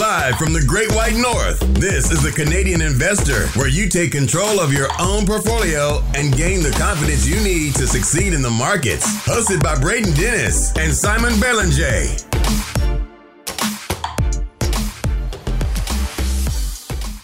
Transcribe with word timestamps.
Live 0.00 0.38
from 0.38 0.54
the 0.54 0.64
Great 0.64 0.90
White 0.94 1.14
North, 1.14 1.60
this 1.74 2.10
is 2.10 2.22
the 2.22 2.32
Canadian 2.32 2.80
Investor, 2.80 3.48
where 3.48 3.68
you 3.68 3.86
take 3.86 4.12
control 4.12 4.58
of 4.58 4.72
your 4.72 4.88
own 4.98 5.26
portfolio 5.26 6.02
and 6.14 6.34
gain 6.34 6.62
the 6.62 6.70
confidence 6.70 7.26
you 7.26 7.38
need 7.42 7.74
to 7.74 7.86
succeed 7.86 8.32
in 8.32 8.40
the 8.40 8.48
markets. 8.48 9.04
Hosted 9.26 9.62
by 9.62 9.78
Braden 9.78 10.14
Dennis 10.14 10.74
and 10.78 10.94
Simon 10.94 11.38
Belanger. 11.38 12.06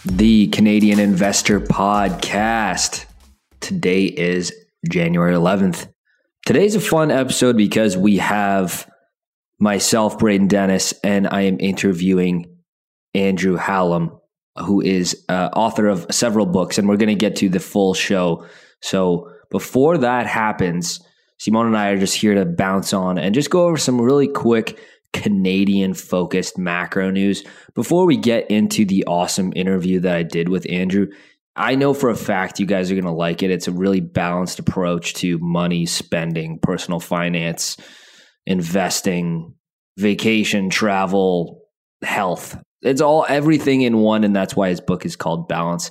The 0.05 0.49
Canadian 0.49 0.99
Investor 0.99 1.63
Podcast. 1.63 3.07
Today 3.61 4.05
is 4.05 4.53
January 4.87 5.33
11th. 5.33 5.91
Today's 6.45 6.75
a 6.75 6.81
fun 6.81 7.11
episode 7.11 7.57
because 7.57 7.97
we 7.97 8.19
have 8.19 8.87
myself, 9.59 10.19
Braden 10.19 10.49
Dennis, 10.49 10.93
and 11.03 11.27
I 11.27 11.41
am 11.43 11.59
interviewing 11.59 12.53
Andrew 13.17 13.57
Hallam, 13.57 14.19
who 14.59 14.81
is 14.81 15.25
uh, 15.29 15.51
author 15.55 15.89
of 15.89 16.07
several 16.11 16.47
books, 16.47 16.79
and 16.79 16.89
we're 16.89 16.97
going 16.97 17.09
to 17.09 17.15
get 17.15 17.37
to 17.37 17.49
the 17.49 17.61
full 17.61 17.95
show. 17.95 18.47
So 18.81 19.33
before 19.51 19.99
that 19.99 20.27
happens, 20.27 21.01
Simon 21.39 21.67
and 21.67 21.77
I 21.77 21.89
are 21.89 21.99
just 21.99 22.17
here 22.17 22.35
to 22.35 22.45
bounce 22.45 22.93
on 22.93 23.19
and 23.19 23.35
just 23.35 23.51
go 23.51 23.67
over 23.67 23.77
some 23.77 24.01
really 24.01 24.29
quick 24.29 24.79
Canadian 25.13 25.95
focused 25.95 26.59
macro 26.59 27.11
news. 27.11 27.43
Before 27.75 28.07
we 28.07 28.17
get 28.17 28.51
into 28.51 28.85
the 28.85 29.05
awesome 29.07 29.53
interview 29.57 30.01
that 30.01 30.17
I 30.17 30.23
did 30.23 30.49
with 30.49 30.71
Andrew, 30.71 31.09
I 31.55 31.75
know 31.75 31.95
for 31.95 32.11
a 32.11 32.17
fact 32.17 32.61
you 32.61 32.67
guys 32.67 32.91
are 32.91 32.95
going 32.95 33.05
to 33.05 33.13
like 33.13 33.43
it. 33.43 33.51
It's 33.51 33.69
a 33.69 33.73
really 33.73 34.01
balanced 34.01 34.59
approach 34.59 35.15
to 35.15 35.39
money, 35.39 35.87
spending, 35.87 36.59
personal 36.61 37.01
finance, 37.01 37.79
investing, 38.47 39.55
vacation, 39.97 40.69
travel, 40.69 41.63
health. 42.03 42.59
It's 42.87 43.01
all 43.01 43.27
everything 43.29 43.83
in 43.83 43.99
one, 43.99 44.25
and 44.25 44.35
that's 44.35 44.57
why 44.57 44.69
his 44.69 44.81
book 44.81 45.05
is 45.05 45.17
called 45.17 45.49
Balance. 45.49 45.91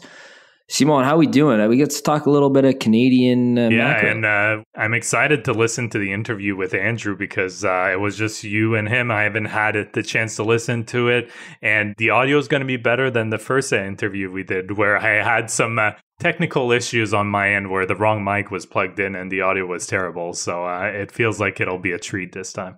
Simon, 0.68 1.04
how 1.04 1.16
we 1.16 1.28
doing? 1.28 1.68
We 1.70 1.78
get 1.78 1.92
to 1.92 2.02
talk 2.02 2.26
a 2.26 2.32
little 2.32 2.50
bit 2.50 2.66
of 2.66 2.80
Canadian. 2.80 3.58
Uh, 3.60 3.70
yeah, 3.70 3.94
macro. 3.94 4.10
and 4.10 4.26
uh, 4.26 4.64
I'm 4.76 4.96
excited 4.96 5.46
to 5.46 5.54
listen 5.54 5.92
to 5.92 6.00
the 6.00 6.12
interview 6.12 6.56
with 6.56 6.74
Andrew 6.74 7.16
because 7.16 7.64
uh, 7.64 7.90
it 7.92 8.00
was 8.00 8.18
just 8.18 8.44
you 8.44 8.74
and 8.74 8.90
him. 8.90 9.12
I 9.12 9.24
haven't 9.24 9.46
had 9.46 9.76
it, 9.76 9.94
the 9.94 10.02
chance 10.02 10.36
to 10.38 10.44
listen 10.44 10.84
to 10.86 11.10
it, 11.10 11.30
and 11.62 11.94
the 12.00 12.10
audio 12.10 12.40
is 12.40 12.48
going 12.48 12.62
to 12.62 12.68
be 12.68 12.78
better 12.78 13.12
than 13.12 13.30
the 13.30 13.38
first 13.38 13.72
interview 13.74 14.32
we 14.32 14.42
did, 14.42 14.76
where 14.76 14.98
I 14.98 15.24
had 15.24 15.52
some 15.52 15.78
uh, 15.78 15.92
technical 16.20 16.72
issues 16.72 17.14
on 17.14 17.28
my 17.28 17.54
end 17.54 17.70
where 17.70 17.86
the 17.86 17.96
wrong 17.96 18.24
mic 18.24 18.50
was 18.50 18.66
plugged 18.66 19.00
in 19.00 19.16
and 19.16 19.32
the 19.32 19.42
audio 19.42 19.66
was 19.66 19.86
terrible. 19.86 20.34
So 20.34 20.66
uh, 20.66 20.86
it 20.86 21.12
feels 21.12 21.40
like 21.40 21.60
it'll 21.60 21.78
be 21.78 21.92
a 21.92 22.00
treat 22.00 22.32
this 22.32 22.54
time. 22.54 22.78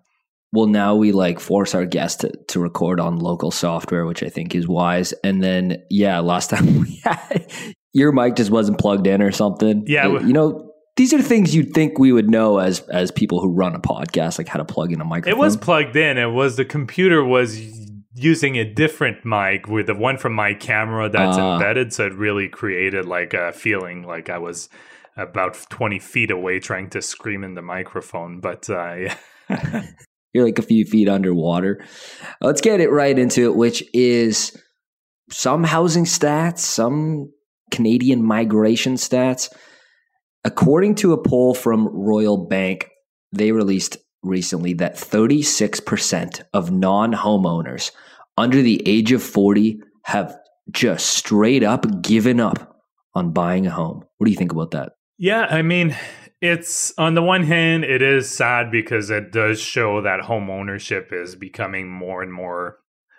Well, 0.58 0.66
now 0.66 0.96
we 0.96 1.12
like 1.12 1.40
force 1.40 1.76
our 1.76 1.86
guests 1.86 2.22
to, 2.22 2.32
to 2.48 2.60
record 2.60 3.00
on 3.00 3.18
local 3.20 3.52
software, 3.52 4.08
which 4.08 4.24
I 4.24 4.30
think 4.30 4.56
is 4.56 4.68
wise. 4.68 5.14
And 5.24 5.44
then, 5.44 5.84
yeah, 5.92 6.18
last 6.20 6.50
time 6.54 6.82
we 6.82 7.00
had 7.04 7.46
your 7.94 8.12
mic 8.12 8.36
just 8.36 8.50
wasn't 8.50 8.80
plugged 8.80 9.06
in 9.06 9.22
or 9.22 9.32
something. 9.32 9.84
Yeah, 9.86 10.08
Uh, 10.08 10.20
you 10.22 10.34
know, 10.34 10.72
these 10.96 11.14
are 11.14 11.22
things 11.22 11.56
you'd 11.56 11.74
think 11.76 12.00
we 12.00 12.12
would 12.12 12.30
know 12.30 12.58
as 12.58 12.80
as 12.90 13.12
people 13.12 13.40
who 13.40 13.54
run 13.54 13.76
a 13.76 13.80
podcast, 13.80 14.40
like 14.40 14.48
how 14.48 14.58
to 14.58 14.66
plug 14.66 14.92
in 14.92 15.00
a 15.00 15.06
microphone. 15.06 15.38
It 15.38 15.42
was 15.42 15.56
plugged 15.56 15.96
in. 15.96 16.18
It 16.18 16.32
was 16.32 16.56
the 16.56 16.66
computer 16.66 17.24
was 17.24 17.62
using 18.16 18.58
a 18.58 18.66
different 18.66 19.24
mic 19.24 19.68
with 19.68 19.86
the 19.86 19.94
one 19.94 20.18
from 20.18 20.34
my 20.34 20.56
camera 20.56 21.08
that's 21.08 21.38
Ah. 21.38 21.54
embedded, 21.54 21.94
so 21.94 22.08
it 22.08 22.14
really 22.16 22.50
created 22.50 23.06
like 23.06 23.36
a 23.36 23.52
feeling 23.52 24.02
like 24.02 24.28
I 24.32 24.40
was 24.40 24.70
about 25.16 25.54
20 25.70 26.00
feet 26.00 26.32
away 26.32 26.60
trying 26.60 26.90
to 26.90 27.02
scream 27.02 27.44
in 27.44 27.54
the 27.54 27.62
microphone. 27.62 28.40
But 28.40 28.68
uh, 28.70 28.94
yeah. 28.96 29.18
You're 30.34 30.46
like 30.46 30.60
a 30.60 30.64
few 30.64 30.86
feet 30.86 31.10
underwater. 31.10 31.84
Let's 32.42 32.62
get 32.62 32.82
it 32.82 32.92
right 32.92 33.18
into 33.18 33.44
it, 33.44 33.56
which 33.56 33.84
is 33.94 34.56
some 35.30 35.64
housing 35.64 36.06
stats, 36.06 36.60
some 36.60 37.32
Canadian 37.72 38.24
migration 38.24 38.96
stats. 38.96 39.54
According 40.44 40.96
to 40.96 41.14
a 41.14 41.22
poll 41.22 41.54
from 41.54 41.88
Royal 41.88 42.48
Bank, 42.48 42.90
they 43.32 43.52
released 43.52 43.98
recently 44.24 44.74
that 44.74 44.96
36% 44.96 46.44
of 46.54 46.72
non 46.72 47.14
homeowners 47.14 47.92
under 48.38 48.62
the 48.62 48.82
age 48.88 49.12
of 49.12 49.24
40 49.24 49.82
have 50.04 50.38
just 50.72 51.08
straight 51.08 51.64
up 51.64 52.02
given 52.02 52.40
up 52.40 52.78
on 53.14 53.32
buying 53.32 53.68
a 53.68 53.72
home. 53.72 54.04
What 54.18 54.26
do 54.26 54.32
you 54.32 54.38
think 54.38 54.52
about 54.52 54.72
that? 54.72 54.94
Yeah, 55.18 55.48
I 55.50 55.62
mean, 55.64 55.96
it's 56.42 56.94
on 56.98 57.16
the 57.16 57.22
one 57.22 57.44
hand, 57.44 57.84
it 57.84 58.02
is 58.02 58.30
sad 58.30 58.72
because 58.72 59.10
it 59.10 59.32
does 59.32 59.60
show 59.60 60.02
that 60.02 60.22
home 60.22 60.50
ownership 60.50 61.10
is 61.12 61.36
becoming 61.36 61.90
more 61.90 62.22
and 62.22 62.32
more 62.32 62.78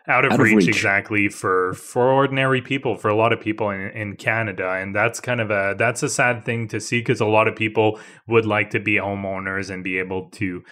out 0.08 0.24
of, 0.24 0.32
Out 0.32 0.40
of 0.40 0.44
reach, 0.44 0.56
reach. 0.56 0.68
exactly 0.68 1.28
for 1.28 1.74
for 1.74 2.10
ordinary 2.10 2.62
people, 2.62 2.96
for 2.96 3.08
a 3.08 3.16
lot 3.16 3.32
of 3.32 3.40
people 3.40 3.70
in, 3.70 3.90
in 3.90 4.16
Canada, 4.16 4.70
and 4.72 4.94
that's 4.94 5.20
kind 5.20 5.40
of 5.40 5.50
a 5.50 5.74
that's 5.76 6.02
a 6.02 6.08
sad 6.08 6.44
thing 6.44 6.66
to 6.68 6.80
see 6.80 7.00
because 7.00 7.20
a 7.20 7.26
lot 7.26 7.46
of 7.46 7.54
people 7.56 8.00
would 8.26 8.46
like 8.46 8.70
to 8.70 8.80
be 8.80 8.94
homeowners 8.94 9.68
and 9.70 9.84
be 9.84 9.98
able 9.98 10.30
to 10.30 10.62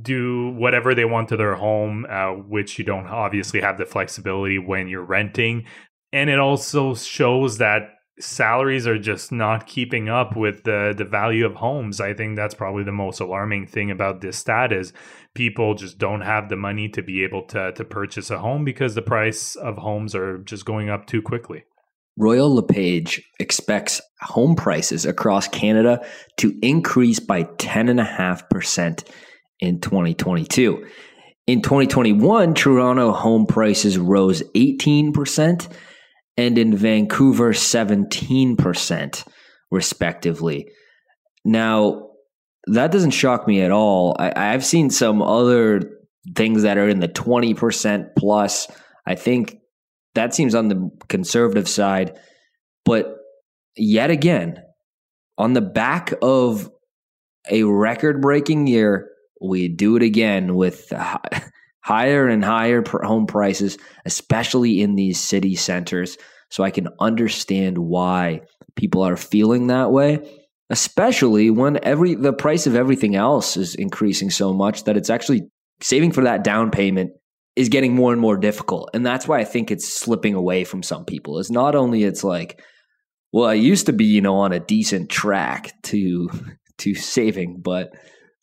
do 0.00 0.50
whatever 0.56 0.94
they 0.94 1.04
want 1.04 1.28
to 1.28 1.36
their 1.36 1.56
home, 1.56 2.06
uh, 2.08 2.30
which 2.30 2.78
you 2.78 2.84
don't 2.84 3.08
obviously 3.08 3.60
have 3.60 3.76
the 3.76 3.84
flexibility 3.84 4.58
when 4.58 4.88
you're 4.88 5.04
renting. 5.04 5.66
And 6.12 6.30
it 6.30 6.38
also 6.38 6.94
shows 6.94 7.58
that 7.58 7.90
salaries 8.20 8.86
are 8.86 8.98
just 8.98 9.30
not 9.32 9.66
keeping 9.66 10.08
up 10.08 10.36
with 10.36 10.64
the 10.64 10.94
the 10.96 11.04
value 11.04 11.46
of 11.46 11.56
homes. 11.56 12.00
I 12.00 12.14
think 12.14 12.36
that's 12.36 12.54
probably 12.54 12.84
the 12.84 12.92
most 12.92 13.20
alarming 13.20 13.66
thing 13.66 13.90
about 13.90 14.20
this 14.20 14.38
stat 14.38 14.72
is 14.72 14.92
people 15.34 15.74
just 15.74 15.98
don't 15.98 16.22
have 16.22 16.48
the 16.48 16.56
money 16.56 16.88
to 16.90 17.02
be 17.02 17.24
able 17.24 17.42
to 17.48 17.72
to 17.72 17.84
purchase 17.84 18.30
a 18.30 18.38
home 18.38 18.64
because 18.64 18.94
the 18.94 19.02
price 19.02 19.56
of 19.56 19.78
homes 19.78 20.14
are 20.14 20.38
just 20.38 20.64
going 20.64 20.90
up 20.90 21.06
too 21.06 21.22
quickly. 21.22 21.64
Royal 22.16 22.52
LePage 22.52 23.22
expects 23.38 24.00
home 24.20 24.56
prices 24.56 25.06
across 25.06 25.46
Canada 25.46 26.04
to 26.38 26.52
increase 26.62 27.20
by 27.20 27.44
10.5% 27.44 29.08
in 29.60 29.80
2022. 29.80 30.84
In 31.46 31.62
2021, 31.62 32.54
Toronto 32.54 33.12
home 33.12 33.46
prices 33.46 33.96
rose 33.96 34.42
18%, 34.54 35.68
and 36.38 36.56
in 36.56 36.74
Vancouver, 36.74 37.52
17%, 37.52 39.24
respectively. 39.72 40.70
Now, 41.44 42.10
that 42.68 42.92
doesn't 42.92 43.10
shock 43.10 43.48
me 43.48 43.60
at 43.60 43.72
all. 43.72 44.14
I, 44.18 44.32
I've 44.34 44.64
seen 44.64 44.88
some 44.88 45.20
other 45.20 45.82
things 46.36 46.62
that 46.62 46.78
are 46.78 46.88
in 46.88 47.00
the 47.00 47.08
20% 47.08 48.10
plus. 48.16 48.68
I 49.04 49.16
think 49.16 49.58
that 50.14 50.32
seems 50.32 50.54
on 50.54 50.68
the 50.68 50.90
conservative 51.08 51.68
side. 51.68 52.16
But 52.84 53.16
yet 53.76 54.10
again, 54.10 54.62
on 55.38 55.54
the 55.54 55.60
back 55.60 56.14
of 56.22 56.70
a 57.50 57.64
record 57.64 58.22
breaking 58.22 58.68
year, 58.68 59.10
we 59.40 59.66
do 59.66 59.96
it 59.96 60.02
again 60.02 60.54
with 60.54 60.92
higher 61.88 62.28
and 62.28 62.44
higher 62.44 62.84
home 62.86 63.26
prices, 63.26 63.78
especially 64.04 64.82
in 64.82 64.94
these 64.94 65.18
city 65.18 65.56
centers. 65.56 66.18
So 66.50 66.62
I 66.62 66.70
can 66.70 66.88
understand 67.00 67.78
why 67.78 68.42
people 68.76 69.00
are 69.00 69.16
feeling 69.16 69.68
that 69.68 69.90
way, 69.90 70.20
especially 70.68 71.48
when 71.48 71.82
every 71.82 72.14
the 72.14 72.34
price 72.34 72.66
of 72.66 72.76
everything 72.76 73.16
else 73.16 73.56
is 73.56 73.74
increasing 73.74 74.28
so 74.28 74.52
much 74.52 74.84
that 74.84 74.98
it's 74.98 75.08
actually 75.08 75.48
saving 75.80 76.12
for 76.12 76.24
that 76.24 76.44
down 76.44 76.70
payment 76.70 77.12
is 77.56 77.70
getting 77.70 77.94
more 77.94 78.12
and 78.12 78.20
more 78.20 78.36
difficult. 78.36 78.90
And 78.92 79.04
that's 79.06 79.26
why 79.26 79.38
I 79.38 79.44
think 79.44 79.70
it's 79.70 79.88
slipping 79.88 80.34
away 80.34 80.64
from 80.64 80.82
some 80.82 81.06
people. 81.06 81.38
Is 81.38 81.50
not 81.50 81.74
only 81.74 82.04
it's 82.04 82.22
like, 82.22 82.62
well, 83.32 83.46
I 83.46 83.54
used 83.54 83.86
to 83.86 83.94
be, 83.94 84.04
you 84.04 84.20
know, 84.20 84.36
on 84.36 84.52
a 84.52 84.60
decent 84.60 85.08
track 85.08 85.72
to 85.84 86.28
to 86.80 86.94
saving, 86.94 87.62
but 87.62 87.92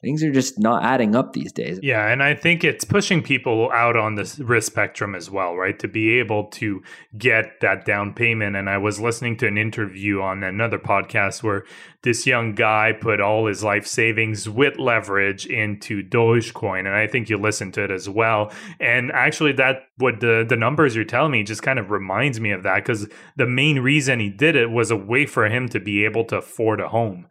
things 0.05 0.23
are 0.23 0.31
just 0.31 0.59
not 0.59 0.83
adding 0.83 1.15
up 1.15 1.33
these 1.33 1.51
days. 1.51 1.79
Yeah, 1.81 2.07
and 2.07 2.21
I 2.21 2.35
think 2.35 2.63
it's 2.63 2.85
pushing 2.85 3.23
people 3.23 3.71
out 3.71 3.97
on 3.97 4.13
the 4.13 4.43
risk 4.45 4.71
spectrum 4.71 5.15
as 5.15 5.31
well, 5.31 5.55
right? 5.55 5.79
To 5.79 5.87
be 5.87 6.19
able 6.19 6.45
to 6.51 6.83
get 7.17 7.59
that 7.61 7.85
down 7.85 8.13
payment. 8.13 8.55
And 8.55 8.69
I 8.69 8.77
was 8.77 8.99
listening 8.99 9.35
to 9.37 9.47
an 9.47 9.57
interview 9.57 10.21
on 10.21 10.43
another 10.43 10.77
podcast 10.77 11.41
where 11.41 11.65
this 12.03 12.27
young 12.27 12.53
guy 12.53 12.93
put 12.93 13.19
all 13.19 13.47
his 13.47 13.63
life 13.63 13.87
savings 13.87 14.47
with 14.47 14.77
leverage 14.77 15.47
into 15.47 16.07
Dogecoin. 16.07 16.81
And 16.81 16.89
I 16.89 17.07
think 17.07 17.27
you 17.27 17.39
listened 17.39 17.73
to 17.73 17.85
it 17.85 17.91
as 17.91 18.07
well. 18.07 18.51
And 18.79 19.11
actually, 19.11 19.53
that 19.53 19.87
what 19.97 20.19
the, 20.19 20.45
the 20.47 20.55
numbers 20.55 20.95
you're 20.95 21.03
telling 21.03 21.31
me 21.31 21.41
just 21.41 21.63
kind 21.63 21.79
of 21.79 21.89
reminds 21.89 22.39
me 22.39 22.51
of 22.51 22.61
that 22.61 22.75
because 22.75 23.07
the 23.37 23.47
main 23.47 23.79
reason 23.79 24.19
he 24.19 24.29
did 24.29 24.55
it 24.55 24.69
was 24.69 24.91
a 24.91 24.95
way 24.95 25.25
for 25.25 25.49
him 25.49 25.67
to 25.69 25.79
be 25.79 26.05
able 26.05 26.25
to 26.25 26.37
afford 26.37 26.79
a 26.79 26.89
home. 26.89 27.25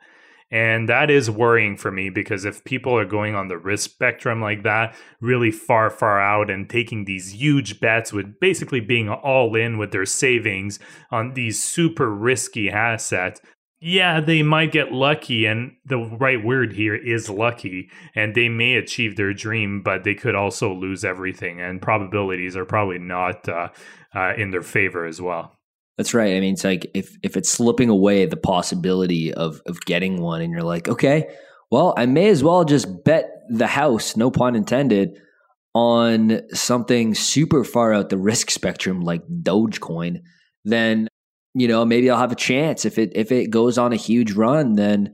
And 0.55 0.89
that 0.89 1.11
is 1.11 1.29
worrying 1.29 1.77
for 1.77 1.91
me 1.91 2.11
because 2.11 2.45
if 2.45 2.63
people 2.63 2.97
are 2.97 3.05
going 3.05 3.35
on 3.35 3.49
the 3.49 3.59
risk 3.59 3.91
spectrum 3.91 4.41
like 4.41 4.63
that, 4.63 4.95
really 5.21 5.51
far, 5.51 5.91
far 5.91 6.21
out 6.21 6.49
and 6.49 6.71
taking 6.71 7.07
these 7.07 7.35
huge 7.35 7.81
bets 7.81 8.13
with 8.13 8.39
basically 8.39 8.79
being 8.79 9.09
all 9.09 9.57
in 9.57 9.79
with 9.79 9.91
their 9.91 10.07
savings 10.07 10.79
on 11.11 11.35
these 11.35 11.61
super 11.61 12.09
risky 12.09 12.71
assets, 12.71 13.41
yeah, 13.81 14.21
they 14.21 14.45
might 14.45 14.71
get 14.71 14.93
lucky, 14.93 15.45
and 15.45 15.73
the 15.85 15.99
right 15.99 16.43
word 16.43 16.73
here 16.73 16.95
is 16.95 17.29
lucky, 17.29 17.91
and 18.15 18.37
they 18.37 18.49
may 18.49 18.77
achieve 18.77 19.17
their 19.17 19.35
dream, 19.35 19.83
but 19.83 20.05
they 20.05 20.15
could 20.15 20.37
also 20.37 20.73
lose 20.73 21.05
everything, 21.05 21.61
and 21.61 21.83
probabilities 21.83 22.57
are 22.57 22.65
probably 22.65 23.01
not 23.01 23.49
uh, 23.49 23.71
uh, 24.15 24.35
in 24.39 24.53
their 24.53 24.63
favor 24.63 25.05
as 25.05 25.21
well. 25.21 25.59
That's 25.97 26.15
right. 26.15 26.37
I 26.37 26.41
mean, 26.41 26.55
it's 26.55 26.65
like 26.65 26.91
if 26.95 27.17
if 27.23 27.37
it's 27.37 27.51
slipping 27.51 27.89
away 27.89 28.27
the 28.27 28.37
possibility 28.37 29.33
of 29.33 29.61
of 29.67 29.81
getting 29.83 30.21
one, 30.21 30.41
and 30.43 30.53
you're 30.53 30.63
like, 30.63 30.89
okay, 30.89 31.29
well, 31.71 31.95
I 31.97 32.07
may 32.07 32.29
as 32.29 32.43
well 32.43 32.65
just 32.65 33.05
bet 33.05 33.31
the 33.49 33.67
house, 33.67 34.17
no 34.17 34.31
pun 34.31 34.57
intended, 34.57 35.19
on 35.75 36.41
something 36.53 37.15
super 37.15 37.65
far 37.65 37.93
out 37.93 38.09
the 38.09 38.19
risk 38.19 38.51
spectrum 38.51 39.03
like 39.03 39.23
Dogecoin, 39.29 40.23
then 40.65 41.09
you 41.55 41.69
know, 41.69 41.85
maybe 41.85 42.11
I'll 42.11 42.19
have 42.19 42.33
a 42.33 42.37
chance. 42.37 42.85
If 42.85 42.99
it 42.99 43.13
if 43.15 43.31
it 43.31 43.51
goes 43.51 43.79
on 43.79 43.93
a 43.93 43.97
huge 43.97 44.33
run, 44.33 44.75
then 44.75 45.13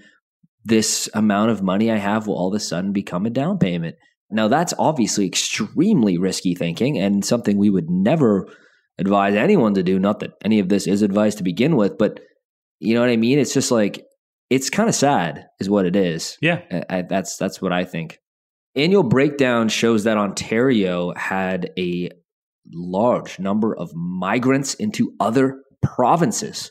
this 0.65 1.09
amount 1.15 1.51
of 1.51 1.63
money 1.63 1.91
I 1.91 1.97
have 1.97 2.27
will 2.27 2.35
all 2.37 2.49
of 2.49 2.55
a 2.55 2.61
sudden 2.61 2.93
become 2.93 3.27
a 3.27 3.31
down 3.31 3.59
payment. 3.59 3.97
Now 4.31 4.49
that's 4.49 4.73
obviously 4.79 5.27
extremely 5.27 6.17
risky 6.19 6.55
thinking 6.55 6.99
and 6.99 7.25
something 7.25 7.59
we 7.59 7.71
would 7.71 7.91
never 7.91 8.47
advise 9.01 9.35
anyone 9.35 9.75
to 9.75 9.83
do. 9.83 9.99
Not 9.99 10.21
that 10.21 10.35
any 10.45 10.61
of 10.61 10.69
this 10.69 10.87
is 10.87 11.03
advice 11.03 11.35
to 11.37 11.43
begin 11.43 11.75
with, 11.75 11.99
but 11.99 12.21
you 12.79 12.95
know 12.95 13.01
what 13.01 13.11
I 13.11 13.17
mean? 13.17 13.39
It's 13.39 13.55
just 13.55 13.71
like 13.71 14.05
it's 14.51 14.71
kind 14.71 14.89
of 14.89 14.95
sad, 14.95 15.47
is 15.59 15.71
what 15.71 15.87
it 15.87 15.97
is. 15.97 16.37
Yeah, 16.41 16.61
I, 16.71 16.99
I, 16.99 17.03
that's 17.03 17.37
that's 17.37 17.61
what 17.61 17.73
I 17.73 17.85
think. 17.85 18.19
Annual 18.77 19.05
breakdown 19.05 19.69
shows 19.69 20.05
that 20.05 20.17
Ontario 20.17 21.13
had 21.17 21.71
a 21.79 22.11
large 22.73 23.39
number 23.41 23.75
of 23.77 23.93
migrants 23.95 24.75
into 24.75 25.13
other 25.19 25.63
provinces. 25.83 26.71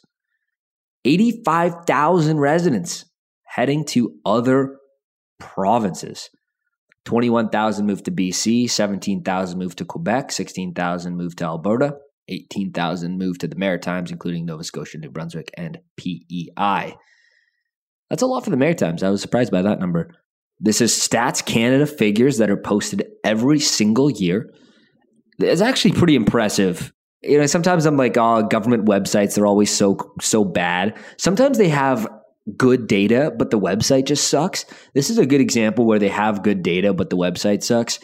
85,000 1.04 2.40
residents 2.40 3.06
heading 3.46 3.84
to 3.86 4.16
other 4.26 4.78
provinces. 5.40 6.30
21,000 7.06 7.86
moved 7.86 8.06
to 8.06 8.12
BC, 8.12 8.70
17,000 8.70 9.58
moved 9.58 9.78
to 9.80 9.86
Quebec, 9.86 10.32
16,000 10.32 11.18
moved 11.18 11.40
to 11.40 11.46
Alberta, 11.46 11.96
18,000 12.30 13.18
moved 13.18 13.42
to 13.42 13.48
the 13.48 13.56
Maritimes, 13.56 14.12
including 14.12 14.46
Nova 14.46 14.64
Scotia, 14.64 14.98
New 14.98 15.10
Brunswick, 15.10 15.52
and 15.58 15.80
PEI. 15.98 16.96
That's 18.10 18.22
a 18.22 18.28
lot 18.28 18.44
for 18.44 18.50
the 18.50 18.58
Maritimes. 18.58 19.04
I 19.04 19.10
was 19.10 19.22
surprised 19.22 19.52
by 19.52 19.62
that 19.62 19.80
number. 19.80 20.16
This 20.60 20.82
is 20.82 20.92
Stats 20.92 21.46
Canada 21.46 21.86
figures 21.86 22.38
that 22.38 22.50
are 22.50 22.58
posted 22.58 23.06
every 23.24 23.60
single 23.60 24.10
year. 24.10 24.54
It's 25.40 25.62
actually 25.62 25.94
pretty 25.94 26.16
impressive 26.16 26.92
you 27.22 27.38
know 27.38 27.46
sometimes 27.46 27.86
i'm 27.86 27.98
like 27.98 28.18
oh 28.18 28.44
government 28.44 28.86
websites 28.86 29.36
they're 29.36 29.46
always 29.46 29.76
so 29.76 29.98
so 30.22 30.46
bad 30.46 30.98
sometimes 31.18 31.58
they 31.58 31.70
have 31.70 32.08
good 32.58 32.88
data 32.88 33.32
but 33.38 33.52
the 33.52 33.60
website 33.60 34.06
just 34.06 34.30
sucks 34.30 34.66
this 34.94 35.10
is 35.10 35.18
a 35.18 35.26
good 35.26 35.42
example 35.42 35.86
where 35.86 36.00
they 36.00 36.08
have 36.10 36.44
good 36.44 36.64
data 36.64 36.94
but 36.94 37.10
the 37.10 37.18
website 37.18 37.64
sucks 37.64 38.00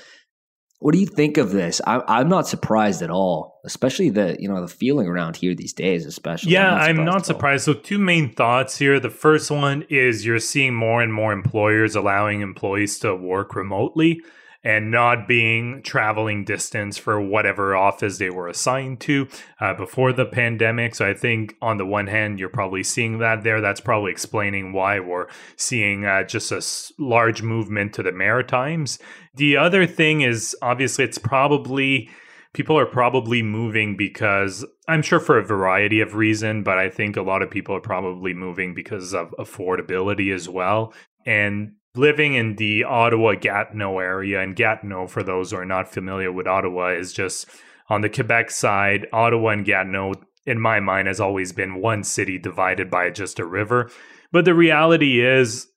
what 0.79 0.93
do 0.93 0.99
you 0.99 1.05
think 1.05 1.37
of 1.37 1.51
this 1.51 1.81
I, 1.85 2.01
i'm 2.07 2.29
not 2.29 2.47
surprised 2.47 3.01
at 3.01 3.09
all 3.09 3.59
especially 3.65 4.09
the 4.09 4.37
you 4.39 4.47
know 4.47 4.61
the 4.61 4.67
feeling 4.67 5.07
around 5.07 5.37
here 5.37 5.55
these 5.55 5.73
days 5.73 6.05
especially 6.05 6.51
yeah 6.51 6.73
i'm 6.73 6.97
not, 6.97 6.99
I'm 7.01 7.05
not 7.05 7.25
surprised 7.25 7.65
so 7.65 7.73
two 7.73 7.97
main 7.97 8.33
thoughts 8.33 8.77
here 8.77 8.99
the 8.99 9.09
first 9.09 9.51
one 9.51 9.85
is 9.89 10.25
you're 10.25 10.39
seeing 10.39 10.73
more 10.73 11.01
and 11.01 11.13
more 11.13 11.33
employers 11.33 11.95
allowing 11.95 12.41
employees 12.41 12.99
to 12.99 13.15
work 13.15 13.55
remotely 13.55 14.21
and 14.65 14.89
not 14.89 15.27
being 15.27 15.83
traveling 15.83 16.43
distance 16.43 16.97
for 16.97 17.21
whatever 17.21 17.75
office 17.75 18.17
they 18.17 18.31
were 18.31 18.47
assigned 18.47 18.99
to 18.99 19.27
uh, 19.61 19.75
before 19.75 20.11
the 20.11 20.25
pandemic. 20.25 20.95
So 20.95 21.07
I 21.07 21.13
think 21.13 21.55
on 21.61 21.77
the 21.77 21.85
one 21.85 22.07
hand, 22.07 22.39
you're 22.39 22.49
probably 22.49 22.81
seeing 22.81 23.19
that 23.19 23.43
there. 23.43 23.61
That's 23.61 23.79
probably 23.79 24.11
explaining 24.11 24.73
why 24.73 24.99
we're 24.99 25.27
seeing 25.55 26.05
uh, 26.05 26.23
just 26.23 26.51
a 26.51 26.65
large 26.99 27.43
movement 27.43 27.93
to 27.93 28.03
the 28.03 28.11
Maritimes. 28.11 28.97
The 29.35 29.57
other 29.57 29.85
thing 29.85 30.21
is 30.21 30.55
obviously 30.61 31.05
it's 31.05 31.17
probably 31.17 32.09
people 32.53 32.79
are 32.79 32.85
probably 32.85 33.43
moving 33.43 33.97
because 33.97 34.65
I'm 34.87 35.01
sure 35.01 35.19
for 35.19 35.37
a 35.37 35.45
variety 35.45 35.99
of 35.99 36.15
reason, 36.15 36.63
but 36.63 36.77
I 36.77 36.89
think 36.89 37.17
a 37.17 37.21
lot 37.21 37.41
of 37.41 37.51
people 37.51 37.75
are 37.75 37.81
probably 37.81 38.33
moving 38.33 38.73
because 38.73 39.13
of 39.13 39.35
affordability 39.37 40.33
as 40.33 40.47
well. 40.47 40.93
And 41.25 41.73
living 41.95 42.35
in 42.35 42.55
the 42.55 42.85
Ottawa 42.85 43.33
Gatineau 43.35 43.99
area, 43.99 44.41
and 44.41 44.55
Gatineau, 44.55 45.07
for 45.07 45.21
those 45.21 45.51
who 45.51 45.57
are 45.57 45.65
not 45.65 45.91
familiar 45.91 46.31
with 46.31 46.47
Ottawa, 46.47 46.89
is 46.89 47.11
just 47.11 47.49
on 47.89 48.01
the 48.01 48.09
Quebec 48.09 48.51
side. 48.51 49.07
Ottawa 49.11 49.49
and 49.49 49.65
Gatineau, 49.65 50.13
in 50.45 50.59
my 50.59 50.79
mind, 50.79 51.07
has 51.07 51.19
always 51.19 51.51
been 51.51 51.81
one 51.81 52.03
city 52.03 52.37
divided 52.37 52.89
by 52.89 53.09
just 53.09 53.39
a 53.39 53.45
river. 53.45 53.89
But 54.31 54.45
the 54.45 54.53
reality 54.53 55.25
is, 55.25 55.67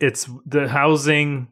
it's 0.00 0.28
the 0.46 0.68
housing 0.68 1.48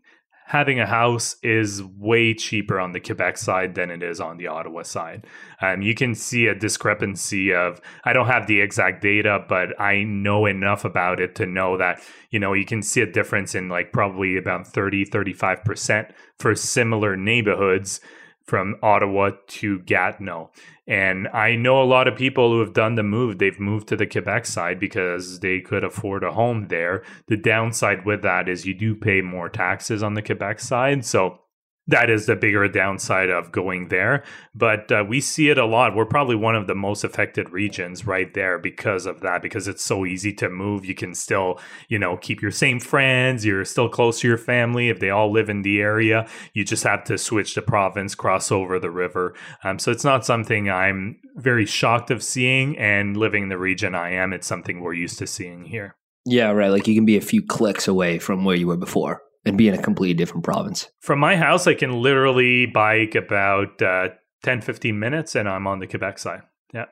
having 0.49 0.81
a 0.81 0.87
house 0.87 1.37
is 1.43 1.83
way 1.83 2.33
cheaper 2.33 2.81
on 2.81 2.93
the 2.93 3.01
Quebec 3.01 3.37
side 3.37 3.75
than 3.75 3.91
it 3.91 4.03
is 4.03 4.19
on 4.19 4.39
the 4.39 4.47
Ottawa 4.47 4.83
side. 4.83 5.27
Um, 5.61 5.83
you 5.83 5.95
can 5.95 6.15
see 6.15 6.47
a 6.47 6.55
discrepancy 6.55 7.53
of, 7.53 7.83
I 8.05 8.15
don't 8.15 8.29
have 8.29 8.47
the 8.47 8.63
exact 8.63 9.03
data, 9.03 9.45
but 9.47 9.79
I 9.79 10.05
know 10.05 10.47
enough 10.47 10.87
about 10.87 11.21
it 11.21 11.35
to 11.35 11.45
know 11.45 11.77
that, 11.77 12.01
you 12.31 12.39
know, 12.41 12.55
you 12.55 12.65
can 12.65 12.83
see 12.83 13.03
a 13.03 13.07
difference 13.07 13.55
in 13.55 13.69
like 13.69 13.93
probably 13.93 14.39
about 14.39 14.67
30, 14.67 15.05
35% 15.05 16.13
for 16.39 16.55
similar 16.55 17.15
neighborhoods 17.15 18.01
from 18.43 18.77
Ottawa 18.83 19.33
to 19.49 19.81
Gatineau. 19.81 20.51
And 20.89 21.29
I 21.29 21.55
know 21.55 21.83
a 21.83 21.85
lot 21.85 22.09
of 22.09 22.17
people 22.17 22.51
who 22.51 22.61
have 22.61 22.73
done 22.73 22.95
the 22.95 23.03
move. 23.03 23.39
They've 23.39 23.61
moved 23.61 23.89
to 23.89 23.97
the 23.97 24.07
Quebec 24.07 24.47
side 24.47 24.81
because 24.81 25.41
they 25.41 25.61
could 25.61 25.85
afford 25.85 26.25
a 26.25 26.33
home 26.33 26.69
there. 26.69 27.05
The 27.27 27.37
downside 27.37 28.07
with 28.07 28.23
that 28.23 28.49
is 28.49 28.65
you 28.65 28.73
do 28.73 28.95
pay 28.95 29.21
more 29.21 29.51
taxes 29.51 30.03
on 30.03 30.15
the 30.15 30.23
Quebec 30.23 30.61
side. 30.61 31.05
So 31.05 31.41
that 31.89 32.11
is 32.11 32.27
the 32.27 32.37
bigger 32.37 32.69
downside 32.69 33.31
of 33.31 33.51
going 33.51 33.89
there. 33.89 34.23
But 34.55 34.93
uh, 34.93 35.05
we 35.09 35.21
see 35.21 35.49
it 35.49 35.57
a 35.57 35.65
lot. 35.65 35.97
We're 35.97 36.05
probably 36.05 36.37
one 36.37 36.55
of 36.55 36.67
the 36.67 36.75
most 36.75 37.03
affected 37.03 37.51
regions 37.51 38.07
right 38.07 38.33
there 38.35 38.59
because 38.59 39.07
of 39.07 39.21
that, 39.23 39.41
because 39.41 39.67
it's 39.67 39.83
so 39.83 40.05
easy 40.05 40.33
to 40.35 40.51
move. 40.51 40.85
You 40.85 40.95
can 40.95 41.15
still, 41.15 41.59
you 41.89 41.99
know, 41.99 42.19
keep 42.19 42.43
your 42.43 42.51
same 42.51 42.79
friends. 42.79 43.45
You're 43.45 43.65
still 43.65 43.89
close 43.89 44.21
to 44.21 44.29
your 44.29 44.39
family. 44.39 44.91
If 44.91 45.01
they 45.01 45.11
all 45.11 45.33
live 45.33 45.49
in 45.49 45.63
the 45.63 45.81
area, 45.81 46.29
you 46.53 46.63
just 46.65 46.85
have 46.85 47.05
to 47.05 47.17
switch 47.17 47.55
the 47.55 47.63
province, 47.63 48.15
cross 48.15 48.53
over 48.53 48.79
the 48.79 48.91
river. 48.91 49.35
Um, 49.65 49.79
so 49.79 49.91
it's 49.91 50.05
not 50.05 50.27
something 50.27 50.71
I'm 50.71 51.19
very 51.37 51.65
shocked 51.65 52.11
of 52.11 52.23
seeing. 52.23 52.77
And 52.79 53.17
living 53.17 53.45
in 53.45 53.49
the 53.49 53.59
region 53.59 53.95
I 53.95 54.13
am, 54.13 54.35
it's 54.35 54.47
something 54.47 54.81
we're 54.81 54.93
used 54.93 55.19
to 55.21 55.27
seeing 55.27 55.65
here. 55.65 55.97
Yeah, 56.27 56.51
right. 56.51 56.69
Like 56.69 56.87
you 56.87 56.95
can 56.95 57.07
be 57.07 57.17
a 57.17 57.23
few 57.23 57.43
clicks 57.43 57.89
away 57.89 58.19
from 58.19 58.45
where 58.45 58.57
you 58.57 58.67
were 58.67 58.77
before 58.77 59.23
and 59.45 59.57
be 59.57 59.69
in 59.69 59.75
a 59.75 59.83
completely 59.83 60.15
different 60.15 60.45
province. 60.45 60.89
From 61.01 61.19
my 61.19 61.37
house, 61.37 61.67
I 61.67 61.75
can 61.75 62.03
literally 62.03 62.67
bike 62.67 63.15
about 63.15 63.81
uh, 63.81 64.09
10, 64.43 64.61
15 64.61 64.99
minutes 64.99 65.35
and 65.35 65.49
I'm 65.49 65.67
on 65.67 65.79
the 65.79 65.87
Quebec 65.87 66.19
side. 66.19 66.43
Yeah. 66.73 66.87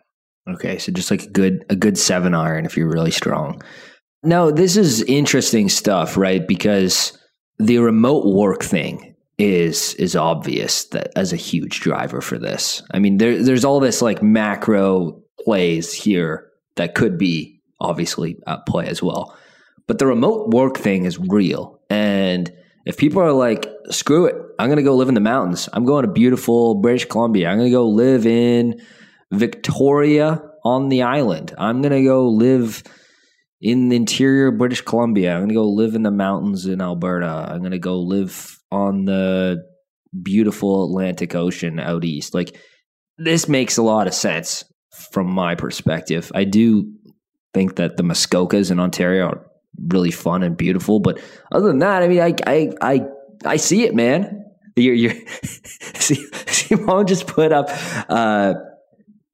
Okay. 0.49 0.79
So 0.79 0.93
just 0.93 1.11
like 1.11 1.25
a 1.25 1.31
good, 1.31 1.65
a 1.69 1.77
good 1.77 1.99
seven 1.99 2.35
iron 2.35 2.65
if 2.65 2.77
you're 2.77 2.91
really 2.91 3.11
strong. 3.11 3.63
Now, 4.23 4.51
this 4.51 4.77
is 4.77 5.03
interesting 5.03 5.69
stuff, 5.69 6.17
right? 6.17 6.47
Because 6.47 7.17
the 7.59 7.79
remote 7.79 8.27
work 8.27 8.63
thing 8.63 9.15
is 9.39 9.95
is 9.95 10.17
obvious 10.17 10.87
that 10.87 11.13
as 11.17 11.33
a 11.33 11.37
huge 11.37 11.81
driver 11.81 12.21
for 12.21 12.39
this. 12.39 12.83
I 12.93 12.99
mean, 12.99 13.19
there, 13.19 13.43
there's 13.43 13.65
all 13.65 13.81
this 13.81 14.01
like 14.01 14.23
macro 14.23 15.23
plays 15.45 15.93
here 15.93 16.51
that 16.77 16.95
could 16.95 17.19
be 17.19 17.61
obviously 17.81 18.39
at 18.47 18.67
play 18.67 18.87
as 18.87 19.03
well. 19.03 19.37
But 19.87 19.99
the 19.99 20.07
remote 20.07 20.51
work 20.51 20.79
thing 20.79 21.05
is 21.05 21.19
real. 21.19 21.76
And 21.91 22.53
if 22.85 22.97
people 22.97 23.23
are 23.23 23.33
like, 23.33 23.69
screw 23.91 24.27
it, 24.27 24.35
I'm 24.59 24.69
going 24.69 24.79
to 24.79 24.83
go 24.83 24.97
live 24.97 25.09
in 25.09 25.15
the 25.15 25.21
mountains. 25.21 25.69
I'm 25.73 25.85
going 25.85 26.05
to 26.05 26.11
beautiful 26.11 26.77
British 26.77 27.05
Columbia. 27.07 27.49
I'm 27.49 27.59
going 27.59 27.71
to 27.71 27.77
go 27.77 27.89
live 27.89 28.27
in 28.27 28.81
Victoria 29.33 30.43
on 30.65 30.89
the 30.89 31.03
island. 31.03 31.55
I'm 31.59 31.83
going 31.83 31.93
to 31.93 32.05
go 32.05 32.29
live 32.29 32.83
in 33.61 33.89
the 33.89 33.97
interior 33.97 34.51
British 34.51 34.83
Columbia. 34.83 35.33
I'm 35.33 35.41
going 35.41 35.49
to 35.49 35.55
go 35.55 35.69
live 35.69 35.95
in 35.95 36.03
the 36.03 36.11
mountains 36.11 36.67
in 36.67 36.81
Alberta. 36.81 37.27
I'm 37.27 37.61
going 37.61 37.73
to 37.73 37.79
go 37.79 38.01
live 38.01 38.59
on 38.71 39.05
the 39.05 39.65
beautiful 40.23 40.85
Atlantic 40.85 41.35
Ocean 41.35 41.79
out 41.79 42.05
east. 42.05 42.35
Like, 42.35 42.57
this 43.19 43.49
makes 43.49 43.77
a 43.77 43.83
lot 43.83 44.07
of 44.07 44.15
sense 44.15 44.65
from 45.13 45.29
my 45.29 45.55
perspective. 45.55 46.31
I 46.35 46.45
do 46.45 46.93
think 47.55 47.77
that 47.77 47.97
the 47.97 48.03
Muskokas 48.03 48.71
in 48.71 48.79
Ontario 48.79 49.27
are 49.27 49.46
really 49.89 50.11
fun 50.11 50.43
and 50.43 50.57
beautiful. 50.57 51.01
But 51.01 51.21
other 51.53 51.67
than 51.67 51.79
that, 51.81 52.03
I 52.03 52.09
mean, 52.09 52.21
I 52.21 52.35
I 52.47 52.73
I, 52.81 53.07
I 53.45 53.57
see 53.57 53.85
it, 53.85 53.95
man. 53.95 54.45
You're, 54.77 54.95
you're 54.95 55.15
Simon 55.99 57.07
just 57.07 57.27
put 57.27 57.51
up 57.51 57.69
uh, 58.11 58.55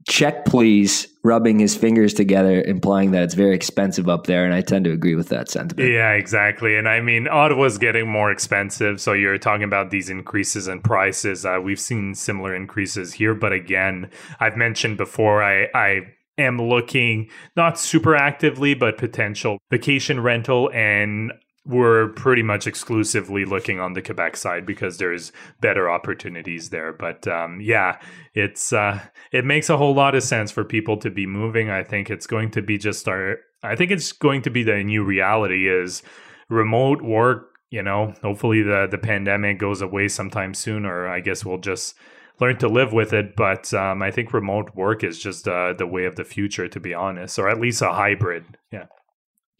check 0.08 0.44
please 0.44 1.06
rubbing 1.22 1.58
his 1.58 1.76
fingers 1.76 2.12
together 2.12 2.60
implying 2.62 3.12
that 3.12 3.22
it's 3.22 3.34
very 3.34 3.54
expensive 3.54 4.08
up 4.08 4.26
there 4.26 4.44
and 4.44 4.52
i 4.52 4.60
tend 4.60 4.84
to 4.84 4.90
agree 4.90 5.14
with 5.14 5.28
that 5.28 5.48
sentiment 5.48 5.88
yeah 5.88 6.10
exactly 6.12 6.76
and 6.76 6.88
i 6.88 7.00
mean 7.00 7.28
ottawa's 7.28 7.78
getting 7.78 8.08
more 8.08 8.30
expensive 8.30 9.00
so 9.00 9.12
you're 9.12 9.38
talking 9.38 9.62
about 9.62 9.90
these 9.90 10.10
increases 10.10 10.66
in 10.66 10.80
prices 10.80 11.46
uh, 11.46 11.58
we've 11.62 11.80
seen 11.80 12.14
similar 12.14 12.54
increases 12.54 13.14
here 13.14 13.34
but 13.34 13.52
again 13.52 14.10
i've 14.40 14.56
mentioned 14.56 14.96
before 14.96 15.42
i 15.42 15.68
i 15.74 16.00
am 16.42 16.58
looking 16.58 17.28
not 17.56 17.78
super 17.78 18.14
actively, 18.14 18.74
but 18.74 18.98
potential 18.98 19.58
vacation 19.70 20.20
rental 20.20 20.70
and 20.72 21.32
we're 21.64 22.08
pretty 22.08 22.42
much 22.42 22.66
exclusively 22.66 23.44
looking 23.44 23.78
on 23.78 23.92
the 23.92 24.02
Quebec 24.02 24.36
side 24.36 24.66
because 24.66 24.98
there's 24.98 25.30
better 25.60 25.88
opportunities 25.88 26.70
there. 26.70 26.92
But 26.92 27.26
um, 27.28 27.60
yeah, 27.60 28.00
it's 28.34 28.72
uh, 28.72 29.00
it 29.30 29.44
makes 29.44 29.70
a 29.70 29.76
whole 29.76 29.94
lot 29.94 30.14
of 30.14 30.22
sense 30.22 30.50
for 30.50 30.64
people 30.64 30.96
to 30.98 31.10
be 31.10 31.26
moving. 31.26 31.70
I 31.70 31.84
think 31.84 32.10
it's 32.10 32.26
going 32.26 32.50
to 32.52 32.62
be 32.62 32.78
just 32.78 33.06
our. 33.06 33.36
I 33.62 33.76
think 33.76 33.92
it's 33.92 34.10
going 34.10 34.42
to 34.42 34.50
be 34.50 34.64
the 34.64 34.82
new 34.82 35.04
reality 35.04 35.68
is 35.68 36.02
remote 36.48 37.00
work. 37.02 37.50
You 37.70 37.82
know, 37.82 38.14
hopefully 38.22 38.62
the 38.62 38.88
the 38.90 38.98
pandemic 38.98 39.58
goes 39.58 39.82
away 39.82 40.08
sometime 40.08 40.54
soon, 40.54 40.84
or 40.84 41.06
I 41.06 41.20
guess 41.20 41.44
we'll 41.44 41.58
just 41.58 41.94
learn 42.42 42.58
to 42.58 42.68
live 42.68 42.92
with 42.92 43.12
it. 43.12 43.36
But 43.36 43.72
um, 43.72 44.02
I 44.02 44.10
think 44.10 44.32
remote 44.32 44.74
work 44.74 45.02
is 45.04 45.18
just 45.18 45.48
uh, 45.48 45.72
the 45.72 45.86
way 45.86 46.04
of 46.04 46.16
the 46.16 46.24
future, 46.24 46.68
to 46.68 46.80
be 46.80 46.92
honest, 46.92 47.38
or 47.38 47.48
at 47.48 47.60
least 47.60 47.80
a 47.80 47.92
hybrid. 47.92 48.44
Yeah, 48.70 48.86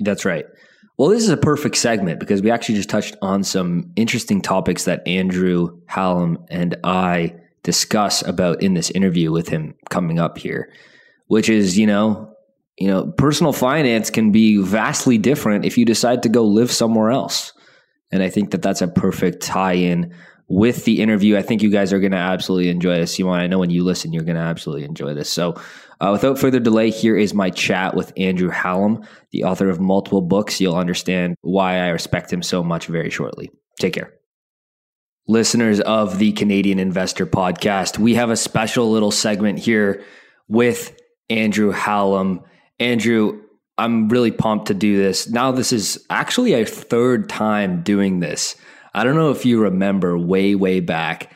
that's 0.01 0.25
right. 0.25 0.45
Well, 0.99 1.09
this 1.09 1.23
is 1.23 1.31
a 1.31 1.37
perfect 1.37 1.77
segment 1.77 2.21
because 2.21 2.43
we 2.43 2.51
actually 2.51 2.75
just 2.75 2.91
touched 2.91 3.17
on 3.23 3.45
some 3.45 3.93
interesting 3.97 4.43
topics 4.43 4.85
that 4.85 5.07
Andrew 5.07 5.81
Hallam 5.87 6.45
and 6.51 6.77
I 6.85 7.35
discuss 7.63 8.23
about 8.27 8.63
in 8.63 8.75
this 8.75 8.91
interview 8.91 9.33
with 9.33 9.49
him 9.49 9.75
coming 9.89 10.19
up 10.19 10.37
here, 10.37 10.71
which 11.29 11.49
is, 11.49 11.79
you 11.79 11.87
know, 11.87 12.35
you 12.79 12.89
know, 12.89 13.13
personal 13.17 13.53
finance 13.53 14.11
can 14.11 14.33
be 14.33 14.59
vastly 14.59 15.19
different 15.19 15.65
if 15.65 15.79
you 15.79 15.85
decide 15.85 16.23
to 16.25 16.29
go 16.29 16.45
live 16.45 16.71
somewhere 16.71 17.11
else. 17.11 17.53
And 18.11 18.23
I 18.23 18.29
think 18.29 18.51
that 18.51 18.63
that's 18.63 18.83
a 18.83 18.89
perfect 18.89 19.43
tie 19.43 19.75
in 19.75 20.15
with 20.49 20.85
the 20.85 21.01
interview. 21.01 21.37
I 21.37 21.43
think 21.43 21.63
you 21.63 21.71
guys 21.71 21.93
are 21.93 22.01
going 22.01 22.13
to 22.13 22.19
absolutely 22.19 22.69
enjoy 22.69 22.97
this. 22.97 23.17
Simon, 23.17 23.35
I 23.35 23.47
know 23.47 23.59
when 23.59 23.71
you 23.71 23.85
listen, 23.85 24.13
you're 24.13 24.25
going 24.25 24.37
to 24.37 24.43
absolutely 24.43 24.85
enjoy 24.85 25.15
this. 25.15 25.31
So, 25.31 25.61
uh, 26.01 26.11
without 26.11 26.39
further 26.39 26.59
delay, 26.59 26.91
here 26.91 27.17
is 27.17 27.33
my 27.33 27.49
chat 27.51 27.95
with 27.95 28.13
Andrew 28.17 28.49
Hallam, 28.49 29.07
the 29.31 29.45
author 29.45 29.69
of 29.69 29.79
multiple 29.79 30.21
books. 30.21 30.61
You'll 30.61 30.75
understand 30.75 31.37
why 31.43 31.77
I 31.79 31.89
respect 31.91 32.33
him 32.33 32.43
so 32.43 32.65
much 32.65 32.87
very 32.87 33.09
shortly. 33.09 33.51
Take 33.79 33.95
care. 33.95 34.13
Listeners 35.29 35.81
of 35.81 36.19
the 36.19 36.33
Canadian 36.33 36.81
Investor 36.81 37.25
Podcast, 37.25 37.99
we 37.99 38.15
have 38.17 38.31
a 38.31 38.37
special 38.37 38.91
little 38.91 39.13
segment 39.13 39.61
here 39.61 40.03
with 40.49 40.99
Andrew 41.31 41.71
Hallam. 41.71 42.41
Andrew, 42.81 43.41
I'm 43.79 44.09
really 44.09 44.33
pumped 44.33 44.67
to 44.67 44.75
do 44.75 44.97
this. 44.97 45.29
Now, 45.31 45.53
this 45.53 45.73
is 45.73 46.05
actually 46.11 46.55
a 46.55 46.67
third 46.67 47.29
time 47.29 47.83
doing 47.83 48.19
this. 48.19 48.57
I 48.95 49.05
don't 49.05 49.17
know 49.17 49.31
if 49.31 49.45
you 49.45 49.61
remember 49.61 50.19
way, 50.19 50.55
way 50.55 50.81
back. 50.81 51.35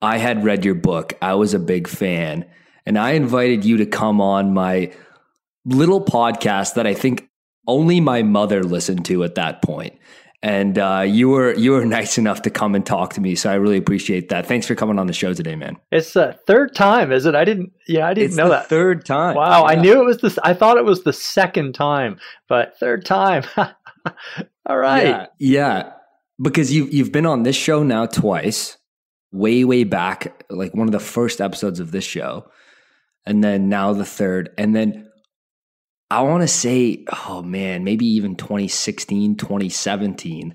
I 0.00 0.18
had 0.18 0.44
read 0.44 0.64
your 0.64 0.74
book, 0.74 1.14
I 1.20 1.34
was 1.34 1.54
a 1.54 1.58
big 1.58 1.88
fan 1.88 2.44
and 2.88 2.98
I 2.98 3.10
invited 3.10 3.66
you 3.66 3.76
to 3.76 3.86
come 3.86 4.18
on 4.18 4.54
my 4.54 4.90
little 5.66 6.02
podcast 6.02 6.72
that 6.74 6.86
I 6.86 6.94
think 6.94 7.28
only 7.66 8.00
my 8.00 8.22
mother 8.22 8.64
listened 8.64 9.04
to 9.04 9.24
at 9.24 9.34
that 9.34 9.60
point. 9.60 9.98
And 10.42 10.78
uh, 10.78 11.04
you 11.06 11.28
were 11.28 11.52
you 11.52 11.72
were 11.72 11.84
nice 11.98 12.16
enough 12.16 12.40
to 12.42 12.50
come 12.50 12.74
and 12.74 12.86
talk 12.86 13.12
to 13.14 13.20
me, 13.20 13.34
so 13.34 13.50
I 13.50 13.56
really 13.56 13.76
appreciate 13.76 14.30
that. 14.30 14.46
Thanks 14.46 14.66
for 14.66 14.74
coming 14.74 14.98
on 14.98 15.06
the 15.06 15.12
show 15.12 15.34
today, 15.34 15.54
man. 15.54 15.76
It's 15.92 16.14
the 16.14 16.38
third 16.46 16.74
time, 16.74 17.12
is 17.12 17.26
it? 17.26 17.34
I 17.34 17.44
didn't. 17.44 17.72
Yeah, 17.86 18.06
I 18.06 18.14
didn't 18.14 18.28
it's 18.28 18.36
know 18.36 18.48
that. 18.48 18.68
Third 18.68 19.04
time. 19.04 19.34
Wow, 19.34 19.66
yeah. 19.66 19.72
I 19.72 19.74
knew 19.74 20.00
it 20.00 20.04
was 20.04 20.18
the. 20.18 20.38
I 20.42 20.54
thought 20.54 20.78
it 20.78 20.84
was 20.84 21.02
the 21.02 21.12
second 21.12 21.74
time, 21.74 22.18
but 22.48 22.78
third 22.78 23.04
time. 23.04 23.42
All 24.66 24.78
right. 24.78 25.08
Yeah, 25.08 25.26
yeah, 25.38 25.92
because 26.40 26.72
you 26.72 26.86
you've 26.86 27.12
been 27.12 27.26
on 27.26 27.42
this 27.42 27.56
show 27.56 27.82
now 27.82 28.06
twice, 28.06 28.76
way 29.32 29.64
way 29.64 29.84
back, 29.84 30.44
like 30.50 30.74
one 30.74 30.88
of 30.88 30.92
the 30.92 31.00
first 31.00 31.40
episodes 31.40 31.80
of 31.80 31.90
this 31.90 32.04
show 32.04 32.50
and 33.28 33.44
then 33.44 33.68
now 33.68 33.92
the 33.92 34.06
third. 34.06 34.50
And 34.56 34.74
then 34.74 35.06
I 36.10 36.22
want 36.22 36.40
to 36.40 36.48
say, 36.48 37.04
oh 37.26 37.42
man, 37.42 37.84
maybe 37.84 38.06
even 38.06 38.36
2016, 38.36 39.36
2017. 39.36 40.54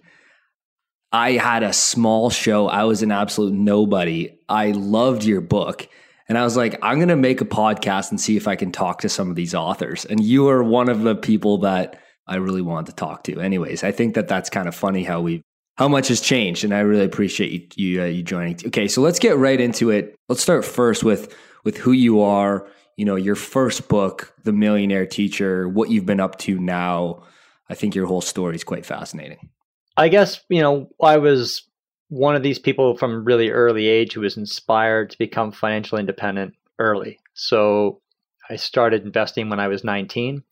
I 1.12 1.34
had 1.34 1.62
a 1.62 1.72
small 1.72 2.32
show. 2.32 2.68
I 2.68 2.86
was 2.86 3.04
an 3.04 3.12
absolute 3.12 3.54
nobody. 3.54 4.40
I 4.50 4.72
loved 4.72 5.24
your 5.24 5.42
book. 5.42 5.88
And 6.28 6.36
I 6.36 6.44
was 6.44 6.58
like, 6.58 6.80
I'm 6.82 6.98
going 6.98 7.10
to 7.10 7.16
make 7.16 7.42
a 7.42 7.46
podcast 7.46 8.10
and 8.10 8.20
see 8.20 8.38
if 8.38 8.48
I 8.48 8.56
can 8.56 8.72
talk 8.72 9.02
to 9.02 9.10
some 9.10 9.30
of 9.30 9.36
these 9.36 9.54
authors. 9.54 10.06
And 10.06 10.24
you 10.24 10.50
are 10.50 10.64
one 10.64 10.90
of 10.90 11.04
the 11.04 11.16
people 11.16 11.60
that 11.60 12.02
I 12.26 12.38
really 12.38 12.64
wanted 12.64 12.88
to 12.88 12.96
talk 12.96 13.24
to. 13.26 13.40
Anyways, 13.40 13.84
I 13.84 13.92
think 13.92 14.16
that 14.16 14.28
that's 14.28 14.50
kind 14.50 14.68
of 14.68 14.74
funny 14.74 15.04
how 15.04 15.22
we 15.22 15.44
how 15.76 15.88
much 15.88 16.08
has 16.10 16.22
changed, 16.22 16.64
and 16.64 16.74
I 16.74 16.80
really 16.80 17.06
appreciate 17.06 17.78
you 17.78 17.88
you, 17.88 18.02
uh, 18.02 18.06
you 18.06 18.24
joining. 18.24 18.58
Okay, 18.68 18.88
so 18.88 19.02
let's 19.02 19.20
get 19.20 19.38
right 19.38 19.60
into 19.60 19.90
it. 19.90 20.16
Let's 20.30 20.42
start 20.42 20.66
first 20.66 21.04
with 21.04 21.36
with 21.64 21.78
who 21.78 21.92
you 21.92 22.22
are, 22.22 22.68
you 22.98 23.06
know, 23.06 23.16
your 23.16 23.36
first 23.36 23.88
book, 23.88 24.34
The 24.44 24.54
Millionaire 24.54 25.06
Teacher, 25.06 25.68
what 25.68 25.90
you've 25.90 26.06
been 26.06 26.20
up 26.20 26.38
to 26.40 26.60
now. 26.60 27.24
I 27.70 27.76
think 27.76 27.96
your 27.96 28.06
whole 28.06 28.22
story 28.22 28.56
is 28.56 28.64
quite 28.64 28.86
fascinating. 28.86 29.50
I 29.96 30.10
guess, 30.10 30.42
you 30.50 30.62
know, 30.62 30.90
I 31.02 31.18
was 31.18 31.64
one 32.10 32.36
of 32.36 32.44
these 32.44 32.60
people 32.60 32.98
from 32.98 33.24
really 33.24 33.50
early 33.50 33.88
age 33.88 34.14
who 34.14 34.22
was 34.22 34.38
inspired 34.38 35.10
to 35.12 35.18
become 35.18 35.52
financially 35.52 36.00
independent 36.00 36.54
early. 36.80 37.20
So 37.34 38.02
I 38.50 38.56
started 38.58 39.04
investing 39.04 39.50
when 39.50 39.60
I 39.60 39.68
was 39.68 39.84
19 39.84 40.44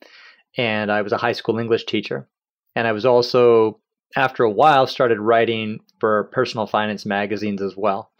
and 0.56 0.90
I 0.90 1.02
was 1.02 1.12
a 1.12 1.18
high 1.18 1.32
school 1.32 1.58
English 1.58 1.86
teacher. 1.86 2.28
And 2.74 2.88
I 2.88 2.92
was 2.92 3.04
also, 3.04 3.80
after 4.16 4.44
a 4.44 4.50
while, 4.50 4.86
started 4.86 5.20
writing 5.20 5.80
for 6.00 6.24
personal 6.24 6.66
finance 6.66 7.06
magazines 7.06 7.62
as 7.62 7.76
well. 7.76 8.10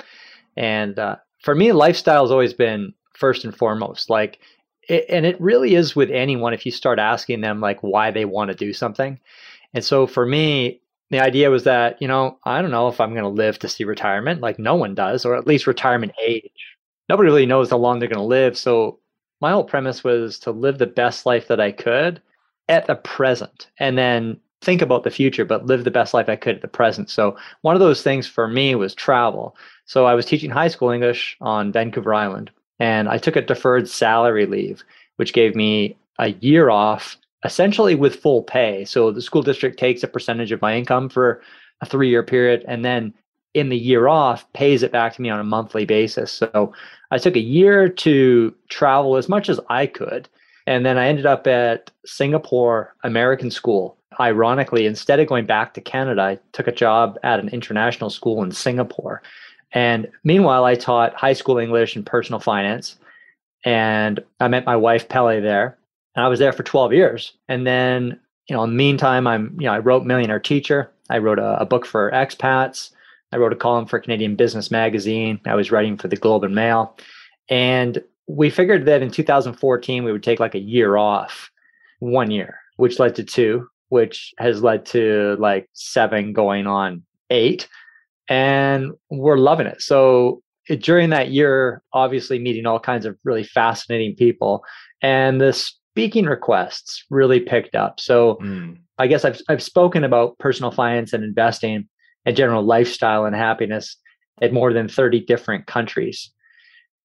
And 0.56 0.98
uh, 0.98 1.16
for 1.42 1.54
me, 1.54 1.72
lifestyle 1.72 2.24
has 2.24 2.30
always 2.30 2.54
been 2.54 2.94
first 3.14 3.44
and 3.44 3.56
foremost. 3.56 4.10
Like, 4.10 4.38
it, 4.88 5.06
and 5.08 5.24
it 5.26 5.40
really 5.40 5.74
is 5.74 5.94
with 5.94 6.10
anyone 6.10 6.54
if 6.54 6.66
you 6.66 6.72
start 6.72 6.98
asking 6.98 7.40
them 7.40 7.60
like 7.60 7.80
why 7.82 8.10
they 8.10 8.24
want 8.24 8.50
to 8.50 8.56
do 8.56 8.72
something. 8.72 9.18
And 9.74 9.84
so 9.84 10.06
for 10.06 10.26
me, 10.26 10.80
the 11.10 11.20
idea 11.20 11.50
was 11.50 11.64
that 11.64 12.00
you 12.00 12.08
know 12.08 12.38
I 12.44 12.62
don't 12.62 12.70
know 12.70 12.88
if 12.88 13.00
I'm 13.00 13.12
going 13.12 13.22
to 13.22 13.28
live 13.28 13.58
to 13.60 13.68
see 13.68 13.84
retirement. 13.84 14.40
Like 14.40 14.58
no 14.58 14.74
one 14.74 14.94
does, 14.94 15.24
or 15.24 15.36
at 15.36 15.46
least 15.46 15.66
retirement 15.66 16.12
age. 16.20 16.50
Nobody 17.08 17.28
really 17.28 17.46
knows 17.46 17.70
how 17.70 17.76
long 17.76 17.98
they're 17.98 18.08
going 18.08 18.16
to 18.16 18.24
live. 18.24 18.56
So 18.56 18.98
my 19.40 19.50
whole 19.50 19.64
premise 19.64 20.02
was 20.02 20.38
to 20.40 20.52
live 20.52 20.78
the 20.78 20.86
best 20.86 21.26
life 21.26 21.48
that 21.48 21.60
I 21.60 21.72
could 21.72 22.22
at 22.68 22.86
the 22.86 22.94
present, 22.94 23.70
and 23.78 23.96
then 23.98 24.40
think 24.62 24.80
about 24.80 25.02
the 25.02 25.10
future, 25.10 25.44
but 25.44 25.66
live 25.66 25.84
the 25.84 25.90
best 25.90 26.14
life 26.14 26.28
I 26.28 26.36
could 26.36 26.56
at 26.56 26.62
the 26.62 26.68
present. 26.68 27.10
So 27.10 27.36
one 27.62 27.74
of 27.74 27.80
those 27.80 28.02
things 28.02 28.26
for 28.26 28.48
me 28.48 28.74
was 28.74 28.94
travel. 28.94 29.56
So 29.86 30.06
I 30.06 30.14
was 30.14 30.24
teaching 30.24 30.50
high 30.50 30.68
school 30.68 30.90
English 30.90 31.36
on 31.40 31.72
Vancouver 31.72 32.14
Island, 32.14 32.50
and 32.78 33.08
I 33.08 33.18
took 33.18 33.36
a 33.36 33.42
deferred 33.42 33.88
salary 33.88 34.46
leave, 34.46 34.84
which 35.16 35.32
gave 35.32 35.54
me 35.54 35.96
a 36.18 36.28
year 36.40 36.70
off, 36.70 37.16
essentially 37.44 37.94
with 37.94 38.20
full 38.20 38.42
pay. 38.42 38.84
So 38.84 39.10
the 39.10 39.20
school 39.20 39.42
district 39.42 39.78
takes 39.78 40.02
a 40.02 40.08
percentage 40.08 40.52
of 40.52 40.62
my 40.62 40.76
income 40.76 41.08
for 41.08 41.42
a 41.80 41.86
three 41.86 42.08
year 42.08 42.22
period, 42.22 42.64
and 42.68 42.84
then 42.84 43.12
in 43.54 43.68
the 43.68 43.76
year 43.76 44.08
off 44.08 44.50
pays 44.52 44.82
it 44.82 44.92
back 44.92 45.14
to 45.14 45.22
me 45.22 45.28
on 45.28 45.40
a 45.40 45.44
monthly 45.44 45.84
basis. 45.84 46.32
So 46.32 46.72
I 47.10 47.18
took 47.18 47.36
a 47.36 47.40
year 47.40 47.88
to 47.88 48.54
travel 48.68 49.16
as 49.16 49.28
much 49.28 49.48
as 49.48 49.60
I 49.68 49.86
could. 49.86 50.28
And 50.66 50.86
then 50.86 50.96
I 50.96 51.08
ended 51.08 51.26
up 51.26 51.46
at 51.46 51.90
Singapore 52.06 52.94
American 53.02 53.50
School. 53.50 53.96
Ironically, 54.20 54.86
instead 54.86 55.20
of 55.20 55.28
going 55.28 55.46
back 55.46 55.74
to 55.74 55.80
Canada, 55.80 56.22
I 56.22 56.38
took 56.52 56.66
a 56.66 56.72
job 56.72 57.18
at 57.22 57.40
an 57.40 57.48
international 57.48 58.10
school 58.10 58.42
in 58.42 58.52
Singapore. 58.52 59.22
And 59.72 60.08
meanwhile, 60.24 60.64
I 60.64 60.74
taught 60.74 61.14
high 61.14 61.32
school 61.32 61.58
English 61.58 61.96
and 61.96 62.04
personal 62.04 62.40
finance. 62.40 62.96
And 63.64 64.20
I 64.40 64.48
met 64.48 64.66
my 64.66 64.76
wife, 64.76 65.08
Pele, 65.08 65.40
there. 65.40 65.78
And 66.14 66.24
I 66.24 66.28
was 66.28 66.38
there 66.38 66.52
for 66.52 66.62
12 66.62 66.92
years. 66.92 67.32
And 67.48 67.66
then, 67.66 68.20
you 68.48 68.56
know, 68.56 68.64
in 68.64 68.70
the 68.70 68.76
meantime, 68.76 69.26
I'm, 69.26 69.56
you 69.58 69.66
know, 69.66 69.72
I 69.72 69.78
wrote 69.78 70.04
Millionaire 70.04 70.40
Teacher. 70.40 70.90
I 71.08 71.18
wrote 71.18 71.38
a, 71.38 71.60
a 71.60 71.66
book 71.66 71.86
for 71.86 72.10
expats. 72.10 72.90
I 73.32 73.38
wrote 73.38 73.52
a 73.52 73.56
column 73.56 73.86
for 73.86 73.98
Canadian 73.98 74.36
Business 74.36 74.70
Magazine. 74.70 75.40
I 75.46 75.54
was 75.54 75.70
writing 75.70 75.96
for 75.96 76.08
the 76.08 76.16
Globe 76.16 76.44
and 76.44 76.54
Mail. 76.54 76.96
And 77.48 78.02
we 78.26 78.50
figured 78.50 78.84
that 78.86 79.02
in 79.02 79.10
2014, 79.10 80.04
we 80.04 80.12
would 80.12 80.22
take 80.22 80.40
like 80.40 80.54
a 80.54 80.60
year 80.60 80.96
off, 80.96 81.50
one 82.00 82.30
year, 82.30 82.58
which 82.76 82.98
led 82.98 83.14
to 83.16 83.24
two, 83.24 83.68
which 83.92 84.32
has 84.38 84.62
led 84.62 84.86
to 84.86 85.36
like 85.38 85.68
seven 85.74 86.32
going 86.32 86.66
on 86.66 87.02
eight 87.28 87.68
and 88.26 88.92
we're 89.10 89.36
loving 89.36 89.66
it. 89.66 89.82
So 89.82 90.42
it, 90.66 90.82
during 90.82 91.10
that 91.10 91.30
year, 91.30 91.82
obviously 91.92 92.38
meeting 92.38 92.64
all 92.64 92.80
kinds 92.80 93.04
of 93.04 93.18
really 93.22 93.44
fascinating 93.44 94.16
people, 94.16 94.64
and 95.02 95.38
the 95.42 95.52
speaking 95.52 96.24
requests 96.24 97.04
really 97.10 97.38
picked 97.38 97.74
up. 97.74 98.00
So 98.00 98.36
mm. 98.36 98.78
I 98.96 99.08
guess 99.08 99.26
I've 99.26 99.38
I've 99.50 99.62
spoken 99.62 100.04
about 100.04 100.38
personal 100.38 100.70
finance 100.70 101.12
and 101.12 101.22
investing 101.22 101.86
and 102.24 102.34
general 102.34 102.62
lifestyle 102.62 103.26
and 103.26 103.36
happiness 103.36 103.98
at 104.40 104.54
more 104.54 104.72
than 104.72 104.88
30 104.88 105.20
different 105.26 105.66
countries. 105.66 106.30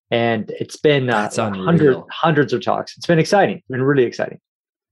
And 0.09 0.49
it's 0.57 0.77
been 0.77 1.09
uh, 1.09 1.29
hundreds 1.35 1.99
hundreds 2.11 2.53
of 2.53 2.63
talks. 2.63 2.95
It's 2.95 3.07
been 3.07 3.19
exciting. 3.19 3.57
It's 3.57 3.67
been 3.67 3.83
really 3.83 4.03
exciting. 4.05 4.39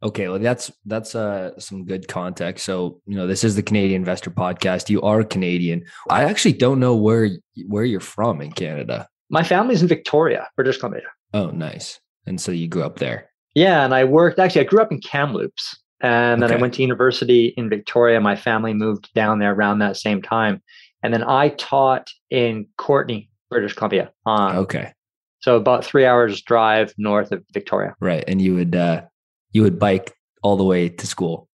Okay, 0.05 0.27
well 0.27 0.37
that's 0.37 0.71
that's 0.85 1.15
uh 1.15 1.59
some 1.59 1.83
good 1.83 2.07
context. 2.07 2.63
So, 2.63 3.01
you 3.07 3.15
know, 3.15 3.25
this 3.25 3.43
is 3.43 3.55
the 3.55 3.63
Canadian 3.63 4.01
Investor 4.01 4.29
podcast. 4.29 4.87
You 4.87 5.01
are 5.01 5.23
Canadian. 5.23 5.83
I 6.11 6.23
actually 6.25 6.53
don't 6.53 6.79
know 6.79 6.95
where 6.95 7.27
where 7.67 7.83
you're 7.85 7.99
from 7.99 8.39
in 8.39 8.51
Canada. 8.51 9.07
My 9.31 9.41
family's 9.43 9.81
in 9.81 9.87
Victoria, 9.87 10.47
British 10.55 10.77
Columbia. 10.77 11.01
Oh, 11.33 11.49
nice. 11.49 11.99
And 12.27 12.39
so 12.39 12.51
you 12.51 12.67
grew 12.67 12.83
up 12.83 12.99
there. 12.99 13.29
Yeah, 13.55 13.83
and 13.83 13.95
I 13.95 14.03
worked 14.03 14.37
actually. 14.37 14.61
I 14.61 14.65
grew 14.65 14.81
up 14.81 14.91
in 14.91 15.01
Kamloops, 15.01 15.75
and 16.01 16.39
then 16.39 16.51
Okay. 16.51 16.59
I 16.59 16.61
went 16.61 16.75
to 16.75 16.83
university 16.83 17.53
in 17.57 17.67
Victoria. 17.67 18.21
My 18.21 18.35
family 18.35 18.75
moved 18.75 19.09
down 19.15 19.39
there 19.39 19.53
around 19.53 19.79
that 19.79 19.97
same 19.97 20.21
time, 20.21 20.61
and 21.01 21.11
then 21.13 21.23
I 21.23 21.49
taught 21.49 22.09
in 22.29 22.67
Courtenay, 22.77 23.27
British 23.49 23.73
Columbia. 23.73 24.11
Um, 24.27 24.57
Okay. 24.57 24.93
So 25.39 25.55
about 25.55 25.83
three 25.85 26.05
hours 26.05 26.41
drive 26.43 26.93
north 26.97 27.31
of 27.31 27.43
Victoria. 27.53 27.95
Right. 27.99 28.23
And 28.27 28.39
you 28.41 28.53
would 28.55 28.75
uh 28.75 29.01
you 29.55 29.63
would 29.63 29.79
bike 29.79 30.13
all 30.43 30.57
the 30.57 30.65
way 30.65 30.89
to 30.89 31.07
school. 31.07 31.47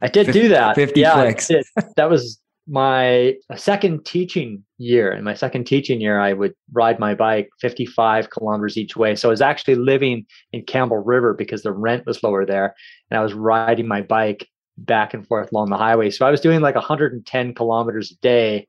I 0.00 0.06
did 0.06 0.26
Fif- 0.26 0.32
do 0.32 0.48
that. 0.50 0.76
50 0.76 1.00
yeah, 1.00 1.32
did. 1.48 1.66
That 1.96 2.08
was 2.08 2.40
my 2.68 3.34
second 3.56 4.04
teaching 4.04 4.64
year. 4.78 5.10
In 5.10 5.24
my 5.24 5.34
second 5.34 5.64
teaching 5.64 6.00
year, 6.00 6.20
I 6.20 6.32
would 6.32 6.54
ride 6.72 7.00
my 7.00 7.16
bike 7.16 7.50
55 7.60 8.30
kilometers 8.30 8.78
each 8.78 8.96
way. 8.96 9.16
So 9.16 9.28
I 9.28 9.32
was 9.32 9.40
actually 9.42 9.74
living 9.74 10.24
in 10.52 10.62
Campbell 10.62 10.98
River 10.98 11.34
because 11.34 11.64
the 11.64 11.72
rent 11.72 12.06
was 12.06 12.22
lower 12.22 12.46
there. 12.46 12.76
And 13.10 13.18
I 13.18 13.24
was 13.24 13.34
riding 13.34 13.88
my 13.88 14.02
bike 14.02 14.48
back 14.78 15.12
and 15.12 15.26
forth 15.26 15.50
along 15.50 15.70
the 15.70 15.76
highway. 15.76 16.10
So 16.10 16.24
I 16.24 16.30
was 16.30 16.40
doing 16.40 16.60
like 16.60 16.76
110 16.76 17.54
kilometers 17.54 18.12
a 18.12 18.16
day. 18.22 18.68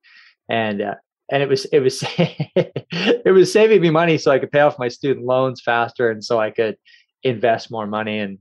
And, 0.50 0.82
uh, 0.82 0.96
and 1.32 1.42
it 1.42 1.48
was 1.48 1.64
it 1.66 1.80
was 1.80 2.04
it 2.18 3.34
was 3.34 3.54
saving 3.54 3.82
me 3.82 3.90
money 3.90 4.18
so 4.18 4.32
I 4.32 4.40
could 4.40 4.52
pay 4.52 4.60
off 4.60 4.78
my 4.78 4.90
student 4.90 5.26
loans 5.26 5.62
faster 5.62 6.12
and 6.12 6.22
so 6.22 6.42
I 6.42 6.52
could 6.52 6.76
invest 7.24 7.72
more 7.72 7.88
money 7.88 8.20
and 8.20 8.40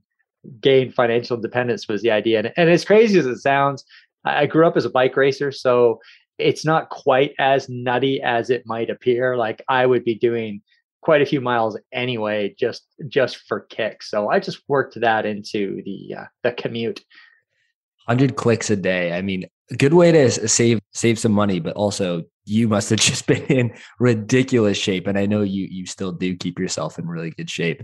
gain 0.59 0.91
financial 0.91 1.35
independence 1.35 1.87
was 1.87 2.01
the 2.01 2.11
idea. 2.11 2.39
And, 2.39 2.53
and 2.57 2.69
as 2.69 2.85
crazy 2.85 3.19
as 3.19 3.25
it 3.25 3.37
sounds, 3.37 3.83
I 4.25 4.45
grew 4.45 4.67
up 4.67 4.77
as 4.77 4.85
a 4.85 4.89
bike 4.89 5.15
racer, 5.15 5.51
so 5.51 5.99
it's 6.37 6.65
not 6.65 6.89
quite 6.89 7.33
as 7.39 7.69
nutty 7.69 8.21
as 8.21 8.49
it 8.49 8.63
might 8.65 8.89
appear. 8.89 9.37
Like 9.37 9.63
I 9.67 9.85
would 9.85 10.03
be 10.03 10.15
doing 10.15 10.61
quite 11.01 11.21
a 11.21 11.25
few 11.25 11.41
miles 11.41 11.77
anyway, 11.91 12.55
just 12.57 12.85
just 13.07 13.37
for 13.47 13.61
kicks. 13.61 14.09
So 14.09 14.29
I 14.29 14.39
just 14.39 14.61
worked 14.67 14.99
that 14.99 15.25
into 15.25 15.81
the 15.83 16.15
uh, 16.19 16.25
the 16.43 16.51
commute. 16.51 17.03
100 18.05 18.35
clicks 18.35 18.69
a 18.71 18.75
day. 18.75 19.13
I 19.13 19.21
mean, 19.21 19.45
a 19.71 19.75
good 19.75 19.93
way 19.93 20.11
to 20.11 20.47
save 20.47 20.79
save 20.91 21.19
some 21.19 21.31
money, 21.31 21.59
but 21.59 21.75
also 21.75 22.23
you 22.45 22.67
must 22.67 22.89
have 22.89 22.99
just 23.11 23.27
been 23.27 23.43
in 23.45 23.73
ridiculous 23.99 24.77
shape 24.77 25.07
and 25.07 25.17
I 25.17 25.25
know 25.25 25.41
you 25.41 25.67
you 25.69 25.85
still 25.85 26.11
do 26.11 26.35
keep 26.35 26.59
yourself 26.59 26.99
in 26.99 27.07
really 27.07 27.31
good 27.31 27.49
shape. 27.49 27.83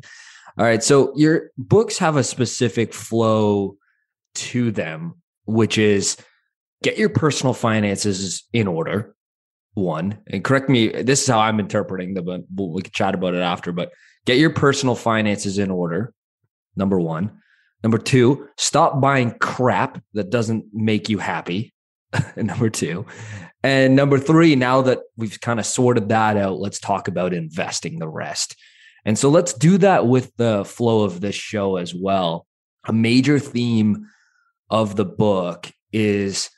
All 0.58 0.66
right, 0.66 0.84
so 0.84 1.14
your 1.16 1.52
books 1.58 2.00
have 2.00 2.18
a 2.18 2.24
specific 2.24 2.94
flow 2.94 3.78
to 4.36 4.72
them, 4.72 5.22
which 5.46 5.78
is 5.78 6.18
get 6.82 6.98
your 6.98 7.10
personal 7.10 7.54
finances 7.54 8.44
in 8.54 8.68
order. 8.68 9.16
One, 9.76 10.18
and 10.26 10.44
correct 10.44 10.70
me, 10.70 10.88
this 10.88 11.22
is 11.22 11.28
how 11.28 11.40
I'm 11.40 11.60
interpreting 11.60 12.16
them, 12.16 12.46
but 12.50 12.66
we 12.66 12.82
can 12.82 12.92
chat 12.92 13.14
about 13.14 13.36
it 13.36 13.42
after. 13.42 13.72
But 13.72 13.92
get 14.26 14.40
your 14.40 14.50
personal 14.50 14.96
finances 14.96 15.60
in 15.60 15.70
order. 15.70 16.14
Number 16.76 17.00
one. 17.00 17.40
Number 17.84 18.00
two, 18.00 18.50
stop 18.58 19.00
buying 19.00 19.38
crap 19.40 20.02
that 20.14 20.32
doesn't 20.32 20.66
make 20.74 21.10
you 21.10 21.20
happy. 21.20 21.74
number 22.36 22.72
two. 22.72 23.06
And 23.64 23.96
number 23.96 24.18
three, 24.18 24.56
now 24.56 24.82
that 24.82 25.00
we've 25.16 25.40
kind 25.40 25.60
of 25.60 25.66
sorted 25.66 26.10
that 26.10 26.38
out, 26.38 26.60
let's 26.60 26.80
talk 26.80 27.08
about 27.08 27.34
investing 27.34 28.00
the 28.00 28.08
rest. 28.08 28.56
And 29.08 29.18
so 29.18 29.30
let's 29.30 29.54
do 29.54 29.78
that 29.78 30.06
with 30.06 30.36
the 30.36 30.66
flow 30.66 31.04
of 31.04 31.22
this 31.22 31.34
show 31.34 31.78
as 31.78 31.96
well. 31.96 32.46
A 32.88 32.94
major 32.94 33.40
theme 33.40 34.06
of 34.70 34.98
the 34.98 35.06
book 35.06 35.72
is 35.94 36.50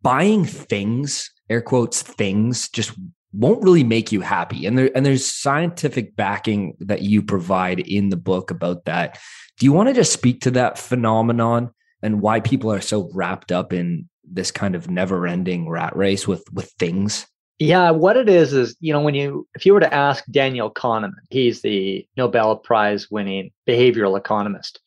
buying 0.00 0.44
things, 0.44 1.30
air 1.50 1.60
quotes, 1.60 2.00
things 2.00 2.68
just 2.68 2.92
won't 3.32 3.64
really 3.64 3.82
make 3.82 4.12
you 4.12 4.20
happy. 4.20 4.64
And 4.64 4.78
there 4.78 4.90
and 4.94 5.04
there's 5.04 5.26
scientific 5.26 6.14
backing 6.14 6.76
that 6.78 7.02
you 7.02 7.20
provide 7.20 7.80
in 7.80 8.10
the 8.10 8.16
book 8.16 8.52
about 8.52 8.84
that. 8.84 9.18
Do 9.58 9.66
you 9.66 9.72
want 9.72 9.88
to 9.88 9.94
just 9.94 10.12
speak 10.12 10.40
to 10.42 10.52
that 10.52 10.78
phenomenon 10.78 11.72
and 12.00 12.20
why 12.20 12.38
people 12.38 12.72
are 12.72 12.80
so 12.80 13.10
wrapped 13.12 13.50
up 13.50 13.72
in 13.72 14.08
this 14.22 14.52
kind 14.52 14.76
of 14.76 14.88
never-ending 14.88 15.68
rat 15.68 15.96
race 15.96 16.28
with 16.28 16.44
with 16.52 16.70
things? 16.78 17.26
Yeah, 17.58 17.90
what 17.90 18.16
it 18.16 18.28
is 18.28 18.52
is, 18.52 18.76
you 18.80 18.92
know, 18.92 19.00
when 19.00 19.14
you 19.14 19.48
if 19.54 19.66
you 19.66 19.74
were 19.74 19.80
to 19.80 19.92
ask 19.92 20.24
Daniel 20.30 20.70
Kahneman, 20.70 21.14
he's 21.30 21.62
the 21.62 22.06
Nobel 22.16 22.56
Prize 22.56 23.10
winning 23.10 23.50
behavioral 23.66 24.16
economist. 24.16 24.80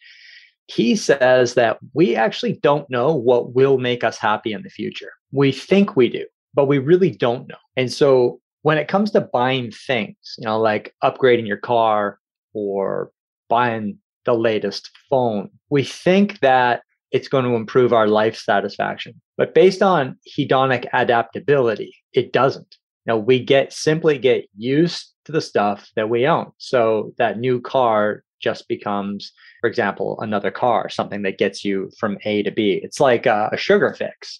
He 0.67 0.95
says 0.95 1.55
that 1.55 1.79
we 1.93 2.15
actually 2.15 2.53
don't 2.63 2.89
know 2.89 3.13
what 3.13 3.53
will 3.53 3.77
make 3.77 4.05
us 4.05 4.17
happy 4.17 4.53
in 4.53 4.63
the 4.63 4.69
future. 4.69 5.11
We 5.33 5.51
think 5.51 5.97
we 5.97 6.07
do, 6.07 6.25
but 6.53 6.67
we 6.67 6.77
really 6.77 7.11
don't 7.11 7.47
know. 7.49 7.57
And 7.75 7.91
so 7.91 8.39
when 8.61 8.77
it 8.77 8.87
comes 8.87 9.11
to 9.11 9.21
buying 9.21 9.71
things, 9.71 10.15
you 10.37 10.45
know, 10.45 10.57
like 10.57 10.95
upgrading 11.03 11.47
your 11.47 11.57
car 11.57 12.19
or 12.53 13.11
buying 13.49 13.97
the 14.23 14.33
latest 14.33 14.89
phone, 15.09 15.49
we 15.69 15.83
think 15.83 16.39
that 16.39 16.83
it's 17.11 17.27
going 17.27 17.45
to 17.45 17.55
improve 17.55 17.93
our 17.93 18.07
life 18.07 18.37
satisfaction. 18.37 19.21
But 19.37 19.53
based 19.53 19.81
on 19.81 20.17
hedonic 20.37 20.87
adaptability, 20.93 21.95
it 22.13 22.33
doesn't. 22.33 22.77
Know, 23.07 23.17
we 23.17 23.43
get 23.43 23.73
simply 23.73 24.19
get 24.19 24.47
used 24.55 25.11
to 25.25 25.31
the 25.31 25.41
stuff 25.41 25.89
that 25.95 26.09
we 26.09 26.27
own. 26.27 26.51
So 26.57 27.13
that 27.17 27.39
new 27.39 27.59
car 27.59 28.23
just 28.39 28.67
becomes, 28.67 29.31
for 29.59 29.67
example, 29.67 30.19
another 30.21 30.51
car, 30.51 30.89
something 30.89 31.23
that 31.23 31.37
gets 31.37 31.65
you 31.65 31.89
from 31.99 32.17
A 32.25 32.43
to 32.43 32.51
B. 32.51 32.79
It's 32.83 32.99
like 32.99 33.25
a, 33.25 33.49
a 33.51 33.57
sugar 33.57 33.93
fix. 33.97 34.39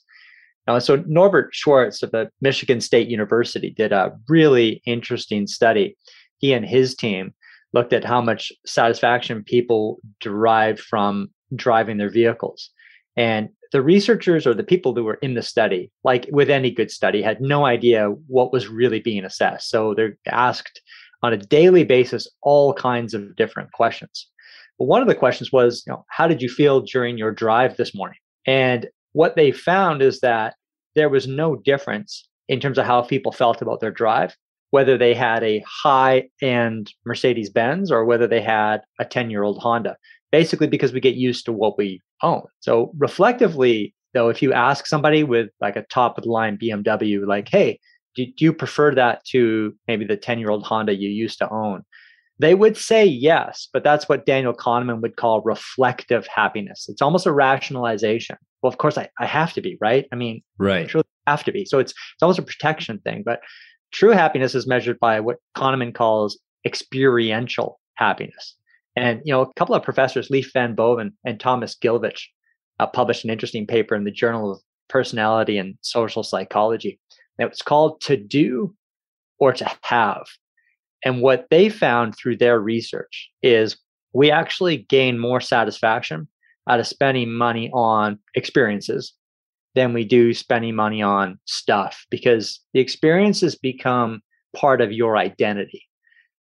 Now, 0.68 0.78
so 0.80 1.04
Norbert 1.08 1.54
Schwarz 1.54 2.04
of 2.04 2.12
the 2.12 2.30
Michigan 2.40 2.82
State 2.82 3.08
University 3.08 3.72
did 3.72 3.92
a 3.92 4.16
really 4.30 4.82
interesting 4.86 5.48
study. 5.48 5.98
He 6.38 6.54
and 6.54 6.66
his 6.66 6.96
team 6.96 7.34
looked 7.74 7.94
at 7.94 8.06
how 8.06 8.22
much 8.22 8.52
satisfaction 8.66 9.44
people 9.44 9.98
derive 10.20 10.80
from 10.80 11.30
driving 11.56 11.98
their 11.98 12.10
vehicles. 12.10 12.70
And 13.18 13.50
the 13.72 13.82
researchers 13.82 14.46
or 14.46 14.54
the 14.54 14.64
people 14.64 14.94
who 14.94 15.04
were 15.04 15.20
in 15.22 15.34
the 15.34 15.42
study, 15.42 15.92
like 16.04 16.28
with 16.32 16.50
any 16.50 16.72
good 16.72 16.92
study, 16.92 17.22
had 17.22 17.42
no 17.42 17.66
idea 17.66 18.08
what 18.28 18.52
was 18.52 18.68
really 18.68 19.00
being 19.00 19.24
assessed. 19.24 19.70
So 19.70 19.94
they're 19.94 20.18
asked 20.28 20.82
on 21.24 21.34
a 21.34 21.38
daily 21.38 21.84
basis 21.84 22.28
all 22.42 22.74
kinds 22.74 23.14
of 23.14 23.36
different 23.36 23.72
questions. 23.72 24.28
But 24.78 24.86
one 24.86 25.02
of 25.02 25.08
the 25.08 25.16
questions 25.16 25.52
was, 25.52 25.84
you 25.86 25.94
know, 25.94 26.06
how 26.10 26.28
did 26.28 26.42
you 26.42 26.50
feel 26.50 26.82
during 26.82 27.18
your 27.18 27.32
drive 27.32 27.78
this 27.78 27.94
morning? 27.94 28.18
And 28.46 28.88
what 29.14 29.36
they 29.36 29.52
found 29.52 30.02
is 30.02 30.20
that 30.22 30.56
there 30.96 31.10
was 31.10 31.28
no 31.28 31.56
difference 31.56 32.28
in 32.48 32.60
terms 32.60 32.78
of 32.78 32.86
how 32.86 33.02
people 33.02 33.32
felt 33.32 33.62
about 33.62 33.80
their 33.80 33.92
drive, 33.92 34.36
whether 34.72 34.98
they 34.98 35.14
had 35.14 35.44
a 35.44 35.64
high 35.68 36.30
end 36.42 36.92
Mercedes 37.06 37.50
Benz 37.50 37.92
or 37.92 38.04
whether 38.06 38.28
they 38.28 38.42
had 38.42 38.82
a 39.00 39.06
10 39.06 39.30
year 39.30 39.44
old 39.44 39.60
Honda 39.60 39.96
basically 40.32 40.68
because 40.68 40.94
we 40.94 41.00
get 41.00 41.16
used 41.16 41.46
to 41.46 41.52
what 41.54 41.78
we 41.78 42.02
own. 42.24 42.44
So 42.62 42.92
reflectively, 42.98 43.94
though, 44.14 44.30
if 44.30 44.42
you 44.42 44.54
ask 44.54 44.88
somebody 44.88 45.24
with 45.24 45.50
like 45.60 45.76
a 45.76 45.84
top 45.84 46.18
of 46.18 46.24
the 46.24 46.32
line 46.32 46.58
BMW, 46.58 47.26
like, 47.28 47.50
hey, 47.50 47.80
do, 48.16 48.26
do 48.26 48.46
you 48.46 48.54
prefer 48.54 48.96
that 48.96 49.24
to 49.26 49.76
maybe 49.88 50.06
the 50.06 50.18
10 50.18 50.40
year 50.40 50.50
old 50.50 50.66
Honda 50.66 50.96
you 50.96 51.10
used 51.10 51.38
to 51.40 51.50
own? 51.52 51.84
They 52.40 52.56
would 52.56 52.76
say 52.76 53.06
yes, 53.06 53.68
but 53.72 53.84
that's 53.84 54.10
what 54.10 54.26
Daniel 54.26 54.54
Kahneman 54.54 55.02
would 55.02 55.16
call 55.16 55.42
reflective 55.42 56.26
happiness. 56.28 56.88
It's 56.90 57.02
almost 57.02 57.28
a 57.28 57.32
rationalization. 57.32 58.38
Well, 58.64 58.72
of 58.72 58.80
course, 58.80 58.98
I, 58.98 59.10
I 59.20 59.28
have 59.28 59.54
to 59.54 59.62
be, 59.62 59.78
right? 59.80 60.08
I 60.12 60.16
mean, 60.16 60.42
Right. 60.58 60.90
Sure, 60.90 61.04
have 61.28 61.44
to 61.44 61.52
be. 61.52 61.66
So 61.66 61.80
it's 61.80 61.92
it's 61.92 62.24
almost 62.24 62.40
a 62.40 62.44
protection 62.44 63.00
thing. 63.00 63.24
But 63.24 63.42
true 63.92 64.12
happiness 64.12 64.56
is 64.56 64.68
measured 64.68 65.00
by 65.00 65.20
what 65.20 65.38
Kahneman 65.56 65.94
calls 65.94 66.40
experiential 66.66 67.80
happiness. 67.96 68.56
And 68.96 69.22
you 69.24 69.32
know, 69.32 69.42
a 69.42 69.54
couple 69.54 69.76
of 69.76 69.84
professors, 69.84 70.30
Leaf 70.30 70.52
Van 70.54 70.76
Boven 70.76 71.14
and 71.26 71.40
Thomas 71.40 71.76
Gilovich, 71.76 72.28
uh, 72.80 72.88
published 72.88 73.24
an 73.24 73.30
interesting 73.30 73.68
paper 73.68 73.96
in 73.96 74.04
the 74.04 74.12
Journal 74.12 74.52
of 74.52 74.60
Personality 74.90 75.58
and 75.58 75.78
Social 75.82 76.24
Psychology. 76.24 77.00
And 77.38 77.50
it's 77.50 77.62
called 77.62 78.02
"To 78.02 78.18
Do 78.18 78.76
or 79.40 79.54
to 79.54 79.70
Have." 79.84 80.26
And 81.04 81.22
what 81.22 81.48
they 81.50 81.70
found 81.70 82.16
through 82.16 82.38
their 82.38 82.60
research 82.60 83.30
is 83.42 83.78
we 84.14 84.30
actually 84.30 84.78
gain 84.78 85.18
more 85.18 85.42
satisfaction 85.42 86.28
out 86.70 86.80
of 86.80 86.88
spending 86.88 87.32
money 87.32 87.72
on 87.74 88.20
experiences 88.36 89.14
than 89.76 89.94
we 89.94 90.04
do 90.04 90.34
spending 90.34 90.76
money 90.76 91.02
on 91.02 91.40
stuff 91.46 92.06
because 92.10 92.60
the 92.74 92.80
experiences 92.80 93.56
become 93.56 94.22
part 94.56 94.82
of 94.82 94.92
your 94.92 95.18
identity. 95.18 95.88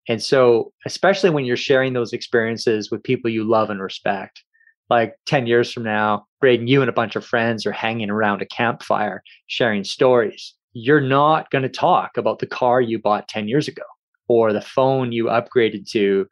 And 0.09 0.23
so, 0.23 0.73
especially 0.85 1.31
when 1.31 1.47
you're 1.47 1.57
sharing 1.57 1.95
those 1.95 2.13
experiences 2.13 2.91
with 2.91 3.03
people 3.03 3.31
you 3.31 3.43
love 3.45 3.71
and 3.71 3.81
respect, 3.81 4.43
like 4.91 5.15
10 5.27 5.47
years 5.47 5.73
from 5.73 5.85
now, 5.85 6.27
Braden, 6.41 6.67
you 6.67 6.83
and 6.83 6.91
a 6.91 6.95
bunch 6.95 7.17
of 7.17 7.25
friends 7.25 7.65
are 7.65 7.73
hanging 7.73 8.11
around 8.11 8.43
a 8.43 8.47
campfire 8.47 9.23
sharing 9.47 9.83
stories. 9.83 10.55
You're 10.75 11.01
not 11.01 11.51
going 11.51 11.63
to 11.63 11.71
talk 11.71 12.19
about 12.19 12.41
the 12.41 12.47
car 12.47 12.83
you 12.83 12.99
bought 12.99 13.29
10 13.29 13.49
years 13.49 13.67
ago 13.67 13.85
or 14.29 14.53
the 14.53 14.61
phone 14.61 15.13
you 15.13 15.27
upgraded 15.27 15.89
to 15.93 16.27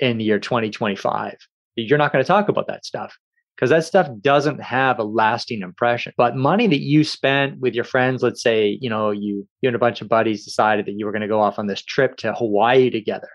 in 0.00 0.18
the 0.18 0.24
year 0.24 0.40
2025. 0.40 1.36
You're 1.76 1.98
not 1.98 2.12
going 2.12 2.24
to 2.24 2.26
talk 2.26 2.48
about 2.48 2.66
that 2.66 2.84
stuff 2.84 3.16
because 3.54 3.70
that 3.70 3.84
stuff 3.84 4.08
doesn't 4.20 4.62
have 4.62 4.98
a 4.98 5.04
lasting 5.04 5.62
impression. 5.62 6.12
But 6.16 6.36
money 6.36 6.66
that 6.66 6.80
you 6.80 7.04
spent 7.04 7.60
with 7.60 7.74
your 7.74 7.84
friends, 7.84 8.22
let's 8.22 8.42
say, 8.42 8.78
you 8.80 8.90
know, 8.90 9.10
you 9.10 9.46
you 9.60 9.68
and 9.68 9.76
a 9.76 9.78
bunch 9.78 10.00
of 10.00 10.08
buddies 10.08 10.44
decided 10.44 10.86
that 10.86 10.94
you 10.98 11.06
were 11.06 11.12
going 11.12 11.22
to 11.22 11.28
go 11.28 11.40
off 11.40 11.58
on 11.58 11.66
this 11.66 11.82
trip 11.82 12.16
to 12.18 12.34
Hawaii 12.34 12.90
together 12.90 13.28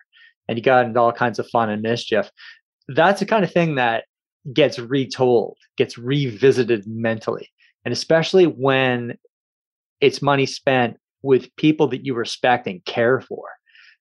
and 0.47 0.57
you 0.57 0.63
got 0.63 0.85
into 0.85 0.99
all 0.99 1.13
kinds 1.13 1.39
of 1.39 1.47
fun 1.47 1.69
and 1.69 1.81
mischief. 1.81 2.29
that's 2.89 3.19
the 3.19 3.25
kind 3.25 3.43
of 3.43 3.53
thing 3.53 3.75
that 3.75 4.05
gets 4.51 4.79
retold, 4.79 5.57
gets 5.77 5.97
revisited 5.97 6.85
mentally. 6.87 7.47
And 7.85 7.91
especially 7.91 8.45
when 8.45 9.17
it's 10.01 10.21
money 10.21 10.45
spent 10.45 10.97
with 11.21 11.55
people 11.57 11.87
that 11.89 12.05
you 12.05 12.15
respect 12.15 12.65
and 12.65 12.83
care 12.85 13.21
for. 13.21 13.43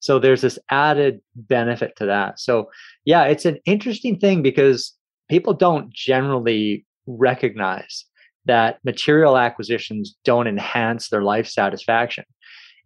So 0.00 0.18
there's 0.18 0.40
this 0.40 0.58
added 0.70 1.20
benefit 1.34 1.96
to 1.96 2.06
that. 2.06 2.40
So 2.40 2.70
yeah, 3.04 3.24
it's 3.24 3.44
an 3.44 3.58
interesting 3.66 4.18
thing 4.18 4.42
because 4.42 4.94
people 5.28 5.54
don't 5.54 5.92
generally 5.92 6.86
recognize 7.06 8.04
that 8.46 8.78
material 8.84 9.36
acquisitions 9.36 10.16
don't 10.24 10.46
enhance 10.46 11.08
their 11.08 11.22
life 11.22 11.46
satisfaction. 11.46 12.24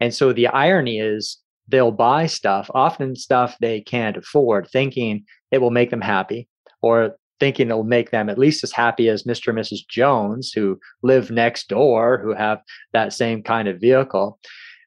And 0.01 0.13
so 0.13 0.33
the 0.33 0.49
irony 0.49 0.99
is 0.99 1.39
they'll 1.69 1.93
buy 1.93 2.27
stuff, 2.27 2.71
often 2.75 3.15
stuff 3.15 3.57
they 3.61 3.81
can't 3.81 4.17
afford, 4.17 4.69
thinking 4.69 5.25
it 5.51 5.59
will 5.59 5.71
make 5.71 5.91
them 5.91 6.01
happy 6.01 6.49
or 6.83 7.17
thinking 7.39 7.69
it'll 7.69 7.85
make 7.85 8.11
them 8.11 8.29
at 8.29 8.39
least 8.39 8.63
as 8.63 8.73
happy 8.73 9.09
as 9.09 9.25
Mr. 9.25 9.49
and 9.49 9.59
Mrs. 9.59 9.87
Jones, 9.89 10.53
who 10.53 10.79
live 11.03 11.31
next 11.31 11.69
door, 11.69 12.21
who 12.23 12.35
have 12.35 12.61
that 12.93 13.13
same 13.13 13.43
kind 13.43 13.69
of 13.69 13.81
vehicle. 13.81 14.39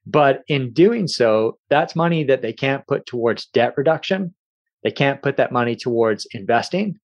But 0.05 0.43
in 0.47 0.71
doing 0.71 1.07
so, 1.07 1.57
that's 1.69 1.95
money 1.95 2.23
that 2.25 2.41
they 2.41 2.53
can't 2.53 2.87
put 2.87 3.05
towards 3.05 3.47
debt 3.47 3.73
reduction. 3.75 4.33
They 4.83 4.91
can't 4.91 5.21
put 5.21 5.37
that 5.37 5.51
money 5.51 5.75
towards 5.75 6.27
investing. 6.31 6.99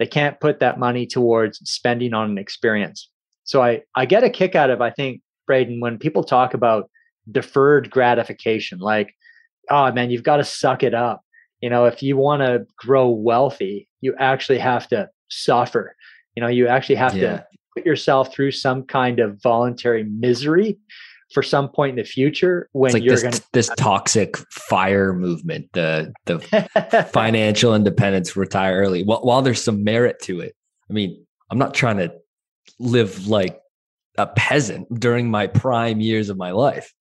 They 0.00 0.06
can't 0.06 0.40
put 0.40 0.58
that 0.58 0.78
money 0.78 1.06
towards 1.06 1.58
spending 1.58 2.14
on 2.14 2.30
an 2.30 2.38
experience. 2.38 3.08
So 3.44 3.62
I, 3.62 3.82
I 3.94 4.06
get 4.06 4.24
a 4.24 4.30
kick 4.30 4.56
out 4.56 4.70
of, 4.70 4.80
I 4.80 4.90
think, 4.90 5.20
Braden, 5.46 5.78
when 5.78 5.98
people 5.98 6.24
talk 6.24 6.54
about 6.54 6.90
deferred 7.30 7.90
gratification, 7.90 8.78
like, 8.78 9.14
oh 9.68 9.92
man, 9.92 10.10
you've 10.10 10.22
got 10.22 10.38
to 10.38 10.44
suck 10.44 10.82
it 10.82 10.94
up. 10.94 11.20
You 11.60 11.68
know, 11.68 11.84
if 11.84 12.02
you 12.02 12.16
want 12.16 12.40
to 12.40 12.66
grow 12.78 13.10
wealthy, 13.10 13.88
you 14.00 14.14
actually 14.18 14.58
have 14.58 14.88
to 14.88 15.10
suffer. 15.28 15.94
You 16.34 16.40
know, 16.40 16.48
you 16.48 16.66
actually 16.66 16.94
have 16.94 17.14
yeah. 17.14 17.20
to 17.20 17.46
put 17.76 17.84
yourself 17.84 18.32
through 18.32 18.52
some 18.52 18.84
kind 18.84 19.20
of 19.20 19.40
voluntary 19.42 20.04
misery 20.04 20.78
for 21.32 21.42
some 21.42 21.68
point 21.68 21.90
in 21.90 21.96
the 21.96 22.04
future 22.04 22.68
when 22.72 22.92
like 22.92 23.02
you're 23.02 23.20
going 23.20 23.32
to 23.32 23.42
this 23.52 23.70
toxic 23.76 24.36
fire 24.50 25.12
movement 25.12 25.68
the 25.72 26.12
the 26.26 26.38
financial 27.12 27.74
independence 27.74 28.36
retire 28.36 28.80
early 28.80 29.04
while, 29.04 29.20
while 29.20 29.42
there's 29.42 29.62
some 29.62 29.84
merit 29.84 30.20
to 30.20 30.40
it 30.40 30.54
i 30.88 30.92
mean 30.92 31.24
i'm 31.50 31.58
not 31.58 31.74
trying 31.74 31.96
to 31.96 32.12
live 32.78 33.26
like 33.26 33.60
a 34.18 34.26
peasant 34.26 34.86
during 34.98 35.30
my 35.30 35.46
prime 35.46 36.00
years 36.00 36.28
of 36.28 36.36
my 36.36 36.50
life 36.50 36.92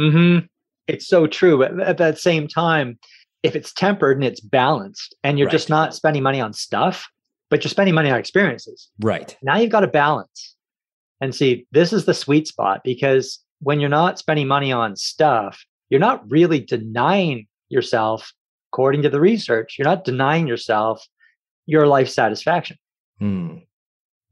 mm-hmm. 0.00 0.44
it's 0.86 1.06
so 1.06 1.26
true 1.26 1.58
but 1.58 1.80
at 1.80 1.98
that 1.98 2.18
same 2.18 2.46
time 2.46 2.98
if 3.42 3.56
it's 3.56 3.72
tempered 3.72 4.16
and 4.16 4.24
it's 4.24 4.40
balanced 4.40 5.16
and 5.24 5.38
you're 5.38 5.46
right. 5.46 5.52
just 5.52 5.68
not 5.68 5.94
spending 5.94 6.22
money 6.22 6.40
on 6.40 6.52
stuff 6.52 7.08
but 7.48 7.64
you're 7.64 7.70
spending 7.70 7.94
money 7.94 8.10
on 8.10 8.18
experiences 8.18 8.90
right 9.00 9.36
now 9.42 9.56
you've 9.56 9.72
got 9.72 9.84
a 9.84 9.88
balance 9.88 10.56
and 11.22 11.34
see 11.34 11.66
this 11.72 11.92
is 11.92 12.04
the 12.04 12.12
sweet 12.12 12.46
spot 12.46 12.82
because 12.84 13.38
when 13.62 13.80
you're 13.80 13.88
not 13.88 14.18
spending 14.18 14.48
money 14.48 14.72
on 14.72 14.96
stuff, 14.96 15.64
you're 15.88 16.00
not 16.00 16.28
really 16.30 16.60
denying 16.60 17.46
yourself, 17.68 18.32
according 18.72 19.02
to 19.02 19.08
the 19.08 19.20
research, 19.20 19.76
you're 19.78 19.88
not 19.88 20.04
denying 20.04 20.46
yourself 20.46 21.06
your 21.66 21.86
life 21.86 22.08
satisfaction. 22.08 22.76
Hmm. 23.18 23.58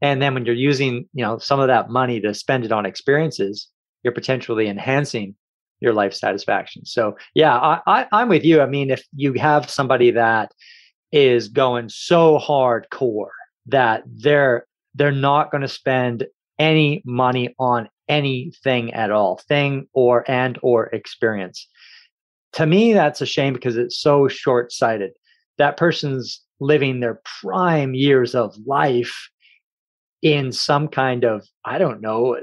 And 0.01 0.21
then 0.21 0.33
when 0.33 0.45
you're 0.45 0.55
using, 0.55 1.07
you 1.13 1.23
know, 1.23 1.37
some 1.37 1.59
of 1.59 1.67
that 1.67 1.89
money 1.89 2.19
to 2.19 2.33
spend 2.33 2.65
it 2.65 2.71
on 2.71 2.85
experiences, 2.85 3.67
you're 4.03 4.13
potentially 4.13 4.67
enhancing 4.67 5.35
your 5.79 5.93
life 5.93 6.13
satisfaction. 6.13 6.85
So 6.85 7.15
yeah, 7.33 7.57
I, 7.57 7.79
I, 7.87 8.07
I'm 8.11 8.27
with 8.27 8.43
you. 8.43 8.61
I 8.61 8.65
mean, 8.65 8.91
if 8.91 9.03
you 9.15 9.33
have 9.33 9.69
somebody 9.69 10.11
that 10.11 10.51
is 11.11 11.47
going 11.47 11.89
so 11.89 12.37
hardcore 12.39 13.29
that 13.67 14.03
they're 14.07 14.65
they're 14.95 15.11
not 15.11 15.51
going 15.51 15.61
to 15.61 15.67
spend 15.67 16.25
any 16.59 17.01
money 17.05 17.55
on 17.59 17.87
anything 18.11 18.93
at 18.93 19.11
all 19.11 19.41
thing 19.47 19.87
or 19.93 20.29
and 20.29 20.59
or 20.61 20.85
experience. 20.87 21.67
To 22.53 22.65
me 22.65 22.93
that's 22.93 23.21
a 23.21 23.25
shame 23.25 23.53
because 23.53 23.77
it's 23.77 23.99
so 23.99 24.27
short-sighted. 24.27 25.11
That 25.57 25.77
person's 25.77 26.41
living 26.59 26.99
their 26.99 27.21
prime 27.41 27.93
years 27.95 28.35
of 28.35 28.55
life 28.65 29.29
in 30.21 30.51
some 30.51 30.87
kind 30.87 31.23
of 31.23 31.43
i 31.65 31.79
don't 31.79 31.99
know 31.99 32.37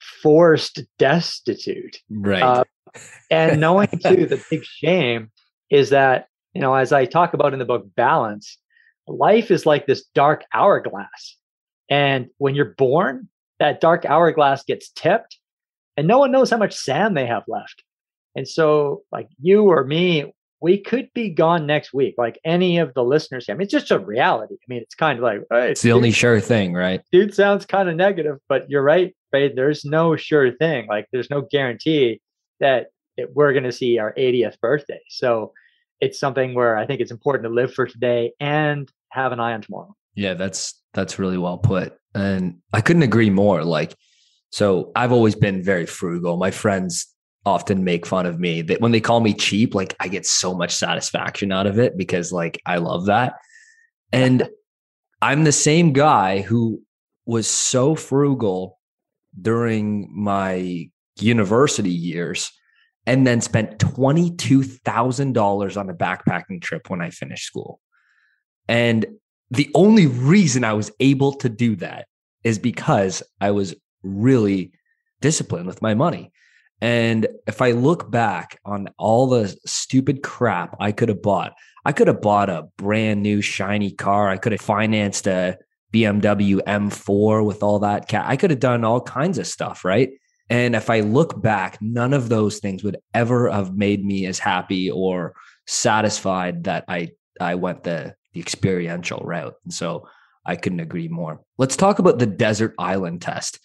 forced 0.00 0.80
destitute 0.98 1.98
right. 2.08 2.42
uh, 2.42 2.64
and 3.30 3.60
knowing 3.60 3.88
too 4.02 4.24
the 4.24 4.42
big 4.50 4.64
shame 4.64 5.30
is 5.68 5.90
that 5.90 6.28
you 6.54 6.62
know 6.62 6.74
as 6.74 6.90
i 6.90 7.04
talk 7.04 7.34
about 7.34 7.52
in 7.52 7.58
the 7.58 7.66
book 7.66 7.84
balance 7.94 8.56
life 9.06 9.50
is 9.50 9.66
like 9.66 9.86
this 9.86 10.04
dark 10.14 10.44
hourglass. 10.52 11.36
And 11.88 12.28
when 12.38 12.54
you're 12.54 12.74
born 12.76 13.28
that 13.62 13.80
dark 13.80 14.04
hourglass 14.04 14.64
gets 14.64 14.88
tipped 14.88 15.38
and 15.96 16.08
no 16.08 16.18
one 16.18 16.32
knows 16.32 16.50
how 16.50 16.56
much 16.56 16.74
sand 16.74 17.16
they 17.16 17.26
have 17.26 17.44
left. 17.46 17.84
And 18.34 18.48
so, 18.48 19.02
like 19.12 19.28
you 19.40 19.62
or 19.70 19.84
me, 19.84 20.32
we 20.60 20.78
could 20.78 21.08
be 21.14 21.30
gone 21.30 21.64
next 21.64 21.94
week, 21.94 22.16
like 22.18 22.40
any 22.44 22.78
of 22.78 22.92
the 22.94 23.04
listeners. 23.04 23.46
I 23.48 23.52
mean, 23.52 23.62
it's 23.62 23.70
just 23.70 23.92
a 23.92 24.00
reality. 24.00 24.54
I 24.54 24.66
mean, 24.66 24.82
it's 24.82 24.96
kind 24.96 25.16
of 25.16 25.22
like 25.22 25.42
hey, 25.52 25.70
it's 25.70 25.82
the 25.82 25.90
dude, 25.90 25.96
only 25.96 26.10
sure 26.10 26.40
thing, 26.40 26.72
right? 26.72 27.02
Dude 27.12 27.34
sounds 27.34 27.64
kind 27.64 27.88
of 27.88 27.94
negative, 27.94 28.38
but 28.48 28.68
you're 28.68 28.82
right, 28.82 29.14
right? 29.32 29.54
There's 29.54 29.84
no 29.84 30.16
sure 30.16 30.50
thing. 30.50 30.88
Like, 30.88 31.06
there's 31.12 31.30
no 31.30 31.42
guarantee 31.42 32.20
that 32.58 32.88
it, 33.16 33.30
we're 33.32 33.52
going 33.52 33.62
to 33.62 33.70
see 33.70 33.98
our 34.00 34.12
80th 34.14 34.58
birthday. 34.60 35.00
So, 35.08 35.52
it's 36.00 36.18
something 36.18 36.54
where 36.54 36.76
I 36.76 36.84
think 36.84 37.00
it's 37.00 37.12
important 37.12 37.44
to 37.44 37.54
live 37.54 37.72
for 37.72 37.86
today 37.86 38.32
and 38.40 38.90
have 39.10 39.30
an 39.30 39.38
eye 39.38 39.52
on 39.52 39.62
tomorrow. 39.62 39.94
Yeah, 40.16 40.34
that's 40.34 40.82
that's 40.94 41.20
really 41.20 41.38
well 41.38 41.58
put. 41.58 41.96
And 42.14 42.58
I 42.72 42.80
couldn't 42.80 43.02
agree 43.02 43.30
more. 43.30 43.64
Like, 43.64 43.94
so 44.50 44.92
I've 44.94 45.12
always 45.12 45.34
been 45.34 45.62
very 45.62 45.86
frugal. 45.86 46.36
My 46.36 46.50
friends 46.50 47.06
often 47.44 47.84
make 47.84 48.06
fun 48.06 48.26
of 48.26 48.38
me 48.38 48.62
that 48.62 48.80
when 48.80 48.92
they 48.92 49.00
call 49.00 49.20
me 49.20 49.34
cheap, 49.34 49.74
like 49.74 49.96
I 49.98 50.08
get 50.08 50.26
so 50.26 50.54
much 50.54 50.74
satisfaction 50.74 51.50
out 51.52 51.66
of 51.66 51.78
it 51.78 51.96
because 51.96 52.32
like 52.32 52.60
I 52.66 52.76
love 52.76 53.06
that. 53.06 53.34
And 54.12 54.48
I'm 55.22 55.44
the 55.44 55.52
same 55.52 55.92
guy 55.92 56.40
who 56.40 56.82
was 57.26 57.46
so 57.46 57.94
frugal 57.94 58.80
during 59.40 60.10
my 60.12 60.90
university 61.18 61.90
years 61.90 62.50
and 63.06 63.26
then 63.26 63.40
spent 63.40 63.78
$22,000 63.78 65.76
on 65.76 65.90
a 65.90 65.94
backpacking 65.94 66.60
trip 66.60 66.90
when 66.90 67.00
I 67.00 67.10
finished 67.10 67.46
school. 67.46 67.80
And 68.68 69.06
the 69.52 69.70
only 69.74 70.06
reason 70.06 70.64
I 70.64 70.72
was 70.72 70.90
able 70.98 71.34
to 71.34 71.48
do 71.48 71.76
that 71.76 72.06
is 72.42 72.58
because 72.58 73.22
I 73.38 73.50
was 73.50 73.74
really 74.02 74.72
disciplined 75.20 75.66
with 75.66 75.82
my 75.82 75.92
money. 75.94 76.32
And 76.80 77.28
if 77.46 77.60
I 77.60 77.72
look 77.72 78.10
back 78.10 78.58
on 78.64 78.88
all 78.98 79.28
the 79.28 79.54
stupid 79.66 80.22
crap 80.22 80.76
I 80.80 80.90
could 80.90 81.10
have 81.10 81.22
bought, 81.22 81.52
I 81.84 81.92
could 81.92 82.08
have 82.08 82.22
bought 82.22 82.48
a 82.48 82.68
brand 82.78 83.22
new 83.22 83.42
shiny 83.42 83.92
car. 83.92 84.28
I 84.30 84.38
could 84.38 84.52
have 84.52 84.60
financed 84.62 85.26
a 85.26 85.58
BMW 85.92 86.60
M4 86.66 87.44
with 87.44 87.62
all 87.62 87.80
that. 87.80 88.12
I 88.14 88.36
could 88.36 88.50
have 88.50 88.58
done 88.58 88.84
all 88.84 89.02
kinds 89.02 89.38
of 89.38 89.46
stuff, 89.46 89.84
right? 89.84 90.10
And 90.48 90.74
if 90.74 90.88
I 90.88 91.00
look 91.00 91.40
back, 91.40 91.76
none 91.82 92.14
of 92.14 92.30
those 92.30 92.58
things 92.58 92.82
would 92.82 92.96
ever 93.12 93.50
have 93.50 93.76
made 93.76 94.02
me 94.02 94.24
as 94.26 94.38
happy 94.38 94.90
or 94.90 95.34
satisfied 95.66 96.64
that 96.64 96.84
I 96.88 97.10
I 97.38 97.54
went 97.56 97.84
the 97.84 98.14
the 98.32 98.40
experiential 98.40 99.20
route. 99.24 99.54
And 99.64 99.72
so 99.72 100.08
I 100.44 100.56
couldn't 100.56 100.80
agree 100.80 101.08
more. 101.08 101.40
Let's 101.58 101.76
talk 101.76 101.98
about 101.98 102.18
the 102.18 102.26
desert 102.26 102.74
island 102.78 103.22
test. 103.22 103.58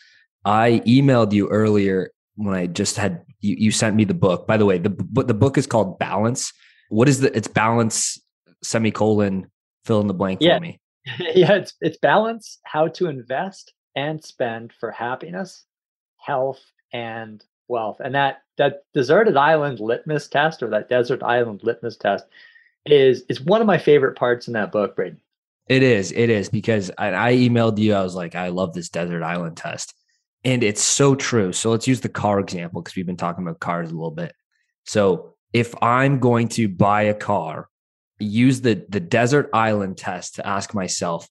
I 0.45 0.81
emailed 0.85 1.33
you 1.33 1.47
earlier 1.49 2.11
when 2.35 2.55
I 2.55 2.67
just 2.67 2.97
had 2.97 3.23
you, 3.41 3.55
you 3.57 3.71
sent 3.71 3.95
me 3.95 4.03
the 4.05 4.13
book. 4.13 4.47
By 4.47 4.57
the 4.57 4.65
way, 4.65 4.77
the 4.77 4.89
but 4.89 5.27
the 5.27 5.33
book 5.33 5.57
is 5.57 5.67
called 5.67 5.99
Balance. 5.99 6.53
What 6.89 7.09
is 7.09 7.19
the 7.19 7.35
it's 7.35 7.47
balance 7.47 8.19
semicolon 8.63 9.49
fill 9.85 10.01
in 10.01 10.07
the 10.07 10.13
blank 10.13 10.41
yeah. 10.41 10.57
for 10.57 10.61
me. 10.61 10.79
yeah, 11.19 11.53
it's 11.53 11.73
it's 11.81 11.97
balance 11.97 12.59
how 12.63 12.87
to 12.89 13.07
invest 13.07 13.73
and 13.95 14.23
spend 14.23 14.73
for 14.79 14.91
happiness, 14.91 15.65
health, 16.17 16.61
and 16.93 17.43
wealth. 17.67 17.97
And 17.99 18.13
that 18.15 18.41
that 18.57 18.83
deserted 18.93 19.37
island 19.37 19.79
litmus 19.79 20.27
test 20.27 20.61
or 20.61 20.69
that 20.69 20.89
desert 20.89 21.23
island 21.23 21.61
litmus 21.63 21.97
test 21.97 22.25
is 22.91 23.23
is 23.29 23.41
one 23.41 23.61
of 23.61 23.67
my 23.67 23.77
favorite 23.77 24.15
parts 24.17 24.47
in 24.47 24.53
that 24.53 24.71
book, 24.71 24.95
Braden. 24.95 25.21
It 25.67 25.83
is. 25.83 26.11
It 26.13 26.29
is 26.29 26.49
because 26.49 26.91
I, 26.97 27.11
I 27.13 27.33
emailed 27.35 27.77
you. 27.77 27.93
I 27.93 28.01
was 28.01 28.15
like, 28.15 28.35
I 28.35 28.49
love 28.49 28.73
this 28.73 28.89
desert 28.89 29.23
island 29.23 29.57
test, 29.57 29.93
and 30.43 30.63
it's 30.63 30.81
so 30.81 31.15
true. 31.15 31.51
So 31.53 31.71
let's 31.71 31.87
use 31.87 32.01
the 32.01 32.09
car 32.09 32.39
example 32.39 32.81
because 32.81 32.95
we've 32.95 33.05
been 33.05 33.17
talking 33.17 33.43
about 33.43 33.59
cars 33.59 33.91
a 33.91 33.93
little 33.95 34.11
bit. 34.11 34.33
So 34.85 35.35
if 35.53 35.73
I'm 35.81 36.19
going 36.19 36.47
to 36.49 36.69
buy 36.69 37.03
a 37.03 37.13
car, 37.13 37.67
use 38.19 38.61
the 38.61 38.85
the 38.89 38.99
desert 38.99 39.49
island 39.53 39.97
test 39.97 40.35
to 40.35 40.47
ask 40.47 40.73
myself, 40.73 41.27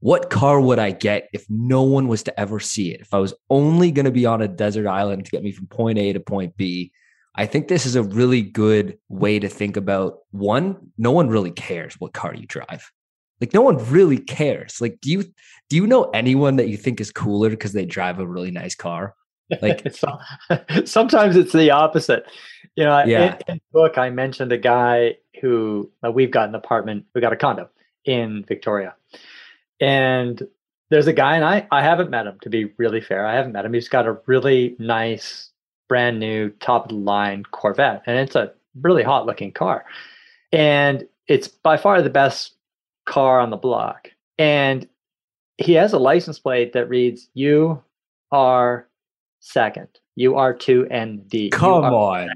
what 0.00 0.30
car 0.30 0.60
would 0.60 0.78
I 0.78 0.92
get 0.92 1.28
if 1.32 1.44
no 1.48 1.82
one 1.82 2.08
was 2.08 2.22
to 2.24 2.40
ever 2.40 2.60
see 2.60 2.92
it? 2.92 3.00
If 3.00 3.12
I 3.12 3.18
was 3.18 3.34
only 3.50 3.90
going 3.90 4.06
to 4.06 4.10
be 4.10 4.26
on 4.26 4.42
a 4.42 4.48
desert 4.48 4.86
island 4.86 5.24
to 5.24 5.30
get 5.30 5.42
me 5.42 5.52
from 5.52 5.66
point 5.66 5.98
A 5.98 6.12
to 6.12 6.20
point 6.20 6.56
B, 6.56 6.92
I 7.34 7.46
think 7.46 7.68
this 7.68 7.86
is 7.86 7.96
a 7.96 8.02
really 8.02 8.42
good 8.42 8.98
way 9.08 9.38
to 9.38 9.48
think 9.48 9.76
about 9.76 10.18
one, 10.30 10.92
no 10.98 11.12
one 11.12 11.28
really 11.28 11.52
cares 11.52 11.94
what 11.94 12.12
car 12.12 12.34
you 12.34 12.46
drive. 12.46 12.90
Like 13.40 13.54
no 13.54 13.62
one 13.62 13.78
really 13.90 14.18
cares. 14.18 14.80
Like 14.80 15.00
do 15.00 15.10
you 15.10 15.24
do 15.68 15.76
you 15.76 15.86
know 15.86 16.10
anyone 16.10 16.56
that 16.56 16.68
you 16.68 16.76
think 16.76 17.00
is 17.00 17.10
cooler 17.10 17.48
because 17.48 17.72
they 17.72 17.86
drive 17.86 18.18
a 18.18 18.26
really 18.26 18.50
nice 18.50 18.74
car? 18.74 19.14
Like 19.62 19.86
sometimes 20.84 21.36
it's 21.36 21.52
the 21.52 21.70
opposite. 21.70 22.24
You 22.76 22.84
know, 22.84 23.02
yeah. 23.04 23.38
in, 23.48 23.54
in 23.54 23.54
the 23.54 23.72
book 23.72 23.96
I 23.96 24.10
mentioned 24.10 24.52
a 24.52 24.58
guy 24.58 25.16
who 25.40 25.90
uh, 26.04 26.10
we've 26.10 26.30
got 26.30 26.48
an 26.48 26.54
apartment, 26.54 27.06
we 27.14 27.20
got 27.20 27.32
a 27.32 27.36
condo 27.36 27.70
in 28.04 28.44
Victoria. 28.46 28.94
And 29.80 30.42
there's 30.90 31.06
a 31.06 31.12
guy 31.12 31.36
and 31.36 31.44
I 31.44 31.66
I 31.70 31.82
haven't 31.82 32.10
met 32.10 32.26
him 32.26 32.38
to 32.42 32.50
be 32.50 32.72
really 32.76 33.00
fair. 33.00 33.26
I 33.26 33.34
haven't 33.36 33.52
met 33.52 33.64
him. 33.64 33.72
He's 33.72 33.88
got 33.88 34.06
a 34.06 34.18
really 34.26 34.76
nice 34.78 35.49
brand 35.90 36.20
new 36.20 36.50
top 36.60 36.84
of 36.84 36.90
the 36.90 36.94
line 36.94 37.42
Corvette 37.50 38.04
and 38.06 38.16
it's 38.16 38.36
a 38.36 38.52
really 38.80 39.02
hot 39.02 39.26
looking 39.26 39.50
car. 39.50 39.84
And 40.52 41.06
it's 41.26 41.48
by 41.48 41.76
far 41.76 42.00
the 42.00 42.10
best 42.10 42.54
car 43.06 43.40
on 43.40 43.50
the 43.50 43.56
block. 43.56 44.08
And 44.38 44.88
he 45.58 45.72
has 45.72 45.92
a 45.92 45.98
license 45.98 46.38
plate 46.38 46.72
that 46.74 46.88
reads 46.88 47.28
you 47.34 47.82
are 48.30 48.88
second. 49.40 49.88
You 50.14 50.36
are 50.36 50.54
two 50.54 50.86
and 50.92 51.28
D. 51.28 51.50
Come 51.50 51.84
on. 51.84 52.30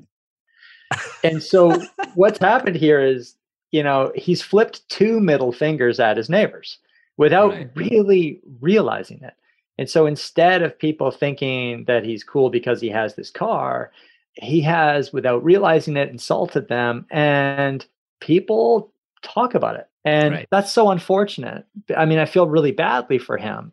and 1.23 1.41
so 1.41 1.81
what's 2.17 2.41
happened 2.41 2.77
here 2.77 3.01
is, 3.01 3.37
you 3.71 3.85
know, 3.85 4.11
he's 4.17 4.43
flipped 4.43 4.87
two 4.89 5.21
middle 5.21 5.53
fingers 5.53 6.01
at 6.01 6.17
his 6.17 6.29
neighbors 6.29 6.79
without 7.17 7.53
right. 7.53 7.71
really 7.77 8.41
realizing 8.61 9.21
it. 9.23 9.35
And 9.79 9.89
so 9.89 10.07
instead 10.07 10.63
of 10.63 10.79
people 10.79 11.11
thinking 11.11 11.85
that 11.85 12.05
he's 12.05 12.23
cool 12.23 12.51
because 12.51 12.81
he 12.81 12.89
has 12.91 13.15
this 13.15 13.31
car, 13.31 13.91
he 14.35 14.61
has, 14.63 15.13
without 15.13 15.45
realizing 15.45 15.97
it, 15.97 16.11
insulted 16.11 16.69
them. 16.69 17.07
And 17.11 17.85
people 18.21 18.93
talk 19.23 19.55
about 19.55 19.77
it. 19.77 19.89
And 20.05 20.35
right. 20.35 20.49
that's 20.51 20.73
so 20.73 20.91
unfortunate. 20.91 21.65
I 21.97 22.05
mean, 22.05 22.19
I 22.19 22.27
feel 22.27 22.49
really 22.49 22.73
badly 22.73 23.19
for 23.19 23.37
him 23.37 23.73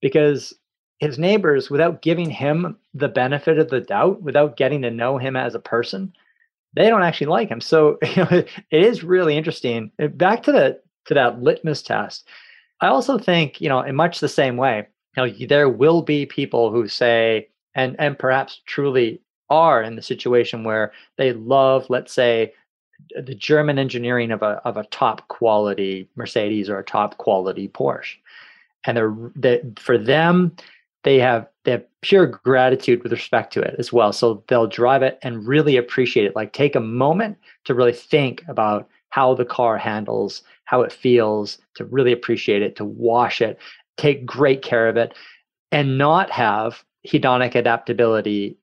because 0.00 0.52
his 0.98 1.18
neighbors, 1.18 1.70
without 1.70 2.02
giving 2.02 2.28
him 2.28 2.76
the 2.94 3.08
benefit 3.08 3.58
of 3.58 3.68
the 3.70 3.80
doubt, 3.80 4.22
without 4.22 4.56
getting 4.56 4.82
to 4.82 4.90
know 4.90 5.18
him 5.18 5.36
as 5.36 5.54
a 5.54 5.60
person, 5.60 6.12
they 6.74 6.88
don't 6.88 7.02
actually 7.02 7.28
like 7.28 7.48
him. 7.48 7.60
So 7.60 7.98
you 8.16 8.24
know, 8.24 8.28
it 8.30 8.48
is 8.70 9.04
really 9.04 9.36
interesting. 9.36 9.92
Back 9.98 10.42
to 10.44 10.52
the 10.52 10.80
to 11.06 11.14
that 11.14 11.42
litmus 11.42 11.82
test. 11.82 12.28
I 12.80 12.88
also 12.88 13.18
think, 13.18 13.60
you 13.60 13.68
know, 13.68 13.80
in 13.80 13.96
much 13.96 14.20
the 14.20 14.28
same 14.28 14.56
way, 14.56 14.86
you 15.24 15.40
know, 15.40 15.46
there 15.48 15.68
will 15.68 16.02
be 16.02 16.26
people 16.26 16.70
who 16.70 16.88
say, 16.88 17.48
and 17.74 17.96
and 17.98 18.18
perhaps 18.18 18.60
truly 18.66 19.20
are 19.50 19.82
in 19.82 19.96
the 19.96 20.02
situation 20.02 20.64
where 20.64 20.92
they 21.16 21.32
love, 21.32 21.88
let's 21.88 22.12
say, 22.12 22.52
the 23.20 23.34
German 23.34 23.78
engineering 23.78 24.30
of 24.30 24.42
a 24.42 24.60
of 24.64 24.76
a 24.76 24.84
top 24.84 25.26
quality 25.28 26.08
Mercedes 26.16 26.68
or 26.68 26.78
a 26.78 26.84
top 26.84 27.16
quality 27.18 27.68
Porsche, 27.68 28.16
and 28.84 28.96
they're 28.96 29.14
they, 29.36 29.62
for 29.78 29.98
them 29.98 30.56
they 31.04 31.18
have 31.18 31.46
they 31.64 31.70
have 31.72 31.84
pure 32.02 32.26
gratitude 32.26 33.02
with 33.02 33.12
respect 33.12 33.52
to 33.52 33.60
it 33.60 33.74
as 33.78 33.92
well. 33.92 34.12
So 34.12 34.42
they'll 34.48 34.66
drive 34.66 35.02
it 35.02 35.18
and 35.22 35.46
really 35.46 35.76
appreciate 35.76 36.26
it. 36.26 36.36
Like 36.36 36.52
take 36.52 36.74
a 36.76 36.80
moment 36.80 37.38
to 37.64 37.74
really 37.74 37.92
think 37.92 38.44
about 38.48 38.88
how 39.10 39.34
the 39.34 39.44
car 39.44 39.78
handles, 39.78 40.42
how 40.64 40.82
it 40.82 40.92
feels, 40.92 41.58
to 41.76 41.84
really 41.86 42.12
appreciate 42.12 42.62
it, 42.62 42.76
to 42.76 42.84
wash 42.84 43.40
it, 43.40 43.58
take 43.98 44.24
great 44.24 44.62
care 44.62 44.88
of 44.88 44.96
it, 44.96 45.12
and 45.70 45.98
not 45.98 46.30
have 46.30 46.82
hedonic 47.06 47.54
adaptability 47.54 48.56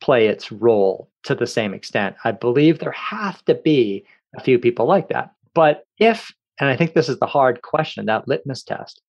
play 0.00 0.26
its 0.26 0.52
role 0.52 1.10
to 1.24 1.34
the 1.34 1.46
same 1.46 1.74
extent. 1.74 2.16
I 2.24 2.32
believe 2.32 2.78
there 2.78 2.92
have 2.92 3.44
to 3.46 3.54
be 3.54 4.04
a 4.36 4.42
few 4.42 4.58
people 4.58 4.86
like 4.86 5.08
that. 5.08 5.30
But 5.54 5.84
if, 5.98 6.32
and 6.60 6.68
I 6.68 6.76
think 6.76 6.94
this 6.94 7.08
is 7.08 7.18
the 7.18 7.26
hard 7.26 7.62
question, 7.62 8.06
that 8.06 8.26
litmus 8.26 8.62
test, 8.62 9.00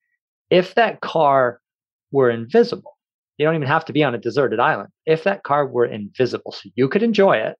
if 0.49 0.75
that 0.75 1.01
car 1.01 1.59
were 2.11 2.29
invisible, 2.29 2.97
you 3.37 3.45
don't 3.45 3.55
even 3.55 3.67
have 3.67 3.85
to 3.85 3.93
be 3.93 4.03
on 4.03 4.13
a 4.13 4.19
deserted 4.19 4.59
island. 4.59 4.89
If 5.05 5.23
that 5.23 5.43
car 5.43 5.65
were 5.65 5.85
invisible, 5.85 6.51
so 6.51 6.69
you 6.75 6.87
could 6.87 7.01
enjoy 7.01 7.37
it, 7.37 7.57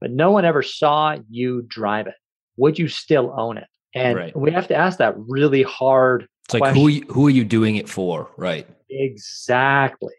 but 0.00 0.10
no 0.10 0.32
one 0.32 0.44
ever 0.44 0.62
saw 0.62 1.16
you 1.30 1.62
drive 1.68 2.08
it, 2.08 2.14
would 2.56 2.78
you 2.78 2.88
still 2.88 3.32
own 3.38 3.58
it? 3.58 3.68
And 3.94 4.16
right. 4.16 4.36
we 4.36 4.50
have 4.50 4.68
to 4.68 4.74
ask 4.74 4.98
that 4.98 5.14
really 5.16 5.62
hard. 5.62 6.26
It's 6.54 6.60
like 6.60 6.74
who 6.74 7.12
who 7.12 7.26
are 7.26 7.30
you 7.30 7.44
doing 7.44 7.76
it 7.76 7.88
for, 7.88 8.30
right? 8.36 8.66
Exactly. 8.90 10.14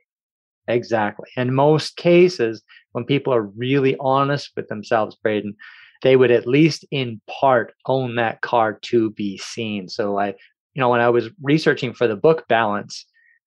Exactly. 0.68 1.28
In 1.36 1.54
most 1.54 1.98
cases, 1.98 2.64
when 2.94 3.06
people 3.06 3.34
are 3.34 3.44
really 3.44 3.98
honest 4.00 4.52
with 4.56 4.68
themselves, 4.70 5.18
Braden, 5.22 5.56
they 6.04 6.16
would 6.16 6.32
at 6.32 6.48
least 6.48 6.86
in 6.92 7.20
part 7.30 7.74
own 7.86 8.16
that 8.16 8.42
car 8.42 8.74
to 8.84 9.12
be 9.12 9.38
seen. 9.38 9.90
So 9.90 10.18
I, 10.18 10.28
you 10.28 10.80
know, 10.80 10.90
when 10.90 11.02
I 11.02 11.10
was 11.10 11.30
researching 11.42 11.94
for 11.94 12.08
the 12.08 12.16
book 12.16 12.48
Balance, 12.48 13.06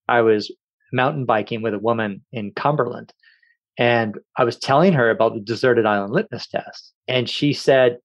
I 0.09 0.21
was 0.21 0.53
mountain 0.93 1.25
biking 1.25 1.63
with 1.63 1.75
a 1.75 1.79
woman 1.79 2.25
in 2.33 2.53
Cumberland. 2.53 3.13
And 3.79 4.19
I 4.39 4.45
was 4.45 4.59
telling 4.59 4.93
her 4.95 5.11
about 5.11 5.35
the 5.35 5.41
deserted 5.41 5.87
island 5.87 6.13
litmus 6.13 6.47
test. 6.47 6.93
And 7.09 7.29
she 7.29 7.53
said, 7.53 7.99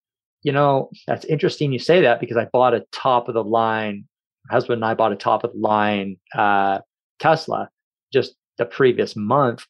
You 0.43 0.51
know, 0.51 0.89
that's 1.07 1.25
interesting 1.25 1.71
you 1.71 1.79
say 1.79 2.01
that 2.01 2.19
because 2.19 2.37
I 2.37 2.47
bought 2.51 2.73
a 2.73 2.85
top 2.91 3.29
of 3.29 3.35
the 3.35 3.43
line, 3.43 4.05
husband 4.51 4.77
and 4.77 4.85
I 4.85 4.93
bought 4.93 5.11
a 5.11 5.15
top 5.15 5.43
of 5.43 5.53
the 5.53 5.59
line 5.59 6.17
uh, 6.35 6.79
Tesla 7.19 7.69
just 8.13 8.35
the 8.57 8.65
previous 8.65 9.15
month. 9.15 9.65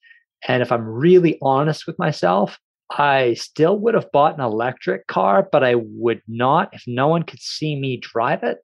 And 0.48 0.62
if 0.62 0.72
I'm 0.72 0.86
really 0.86 1.38
honest 1.42 1.86
with 1.86 1.98
myself, 2.00 2.58
I 2.90 3.36
still 3.36 3.78
would 3.80 3.94
have 3.94 4.12
bought 4.12 4.36
an 4.36 4.42
electric 4.42 5.08
car, 5.08 5.48
but 5.50 5.64
I 5.64 5.76
would 5.76 6.22
not, 6.28 6.74
if 6.74 6.84
no 6.88 7.08
one 7.08 7.24
could 7.24 7.40
see 7.40 7.80
me 7.80 7.98
drive 7.98 8.44
it, 8.44 8.58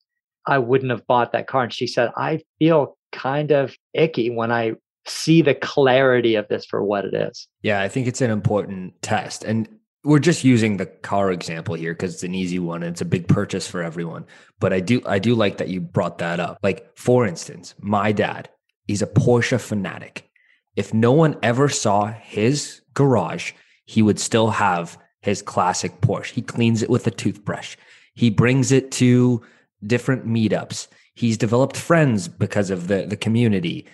I 0.45 0.57
wouldn't 0.57 0.91
have 0.91 1.05
bought 1.07 1.31
that 1.31 1.47
car. 1.47 1.63
And 1.63 1.73
she 1.73 1.87
said, 1.87 2.11
I 2.17 2.41
feel 2.59 2.97
kind 3.11 3.51
of 3.51 3.75
icky 3.93 4.29
when 4.29 4.51
I 4.51 4.73
see 5.05 5.41
the 5.41 5.55
clarity 5.55 6.35
of 6.35 6.47
this 6.49 6.65
for 6.65 6.83
what 6.83 7.05
it 7.05 7.13
is. 7.13 7.47
Yeah, 7.61 7.81
I 7.81 7.87
think 7.87 8.07
it's 8.07 8.21
an 8.21 8.31
important 8.31 9.01
test. 9.01 9.43
And 9.43 9.69
we're 10.07 10.19
just 10.19 10.45
using 10.45 10.77
the 10.77 10.85
car 10.85 11.31
example 11.31 11.75
here 11.75 11.91
because 11.91 12.13
it's 12.13 12.23
an 12.23 12.33
easy 12.33 12.59
one 12.59 12.81
and 12.81 12.93
it's 12.93 13.01
a 13.01 13.05
big 13.05 13.27
purchase 13.27 13.67
for 13.67 13.83
everyone. 13.83 14.25
But 14.57 14.71
I 14.71 14.79
do 14.79 15.01
I 15.05 15.19
do 15.19 15.35
like 15.35 15.57
that 15.57 15.67
you 15.67 15.81
brought 15.81 16.19
that 16.19 16.39
up. 16.39 16.59
Like 16.63 16.97
for 16.97 17.27
instance, 17.27 17.75
my 17.81 18.13
dad, 18.13 18.49
he's 18.87 19.01
a 19.01 19.07
Porsche 19.07 19.59
fanatic. 19.59 20.29
If 20.77 20.93
no 20.93 21.11
one 21.11 21.37
ever 21.43 21.67
saw 21.67 22.05
his 22.05 22.79
garage, 22.93 23.51
he 23.83 24.01
would 24.01 24.17
still 24.17 24.49
have 24.49 24.97
his 25.19 25.41
classic 25.41 25.99
Porsche. 25.99 26.31
He 26.31 26.41
cleans 26.41 26.81
it 26.81 26.89
with 26.89 27.05
a 27.05 27.11
toothbrush. 27.11 27.75
He 28.13 28.29
brings 28.29 28.71
it 28.71 28.91
to 28.93 29.41
different 29.85 30.25
meetups. 30.25 30.87
He's 31.15 31.37
developed 31.37 31.75
friends 31.75 32.29
because 32.29 32.69
of 32.69 32.87
the, 32.87 33.07
the 33.07 33.17
community. 33.17 33.87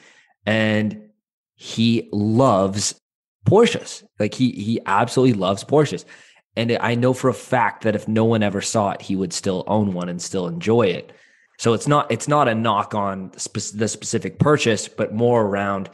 And 0.45 1.09
he 1.55 2.07
loves 2.11 2.99
Porsches. 3.45 4.03
Like 4.19 4.33
he 4.33 4.51
he 4.51 4.79
absolutely 4.85 5.33
loves 5.33 5.63
Porsches. 5.63 6.05
And 6.55 6.77
I 6.79 6.95
know 6.95 7.13
for 7.13 7.29
a 7.29 7.33
fact 7.33 7.83
that 7.83 7.95
if 7.95 8.07
no 8.07 8.25
one 8.25 8.43
ever 8.43 8.61
saw 8.61 8.91
it, 8.91 9.01
he 9.01 9.15
would 9.15 9.33
still 9.33 9.63
own 9.67 9.93
one 9.93 10.07
and 10.07 10.21
still 10.21 10.47
enjoy 10.47 10.83
it. 10.83 11.11
So 11.57 11.73
it's 11.73 11.87
not 11.87 12.11
it's 12.11 12.27
not 12.27 12.47
a 12.47 12.55
knock 12.55 12.93
on 12.93 13.31
the 13.31 13.39
specific 13.87 14.39
purchase, 14.39 14.87
but 14.87 15.13
more 15.13 15.43
around 15.43 15.89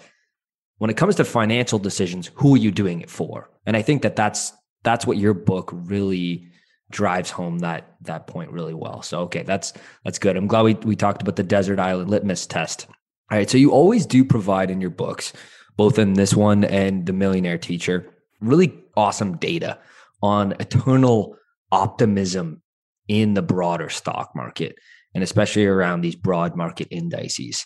when 0.80 0.90
it 0.90 0.98
comes 0.98 1.16
to 1.16 1.26
financial 1.26 1.78
decisions, 1.78 2.32
who 2.36 2.56
are 2.56 2.58
you 2.58 2.72
doing 2.72 3.02
it 3.02 3.10
for? 3.10 3.50
And 3.66 3.78
I 3.78 3.82
think 3.82 4.02
that 4.02 4.16
that's 4.16 4.54
that's 4.84 5.06
what 5.06 5.18
your 5.18 5.34
book 5.34 5.70
really 5.74 6.48
drives 6.90 7.30
home 7.30 7.60
that 7.60 7.96
that 8.02 8.28
point 8.28 8.52
really 8.52 8.74
well. 8.74 9.02
So 9.02 9.22
okay, 9.22 9.44
that's 9.44 9.74
that's 10.04 10.20
good. 10.20 10.36
I'm 10.36 10.48
glad 10.48 10.64
we 10.64 10.74
we 10.74 10.96
talked 10.96 11.22
about 11.22 11.36
the 11.36 11.44
desert 11.44 11.80
island 11.80 12.10
litmus 12.10 12.48
test. 12.48 12.88
All 13.32 13.38
right, 13.38 13.50
so 13.50 13.60
you 13.60 13.72
always 13.72 14.08
do 14.08 14.26
provide 14.26 14.72
in 14.72 14.82
your 14.82 14.90
books, 14.90 15.34
both 15.80 15.98
in 15.98 16.14
this 16.14 16.34
one 16.34 16.66
and 16.66 17.06
the 17.06 17.14
Millionaire 17.14 17.58
Teacher, 17.58 18.06
really 18.42 18.78
awesome 18.98 19.38
data 19.38 19.80
on 20.22 20.52
eternal 20.60 21.38
optimism 21.72 22.62
in 23.08 23.34
the 23.34 23.42
broader 23.42 23.88
stock 23.88 24.32
market 24.36 24.76
and 25.16 25.24
especially 25.24 25.66
around 25.66 26.02
these 26.02 26.18
broad 26.18 26.54
market 26.54 26.90
indices. 26.92 27.66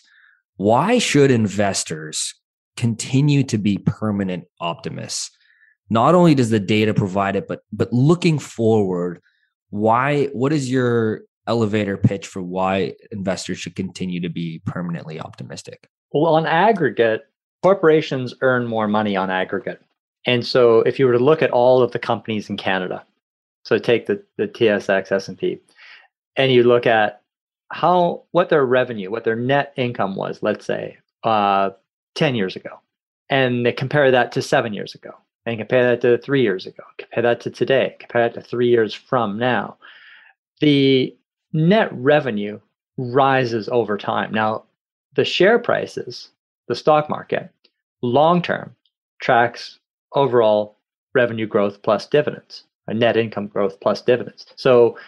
Why 0.54 0.98
should 0.98 1.32
investors 1.32 2.34
continue 2.76 3.42
to 3.42 3.58
be 3.58 3.78
permanent 3.78 4.44
optimists? 4.60 5.30
not 5.90 6.14
only 6.14 6.34
does 6.34 6.50
the 6.50 6.60
data 6.60 6.94
provide 6.94 7.36
it, 7.36 7.46
but 7.46 7.60
but 7.72 7.92
looking 7.92 8.38
forward, 8.38 9.20
why 9.70 10.26
what 10.26 10.52
is 10.52 10.70
your 10.70 11.22
elevator 11.46 11.96
pitch 11.96 12.26
for 12.26 12.42
why 12.42 12.94
investors 13.10 13.58
should 13.58 13.76
continue 13.76 14.20
to 14.20 14.30
be 14.30 14.62
permanently 14.64 15.20
optimistic? 15.20 15.88
Well, 16.12 16.34
on 16.34 16.46
aggregate, 16.46 17.22
corporations 17.64 18.34
earn 18.42 18.66
more 18.66 18.86
money 18.86 19.16
on 19.16 19.30
aggregate. 19.30 19.80
And 20.26 20.46
so 20.46 20.80
if 20.80 20.98
you 20.98 21.06
were 21.06 21.14
to 21.14 21.18
look 21.18 21.40
at 21.40 21.50
all 21.50 21.80
of 21.82 21.92
the 21.92 21.98
companies 21.98 22.50
in 22.50 22.58
Canada, 22.58 23.02
so 23.64 23.78
take 23.78 24.04
the, 24.04 24.22
the 24.36 24.46
TSX 24.46 25.10
S&P, 25.10 25.58
and 26.36 26.52
you 26.52 26.62
look 26.62 26.86
at 26.86 27.22
how 27.70 28.24
what 28.32 28.50
their 28.50 28.66
revenue, 28.66 29.10
what 29.10 29.24
their 29.24 29.34
net 29.34 29.72
income 29.78 30.14
was, 30.14 30.42
let's 30.42 30.66
say, 30.66 30.98
uh, 31.22 31.70
10 32.16 32.34
years 32.34 32.54
ago, 32.54 32.80
and 33.30 33.64
they 33.64 33.72
compare 33.72 34.10
that 34.10 34.30
to 34.32 34.42
seven 34.42 34.74
years 34.74 34.94
ago 34.94 35.14
and 35.46 35.56
compare 35.56 35.84
that 35.84 36.02
to 36.02 36.18
three 36.18 36.42
years 36.42 36.66
ago, 36.66 36.82
compare 36.98 37.22
that 37.22 37.40
to 37.40 37.50
today, 37.50 37.96
compare 37.98 38.28
that 38.28 38.34
to 38.34 38.42
three 38.42 38.68
years 38.68 38.92
from 38.92 39.38
now, 39.38 39.78
the 40.60 41.16
net 41.54 41.88
revenue 41.92 42.60
rises 42.98 43.70
over 43.70 43.96
time. 43.96 44.32
Now, 44.32 44.64
the 45.14 45.24
share 45.24 45.58
prices, 45.58 46.28
the 46.68 46.74
stock 46.74 47.08
market, 47.08 47.50
long 48.04 48.42
term 48.42 48.74
tracks 49.20 49.78
overall 50.12 50.78
revenue 51.14 51.46
growth 51.46 51.82
plus 51.82 52.06
dividends, 52.06 52.64
a 52.86 52.94
net 52.94 53.16
income 53.16 53.46
growth 53.46 53.80
plus 53.80 54.02
dividends. 54.02 54.46
So 54.56 54.98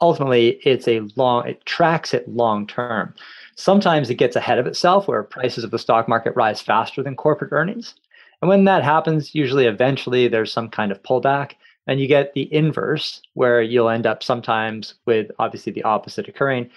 ultimately, 0.00 0.60
it's 0.64 0.86
a 0.86 1.00
long, 1.16 1.48
it 1.48 1.64
tracks 1.64 2.12
it 2.12 2.28
long 2.28 2.66
term. 2.66 3.14
Sometimes 3.56 4.10
it 4.10 4.16
gets 4.16 4.36
ahead 4.36 4.58
of 4.58 4.66
itself 4.66 5.08
where 5.08 5.22
prices 5.22 5.64
of 5.64 5.70
the 5.70 5.78
stock 5.78 6.08
market 6.08 6.36
rise 6.36 6.60
faster 6.60 7.02
than 7.02 7.16
corporate 7.16 7.52
earnings. 7.52 7.94
And 8.40 8.48
when 8.48 8.64
that 8.66 8.84
happens, 8.84 9.34
usually 9.34 9.66
eventually 9.66 10.28
there's 10.28 10.52
some 10.52 10.68
kind 10.68 10.92
of 10.92 11.02
pullback. 11.02 11.52
And 11.86 11.98
you 11.98 12.06
get 12.06 12.34
the 12.34 12.52
inverse, 12.52 13.22
where 13.32 13.62
you'll 13.62 13.88
end 13.88 14.06
up 14.06 14.22
sometimes 14.22 14.94
with 15.06 15.30
obviously 15.38 15.72
the 15.72 15.84
opposite 15.84 16.28
occurring, 16.28 16.70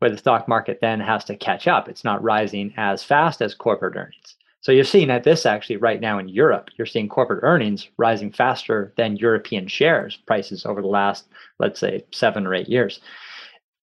where 0.00 0.10
the 0.10 0.18
stock 0.18 0.48
market 0.48 0.80
then 0.80 0.98
has 0.98 1.24
to 1.26 1.36
catch 1.36 1.68
up. 1.68 1.88
It's 1.88 2.02
not 2.02 2.22
rising 2.22 2.74
as 2.76 3.04
fast 3.04 3.40
as 3.40 3.54
corporate 3.54 3.94
earnings. 3.94 4.34
So 4.66 4.72
you're 4.72 4.82
seeing 4.82 5.10
at 5.10 5.22
this 5.22 5.46
actually 5.46 5.76
right 5.76 6.00
now 6.00 6.18
in 6.18 6.28
Europe. 6.28 6.70
You're 6.76 6.86
seeing 6.86 7.08
corporate 7.08 7.44
earnings 7.44 7.86
rising 7.98 8.32
faster 8.32 8.92
than 8.96 9.14
European 9.14 9.68
shares 9.68 10.16
prices 10.26 10.66
over 10.66 10.82
the 10.82 10.88
last, 10.88 11.28
let's 11.60 11.78
say, 11.78 12.04
seven 12.12 12.48
or 12.48 12.52
eight 12.52 12.68
years. 12.68 12.98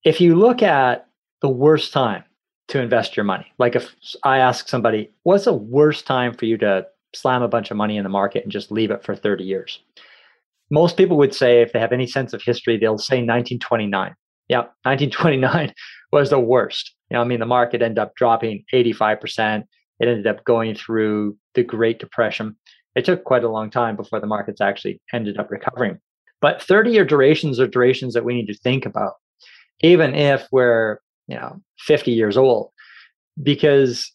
If 0.03 0.19
you 0.19 0.35
look 0.35 0.61
at 0.61 1.07
the 1.41 1.47
worst 1.47 1.93
time 1.93 2.25
to 2.67 2.81
invest 2.81 3.15
your 3.15 3.23
money, 3.23 3.45
like 3.59 3.77
if 3.77 3.95
I 4.23 4.39
ask 4.39 4.67
somebody, 4.67 5.09
what's 5.23 5.45
the 5.45 5.53
worst 5.53 6.05
time 6.05 6.33
for 6.33 6.43
you 6.43 6.57
to 6.57 6.85
slam 7.15 7.43
a 7.43 7.47
bunch 7.47 7.71
of 7.71 7.77
money 7.77 7.95
in 7.95 8.03
the 8.03 8.09
market 8.09 8.43
and 8.43 8.51
just 8.51 8.69
leave 8.69 8.91
it 8.91 9.05
for 9.05 9.15
30 9.15 9.45
years? 9.45 9.79
most 10.69 10.97
people 10.97 11.15
would 11.15 11.33
say, 11.33 11.61
if 11.61 11.71
they 11.71 11.79
have 11.79 11.93
any 11.93 12.07
sense 12.07 12.33
of 12.33 12.41
history, 12.41 12.77
they'll 12.77 12.97
say 12.97 13.17
1929. 13.17 14.13
Yeah, 14.49 14.63
1929 14.83 15.73
was 16.11 16.31
the 16.31 16.39
worst. 16.39 16.93
You 17.09 17.15
know, 17.15 17.21
I 17.21 17.25
mean, 17.25 17.39
the 17.39 17.45
market 17.45 17.81
ended 17.81 17.99
up 17.99 18.15
dropping 18.15 18.65
85%. 18.73 19.63
It 19.99 20.07
ended 20.07 20.27
up 20.27 20.43
going 20.43 20.75
through 20.75 21.37
the 21.53 21.63
Great 21.63 21.99
Depression. 21.99 22.55
It 22.95 23.05
took 23.05 23.23
quite 23.23 23.43
a 23.43 23.49
long 23.49 23.69
time 23.69 23.95
before 23.95 24.19
the 24.19 24.27
markets 24.27 24.61
actually 24.61 25.01
ended 25.13 25.37
up 25.37 25.49
recovering. 25.49 25.99
But 26.41 26.61
30 26.61 26.91
year 26.91 27.05
durations 27.05 27.59
are 27.59 27.67
durations 27.67 28.13
that 28.13 28.25
we 28.25 28.33
need 28.33 28.47
to 28.47 28.57
think 28.57 28.85
about, 28.85 29.13
even 29.81 30.13
if 30.13 30.47
we're, 30.51 30.99
you 31.27 31.35
know, 31.35 31.61
50 31.79 32.11
years 32.11 32.37
old, 32.37 32.71
because 33.41 34.11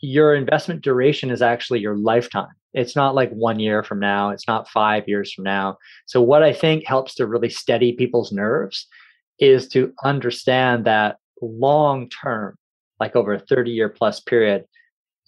your 0.00 0.34
investment 0.34 0.82
duration 0.82 1.30
is 1.30 1.42
actually 1.42 1.80
your 1.80 1.96
lifetime. 1.96 2.54
It's 2.74 2.96
not 2.96 3.14
like 3.14 3.30
one 3.30 3.60
year 3.60 3.82
from 3.82 4.00
now, 4.00 4.30
it's 4.30 4.48
not 4.48 4.68
five 4.68 5.06
years 5.06 5.32
from 5.32 5.44
now. 5.44 5.76
So, 6.06 6.22
what 6.22 6.42
I 6.42 6.52
think 6.52 6.86
helps 6.86 7.14
to 7.16 7.26
really 7.26 7.50
steady 7.50 7.92
people's 7.92 8.32
nerves 8.32 8.86
is 9.38 9.68
to 9.68 9.92
understand 10.04 10.84
that 10.86 11.16
long 11.42 12.08
term, 12.08 12.56
like 13.00 13.16
over 13.16 13.34
a 13.34 13.40
30 13.40 13.70
year 13.70 13.88
plus 13.88 14.20
period, 14.20 14.64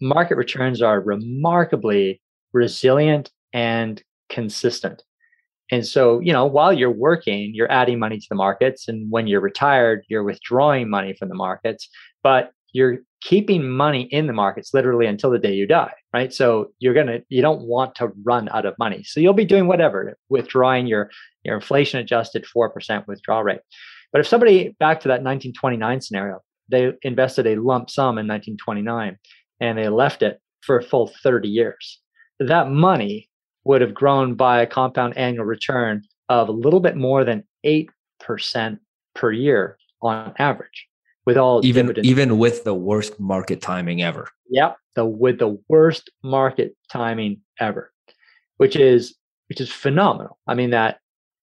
market 0.00 0.36
returns 0.36 0.82
are 0.82 1.00
remarkably 1.00 2.20
resilient 2.52 3.30
and 3.52 4.02
consistent. 4.28 5.02
And 5.70 5.86
so, 5.86 6.20
you 6.20 6.32
know, 6.32 6.44
while 6.44 6.72
you're 6.72 6.90
working, 6.90 7.52
you're 7.54 7.70
adding 7.72 7.98
money 7.98 8.18
to 8.18 8.26
the 8.28 8.34
markets. 8.34 8.86
And 8.86 9.10
when 9.10 9.26
you're 9.26 9.40
retired, 9.40 10.04
you're 10.08 10.22
withdrawing 10.22 10.90
money 10.90 11.14
from 11.14 11.28
the 11.28 11.34
markets. 11.34 11.88
But 12.22 12.52
you're 12.74 12.98
keeping 13.22 13.66
money 13.66 14.02
in 14.10 14.26
the 14.26 14.32
markets 14.34 14.74
literally 14.74 15.06
until 15.06 15.30
the 15.30 15.38
day 15.38 15.54
you 15.54 15.66
die 15.66 15.94
right 16.12 16.34
so 16.34 16.70
you're 16.78 16.92
going 16.92 17.06
to 17.06 17.22
you 17.30 17.40
don't 17.40 17.62
want 17.62 17.94
to 17.94 18.12
run 18.22 18.50
out 18.50 18.66
of 18.66 18.74
money 18.78 19.02
so 19.02 19.18
you'll 19.18 19.32
be 19.32 19.46
doing 19.46 19.66
whatever 19.66 20.14
withdrawing 20.28 20.86
your 20.86 21.10
your 21.42 21.54
inflation 21.54 21.98
adjusted 22.00 22.44
4% 22.44 23.06
withdrawal 23.06 23.42
rate 23.42 23.60
but 24.12 24.20
if 24.20 24.26
somebody 24.26 24.76
back 24.78 25.00
to 25.00 25.08
that 25.08 25.22
1929 25.22 26.02
scenario 26.02 26.40
they 26.68 26.92
invested 27.02 27.46
a 27.46 27.56
lump 27.56 27.88
sum 27.88 28.18
in 28.18 28.28
1929 28.28 29.16
and 29.64 29.78
they 29.78 29.88
left 29.88 30.22
it 30.22 30.40
for 30.60 30.78
a 30.78 30.82
full 30.82 31.12
30 31.22 31.48
years 31.48 32.00
that 32.40 32.70
money 32.70 33.28
would 33.64 33.80
have 33.80 33.94
grown 33.94 34.34
by 34.34 34.60
a 34.60 34.66
compound 34.66 35.16
annual 35.16 35.44
return 35.44 36.02
of 36.28 36.48
a 36.48 36.52
little 36.52 36.80
bit 36.80 36.96
more 36.96 37.24
than 37.24 37.44
8% 37.64 37.88
per 39.14 39.32
year 39.32 39.78
on 40.02 40.34
average 40.38 40.88
with 41.26 41.36
all 41.36 41.64
even 41.64 41.86
dividends. 41.86 42.08
even 42.08 42.38
with 42.38 42.64
the 42.64 42.74
worst 42.74 43.18
market 43.18 43.62
timing 43.62 44.02
ever. 44.02 44.28
Yep, 44.50 44.76
the 44.94 45.06
with 45.06 45.38
the 45.38 45.58
worst 45.68 46.10
market 46.22 46.76
timing 46.90 47.40
ever, 47.58 47.92
which 48.58 48.76
is 48.76 49.14
which 49.48 49.60
is 49.60 49.72
phenomenal. 49.72 50.38
I 50.46 50.54
mean 50.54 50.70
that 50.70 50.98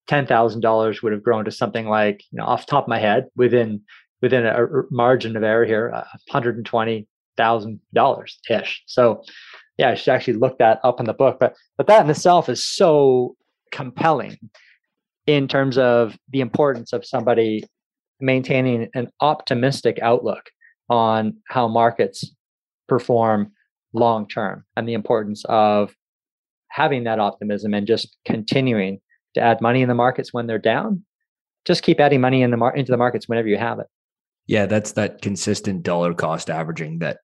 ten 0.07 0.27
thousand 0.27 0.61
dollars 0.61 1.01
would 1.01 1.13
have 1.13 1.23
grown 1.23 1.45
to 1.45 1.51
something 1.51 1.87
like 1.87 2.23
you 2.31 2.37
know 2.37 2.45
off 2.45 2.67
top 2.67 2.83
of 2.83 2.89
my 2.89 2.99
head 2.99 3.27
within 3.35 3.81
within 4.21 4.45
a 4.45 4.67
margin 4.91 5.35
of 5.35 5.43
error 5.43 5.65
here, 5.65 5.89
one 5.89 6.03
hundred 6.29 6.57
and 6.57 6.65
twenty 6.65 7.07
thousand 7.37 7.79
dollars 7.93 8.39
ish. 8.49 8.83
So 8.87 9.23
yeah, 9.77 9.89
I 9.89 9.95
should 9.95 10.13
actually 10.13 10.35
look 10.35 10.57
that 10.59 10.79
up 10.83 10.99
in 10.99 11.05
the 11.05 11.13
book. 11.13 11.37
But 11.39 11.55
but 11.77 11.87
that 11.87 12.03
in 12.03 12.09
itself 12.09 12.49
is 12.49 12.65
so 12.65 13.35
compelling 13.71 14.37
in 15.27 15.47
terms 15.47 15.77
of 15.77 16.17
the 16.29 16.41
importance 16.41 16.93
of 16.93 17.05
somebody 17.05 17.63
maintaining 18.19 18.89
an 18.93 19.09
optimistic 19.21 19.97
outlook 20.01 20.49
on 20.89 21.37
how 21.47 21.67
markets 21.67 22.35
perform 22.87 23.51
long 23.93 24.27
term 24.27 24.63
and 24.75 24.87
the 24.87 24.93
importance 24.93 25.43
of 25.47 25.95
having 26.69 27.03
that 27.03 27.19
optimism 27.19 27.73
and 27.73 27.87
just 27.87 28.17
continuing 28.25 28.99
to 29.33 29.41
add 29.41 29.61
money 29.61 29.81
in 29.81 29.87
the 29.89 29.95
markets 29.95 30.33
when 30.33 30.47
they're 30.47 30.57
down 30.59 31.03
just 31.65 31.83
keep 31.83 31.99
adding 31.99 32.21
money 32.21 32.41
in 32.41 32.51
the 32.51 32.57
mar- 32.57 32.75
into 32.75 32.91
the 32.91 32.97
markets 32.97 33.27
whenever 33.27 33.47
you 33.47 33.57
have 33.57 33.79
it 33.79 33.87
yeah 34.51 34.65
that's 34.65 34.91
that 34.91 35.21
consistent 35.21 35.81
dollar 35.81 36.13
cost 36.13 36.49
averaging 36.49 36.99
that 36.99 37.19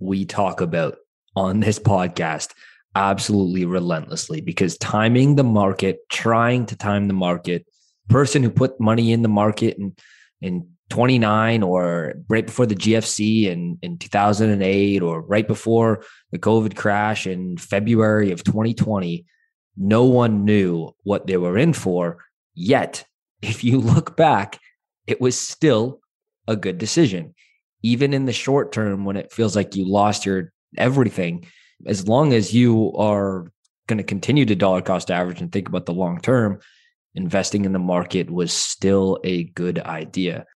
we 0.00 0.24
talk 0.24 0.60
about 0.60 0.96
on 1.36 1.60
this 1.60 1.78
podcast 1.78 2.52
absolutely 2.96 3.64
relentlessly 3.64 4.40
because 4.40 4.76
timing 4.78 5.36
the 5.36 5.44
market 5.44 6.00
trying 6.08 6.66
to 6.66 6.74
time 6.74 7.06
the 7.06 7.14
market 7.14 7.64
person 8.08 8.42
who 8.42 8.50
put 8.50 8.80
money 8.80 9.12
in 9.12 9.22
the 9.22 9.28
market 9.28 9.76
in, 9.78 9.94
in 10.40 10.68
29 10.88 11.62
or 11.62 12.14
right 12.28 12.46
before 12.46 12.66
the 12.66 12.74
GFC 12.74 13.44
in, 13.44 13.78
in 13.82 13.96
2008 13.96 15.02
or 15.02 15.22
right 15.22 15.46
before 15.46 16.02
the 16.32 16.38
COVID 16.38 16.74
crash 16.74 17.26
in 17.26 17.56
February 17.56 18.32
of 18.32 18.42
2020, 18.42 19.24
no 19.76 20.04
one 20.04 20.44
knew 20.44 20.90
what 21.04 21.28
they 21.28 21.36
were 21.36 21.56
in 21.56 21.72
for. 21.72 22.24
Yet, 22.54 23.04
if 23.40 23.62
you 23.62 23.78
look 23.80 24.16
back, 24.16 24.58
it 25.06 25.20
was 25.20 25.38
still 25.38 26.00
a 26.46 26.56
good 26.56 26.78
decision. 26.78 27.34
Even 27.82 28.12
in 28.12 28.26
the 28.26 28.32
short 28.32 28.72
term, 28.72 29.04
when 29.04 29.16
it 29.16 29.32
feels 29.32 29.56
like 29.56 29.74
you 29.74 29.86
lost 29.86 30.26
your 30.26 30.52
everything, 30.76 31.46
as 31.86 32.06
long 32.06 32.32
as 32.32 32.52
you 32.52 32.92
are 32.96 33.50
going 33.86 33.98
to 33.98 34.04
continue 34.04 34.44
to 34.44 34.54
dollar 34.54 34.82
cost 34.82 35.10
average 35.10 35.40
and 35.40 35.50
think 35.50 35.68
about 35.68 35.86
the 35.86 35.94
long 35.94 36.20
term, 36.20 36.60
investing 37.14 37.64
in 37.64 37.72
the 37.72 37.78
market 37.78 38.30
was 38.30 38.52
still 38.52 39.18
a 39.24 39.44
good 39.44 39.78
idea. 39.78 40.46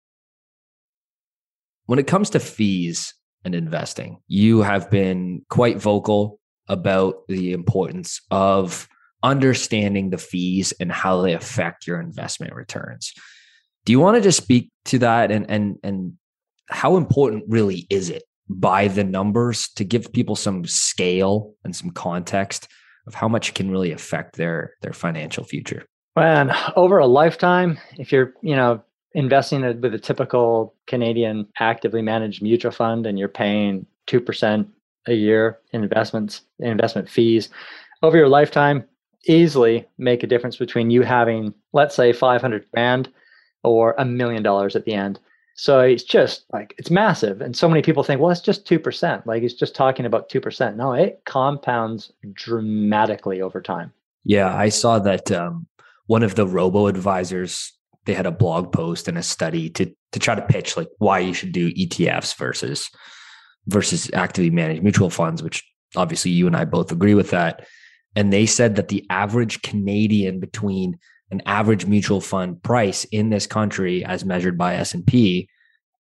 When 1.86 1.98
it 1.98 2.06
comes 2.06 2.30
to 2.30 2.40
fees 2.40 3.14
and 3.44 3.54
investing, 3.54 4.18
you 4.28 4.62
have 4.62 4.90
been 4.90 5.44
quite 5.50 5.78
vocal 5.78 6.38
about 6.68 7.26
the 7.28 7.52
importance 7.52 8.20
of 8.30 8.88
understanding 9.22 10.10
the 10.10 10.18
fees 10.18 10.72
and 10.78 10.92
how 10.92 11.22
they 11.22 11.32
affect 11.32 11.86
your 11.86 12.00
investment 12.00 12.54
returns. 12.54 13.12
Do 13.84 13.92
you 13.92 14.00
want 14.00 14.16
to 14.16 14.22
just 14.22 14.42
speak 14.42 14.70
to 14.86 14.98
that 15.00 15.30
and 15.30 15.50
and 15.50 15.78
and 15.82 16.14
how 16.68 16.96
important 16.96 17.44
really 17.48 17.86
is 17.90 18.10
it 18.10 18.22
by 18.48 18.88
the 18.88 19.04
numbers 19.04 19.68
to 19.76 19.84
give 19.84 20.12
people 20.12 20.36
some 20.36 20.64
scale 20.66 21.54
and 21.64 21.74
some 21.74 21.90
context 21.90 22.68
of 23.06 23.14
how 23.14 23.28
much 23.28 23.54
can 23.54 23.70
really 23.70 23.92
affect 23.92 24.36
their 24.36 24.74
their 24.82 24.92
financial 24.92 25.44
future? 25.44 25.84
Well, 26.16 26.50
over 26.76 26.98
a 26.98 27.06
lifetime, 27.06 27.78
if 27.98 28.12
you're, 28.12 28.34
you 28.40 28.54
know, 28.54 28.82
investing 29.14 29.62
with 29.80 29.94
a 29.94 29.98
typical 29.98 30.74
Canadian 30.86 31.46
actively 31.58 32.02
managed 32.02 32.42
mutual 32.42 32.70
fund 32.70 33.06
and 33.06 33.18
you're 33.18 33.28
paying 33.28 33.86
2% 34.06 34.66
a 35.06 35.12
year 35.12 35.58
in 35.72 35.82
investments, 35.82 36.42
investment 36.60 37.08
fees, 37.08 37.48
over 38.02 38.16
your 38.16 38.28
lifetime, 38.28 38.84
easily 39.26 39.86
make 39.98 40.22
a 40.22 40.26
difference 40.26 40.56
between 40.56 40.90
you 40.90 41.02
having, 41.02 41.52
let's 41.72 41.96
say, 41.96 42.12
500 42.12 42.66
grand 42.72 43.08
or 43.64 43.94
a 43.98 44.04
million 44.04 44.42
dollars 44.42 44.76
at 44.76 44.84
the 44.84 44.94
end. 44.94 45.18
So 45.56 45.80
it's 45.80 46.02
just 46.02 46.44
like 46.52 46.74
it's 46.78 46.90
massive. 46.90 47.40
And 47.40 47.56
so 47.56 47.68
many 47.68 47.80
people 47.82 48.02
think, 48.02 48.20
well, 48.20 48.30
it's 48.30 48.40
just 48.40 48.66
2%. 48.66 49.24
Like 49.24 49.42
he's 49.42 49.54
just 49.54 49.74
talking 49.74 50.04
about 50.04 50.28
2%. 50.28 50.76
No, 50.76 50.92
it 50.92 51.22
compounds 51.26 52.12
dramatically 52.32 53.40
over 53.40 53.60
time. 53.60 53.92
Yeah, 54.24 54.54
I 54.54 54.68
saw 54.68 54.98
that 55.00 55.30
um, 55.30 55.66
one 56.06 56.22
of 56.22 56.34
the 56.34 56.46
robo 56.46 56.86
advisors 56.86 57.72
they 58.06 58.14
had 58.14 58.26
a 58.26 58.30
blog 58.30 58.70
post 58.72 59.08
and 59.08 59.16
a 59.16 59.22
study 59.22 59.70
to 59.70 59.90
to 60.12 60.18
try 60.18 60.34
to 60.34 60.42
pitch 60.42 60.76
like 60.76 60.88
why 60.98 61.18
you 61.18 61.32
should 61.32 61.52
do 61.52 61.72
ETFs 61.72 62.36
versus 62.36 62.90
versus 63.66 64.10
actively 64.12 64.50
managed 64.50 64.82
mutual 64.82 65.08
funds, 65.08 65.42
which 65.42 65.62
obviously 65.96 66.30
you 66.30 66.46
and 66.46 66.56
I 66.56 66.64
both 66.66 66.92
agree 66.92 67.14
with 67.14 67.30
that. 67.30 67.66
and 68.16 68.32
they 68.32 68.46
said 68.46 68.76
that 68.76 68.88
the 68.88 69.04
average 69.10 69.62
Canadian 69.62 70.38
between 70.38 70.98
an 71.34 71.42
average 71.46 71.86
mutual 71.86 72.20
fund 72.20 72.62
price 72.62 73.02
in 73.04 73.30
this 73.30 73.46
country 73.46 74.04
as 74.04 74.24
measured 74.24 74.56
by 74.56 74.76
S&P 74.76 75.48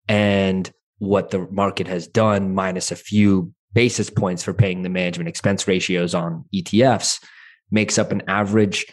and 0.08 0.72
what 0.98 1.30
the 1.30 1.46
market 1.50 1.86
has 1.86 2.08
done 2.08 2.54
minus 2.54 2.90
a 2.90 2.96
few 2.96 3.52
basis 3.72 4.10
points 4.10 4.42
for 4.42 4.52
paying 4.52 4.82
the 4.82 4.88
management 4.88 5.28
expense 5.28 5.68
ratios 5.68 6.14
on 6.14 6.44
ETFs 6.54 7.22
makes 7.70 7.96
up 7.96 8.10
an 8.10 8.22
average 8.26 8.84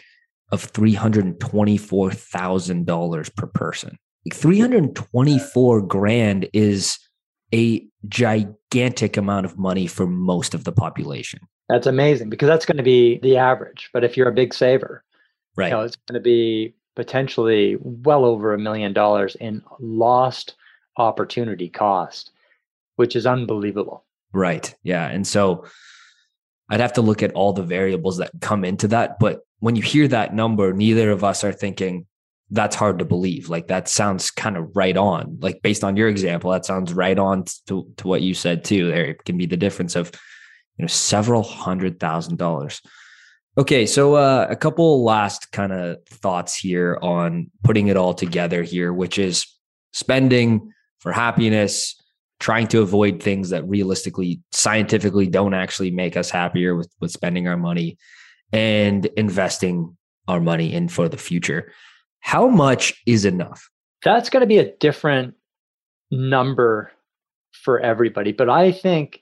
of 0.52 0.72
$324,000 0.72 3.36
per 3.36 3.46
person. 3.48 3.98
Like 4.24 4.34
324 4.34 5.82
grand 5.82 6.48
is 6.52 6.98
a 7.52 7.84
gigantic 8.06 9.16
amount 9.16 9.46
of 9.46 9.58
money 9.58 9.88
for 9.88 10.06
most 10.06 10.54
of 10.54 10.62
the 10.62 10.72
population. 10.72 11.40
That's 11.68 11.88
amazing 11.88 12.30
because 12.30 12.46
that's 12.46 12.64
going 12.64 12.76
to 12.76 12.84
be 12.84 13.18
the 13.22 13.36
average. 13.36 13.90
But 13.92 14.04
if 14.04 14.16
you're 14.16 14.28
a 14.28 14.34
big 14.34 14.54
saver, 14.54 15.02
right, 15.58 15.68
you 15.68 15.74
know, 15.74 15.82
it's 15.82 15.96
going 16.06 16.14
to 16.14 16.20
be 16.20 16.74
potentially 16.96 17.76
well 17.80 18.24
over 18.24 18.54
a 18.54 18.58
million 18.58 18.92
dollars 18.92 19.36
in 19.36 19.62
lost 19.78 20.56
opportunity 20.96 21.68
cost, 21.68 22.32
which 22.96 23.14
is 23.14 23.26
unbelievable. 23.26 24.04
Right. 24.32 24.74
Yeah. 24.82 25.06
And 25.06 25.26
so 25.26 25.66
I'd 26.68 26.80
have 26.80 26.94
to 26.94 27.02
look 27.02 27.22
at 27.22 27.32
all 27.32 27.52
the 27.52 27.62
variables 27.62 28.18
that 28.18 28.32
come 28.40 28.64
into 28.64 28.88
that. 28.88 29.18
But 29.18 29.40
when 29.60 29.76
you 29.76 29.82
hear 29.82 30.08
that 30.08 30.34
number, 30.34 30.72
neither 30.72 31.10
of 31.10 31.24
us 31.24 31.44
are 31.44 31.52
thinking 31.52 32.06
that's 32.50 32.76
hard 32.76 32.98
to 32.98 33.04
believe. 33.04 33.48
Like 33.48 33.68
that 33.68 33.88
sounds 33.88 34.30
kind 34.30 34.56
of 34.56 34.74
right 34.74 34.96
on. 34.96 35.38
Like 35.40 35.62
based 35.62 35.84
on 35.84 35.96
your 35.96 36.08
example, 36.08 36.50
that 36.50 36.66
sounds 36.66 36.92
right 36.92 37.18
on 37.18 37.44
to, 37.66 37.90
to 37.98 38.08
what 38.08 38.22
you 38.22 38.34
said 38.34 38.64
too. 38.64 38.88
There 38.88 39.14
can 39.14 39.38
be 39.38 39.46
the 39.46 39.56
difference 39.56 39.96
of, 39.96 40.10
you 40.76 40.82
know, 40.82 40.88
several 40.88 41.42
hundred 41.42 42.00
thousand 42.00 42.38
dollars. 42.38 42.80
Okay, 43.58 43.86
so 43.86 44.14
uh, 44.14 44.46
a 44.48 44.54
couple 44.54 45.02
last 45.02 45.50
kind 45.50 45.72
of 45.72 45.96
thoughts 46.06 46.56
here 46.56 46.96
on 47.02 47.50
putting 47.64 47.88
it 47.88 47.96
all 47.96 48.14
together 48.14 48.62
here, 48.62 48.92
which 48.92 49.18
is 49.18 49.44
spending 49.92 50.72
for 51.00 51.10
happiness, 51.10 52.00
trying 52.38 52.68
to 52.68 52.82
avoid 52.82 53.20
things 53.20 53.50
that 53.50 53.68
realistically, 53.68 54.40
scientifically 54.52 55.26
don't 55.26 55.54
actually 55.54 55.90
make 55.90 56.16
us 56.16 56.30
happier 56.30 56.76
with, 56.76 56.88
with 57.00 57.10
spending 57.10 57.48
our 57.48 57.56
money 57.56 57.98
and 58.52 59.06
investing 59.16 59.96
our 60.28 60.38
money 60.38 60.72
in 60.72 60.88
for 60.88 61.08
the 61.08 61.16
future. 61.16 61.72
How 62.20 62.46
much 62.46 62.94
is 63.06 63.24
enough? 63.24 63.68
That's 64.04 64.30
going 64.30 64.42
to 64.42 64.46
be 64.46 64.58
a 64.58 64.72
different 64.76 65.34
number 66.12 66.92
for 67.50 67.80
everybody. 67.80 68.30
But 68.30 68.50
I 68.50 68.70
think 68.70 69.20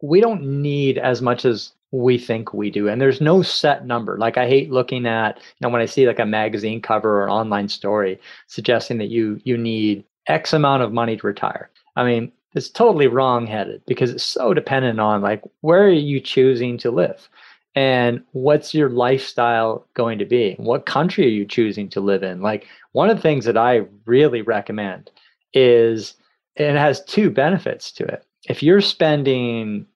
we 0.00 0.20
don't 0.20 0.62
need 0.62 0.98
as 0.98 1.20
much 1.20 1.44
as 1.44 1.72
we 1.92 2.18
think 2.18 2.52
we 2.52 2.70
do. 2.70 2.88
And 2.88 3.00
there's 3.00 3.20
no 3.20 3.42
set 3.42 3.86
number. 3.86 4.18
Like 4.18 4.38
I 4.38 4.48
hate 4.48 4.70
looking 4.70 5.06
at, 5.06 5.36
you 5.36 5.42
know, 5.60 5.68
when 5.68 5.82
I 5.82 5.86
see 5.86 6.06
like 6.06 6.18
a 6.18 6.26
magazine 6.26 6.80
cover 6.80 7.20
or 7.20 7.24
an 7.24 7.30
online 7.30 7.68
story 7.68 8.18
suggesting 8.46 8.98
that 8.98 9.08
you 9.08 9.40
you 9.44 9.56
need 9.56 10.04
X 10.26 10.52
amount 10.52 10.82
of 10.82 10.92
money 10.92 11.16
to 11.16 11.26
retire. 11.26 11.70
I 11.94 12.04
mean, 12.04 12.32
it's 12.54 12.70
totally 12.70 13.06
wrong 13.06 13.46
headed 13.46 13.82
because 13.86 14.10
it's 14.10 14.24
so 14.24 14.54
dependent 14.54 15.00
on 15.00 15.22
like 15.22 15.42
where 15.60 15.84
are 15.84 15.90
you 15.90 16.20
choosing 16.20 16.78
to 16.78 16.90
live 16.90 17.28
and 17.74 18.22
what's 18.32 18.74
your 18.74 18.90
lifestyle 18.90 19.86
going 19.94 20.18
to 20.18 20.24
be 20.24 20.54
what 20.58 20.86
country 20.86 21.24
are 21.24 21.30
you 21.30 21.46
choosing 21.46 21.88
to 21.88 22.00
live 22.00 22.22
in 22.22 22.42
like 22.42 22.66
one 22.92 23.08
of 23.08 23.16
the 23.16 23.22
things 23.22 23.44
that 23.46 23.56
i 23.56 23.82
really 24.04 24.42
recommend 24.42 25.10
is 25.54 26.14
it 26.56 26.76
has 26.76 27.02
two 27.04 27.30
benefits 27.30 27.90
to 27.90 28.04
it 28.04 28.26
if 28.48 28.62
you're 28.62 28.80
spending 28.80 29.86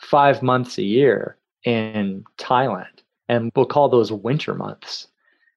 five 0.00 0.42
months 0.42 0.78
a 0.78 0.82
year 0.82 1.36
in 1.64 2.24
thailand 2.38 3.02
and 3.28 3.52
we'll 3.54 3.66
call 3.66 3.88
those 3.88 4.10
winter 4.10 4.54
months 4.54 5.08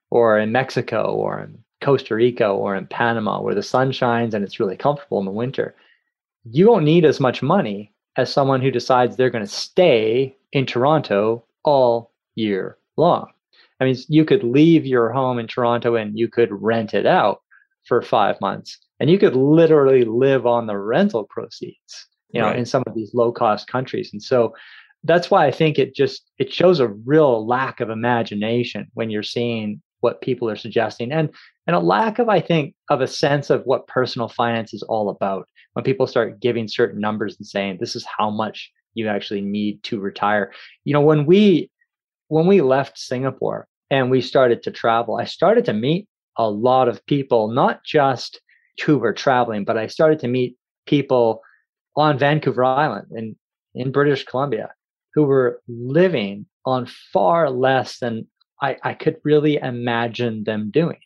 or 0.09 0.37
in 0.37 0.51
mexico 0.51 1.13
or 1.13 1.39
in 1.39 1.57
costa 1.81 2.15
rica 2.15 2.47
or 2.47 2.75
in 2.75 2.85
panama 2.87 3.41
where 3.41 3.55
the 3.55 3.63
sun 3.63 3.91
shines 3.91 4.33
and 4.33 4.43
it's 4.43 4.59
really 4.59 4.77
comfortable 4.77 5.19
in 5.19 5.25
the 5.25 5.31
winter 5.31 5.75
you 6.45 6.67
won't 6.69 6.85
need 6.85 7.05
as 7.05 7.19
much 7.19 7.41
money 7.41 7.93
as 8.17 8.31
someone 8.31 8.61
who 8.61 8.71
decides 8.71 9.15
they're 9.15 9.29
going 9.29 9.45
to 9.45 9.51
stay 9.51 10.35
in 10.51 10.65
Toronto 10.65 11.43
all 11.63 12.11
year 12.35 12.77
long. 12.97 13.27
I 13.79 13.85
mean, 13.85 13.95
you 14.07 14.23
could 14.25 14.43
leave 14.43 14.85
your 14.85 15.11
home 15.11 15.39
in 15.39 15.47
Toronto 15.47 15.95
and 15.95 16.17
you 16.17 16.27
could 16.27 16.49
rent 16.51 16.93
it 16.93 17.05
out 17.05 17.41
for 17.85 18.01
five 18.01 18.39
months 18.39 18.77
and 18.99 19.09
you 19.09 19.17
could 19.17 19.35
literally 19.35 20.05
live 20.05 20.45
on 20.45 20.67
the 20.67 20.77
rental 20.77 21.25
proceeds, 21.25 22.07
you 22.33 22.41
know, 22.41 22.47
right. 22.47 22.59
in 22.59 22.65
some 22.65 22.83
of 22.85 22.93
these 22.93 23.13
low 23.13 23.31
cost 23.31 23.67
countries. 23.67 24.09
And 24.11 24.21
so 24.21 24.53
that's 25.03 25.29
why 25.29 25.45
I 25.45 25.51
think 25.51 25.77
it 25.77 25.95
just 25.95 26.31
it 26.39 26.51
shows 26.51 26.79
a 26.79 26.87
real 26.87 27.45
lack 27.45 27.79
of 27.79 27.89
imagination 27.89 28.87
when 28.93 29.09
you're 29.09 29.23
seeing 29.23 29.81
what 30.03 30.21
people 30.21 30.49
are 30.49 30.55
suggesting 30.57 31.11
and 31.11 31.29
and 31.65 31.75
a 31.77 31.79
lack 31.79 32.19
of 32.19 32.27
i 32.27 32.39
think 32.39 32.75
of 32.89 32.99
a 32.99 33.07
sense 33.07 33.49
of 33.49 33.63
what 33.63 33.87
personal 33.87 34.27
finance 34.27 34.73
is 34.73 34.83
all 34.83 35.09
about 35.09 35.47
when 35.73 35.85
people 35.85 36.05
start 36.05 36.41
giving 36.41 36.67
certain 36.67 36.99
numbers 36.99 37.37
and 37.37 37.47
saying 37.47 37.77
this 37.79 37.95
is 37.95 38.05
how 38.17 38.29
much 38.29 38.69
you 38.95 39.07
actually 39.07 39.39
need 39.39 39.81
to 39.81 40.01
retire 40.01 40.51
you 40.83 40.93
know 40.93 41.01
when 41.01 41.25
we 41.25 41.71
when 42.27 42.45
we 42.45 42.59
left 42.59 42.99
singapore 42.99 43.65
and 43.89 44.11
we 44.11 44.19
started 44.19 44.61
to 44.61 44.71
travel 44.71 45.15
i 45.15 45.23
started 45.23 45.63
to 45.63 45.73
meet 45.73 46.05
a 46.37 46.49
lot 46.49 46.89
of 46.89 47.03
people 47.05 47.47
not 47.47 47.81
just 47.85 48.41
who 48.85 48.97
were 48.97 49.13
traveling 49.13 49.63
but 49.63 49.77
i 49.77 49.87
started 49.87 50.19
to 50.19 50.27
meet 50.27 50.57
people 50.85 51.41
on 51.95 52.17
vancouver 52.17 52.63
island 52.63 53.07
in 53.15 53.35
in 53.75 53.91
british 53.91 54.23
columbia 54.23 54.69
who 55.13 55.23
were 55.23 55.61
living 55.67 56.45
on 56.65 56.85
far 57.11 57.49
less 57.49 57.99
than 57.99 58.25
I, 58.61 58.77
I 58.83 58.93
could 58.93 59.17
really 59.23 59.57
imagine 59.57 60.45
them 60.45 60.71
doing. 60.71 60.99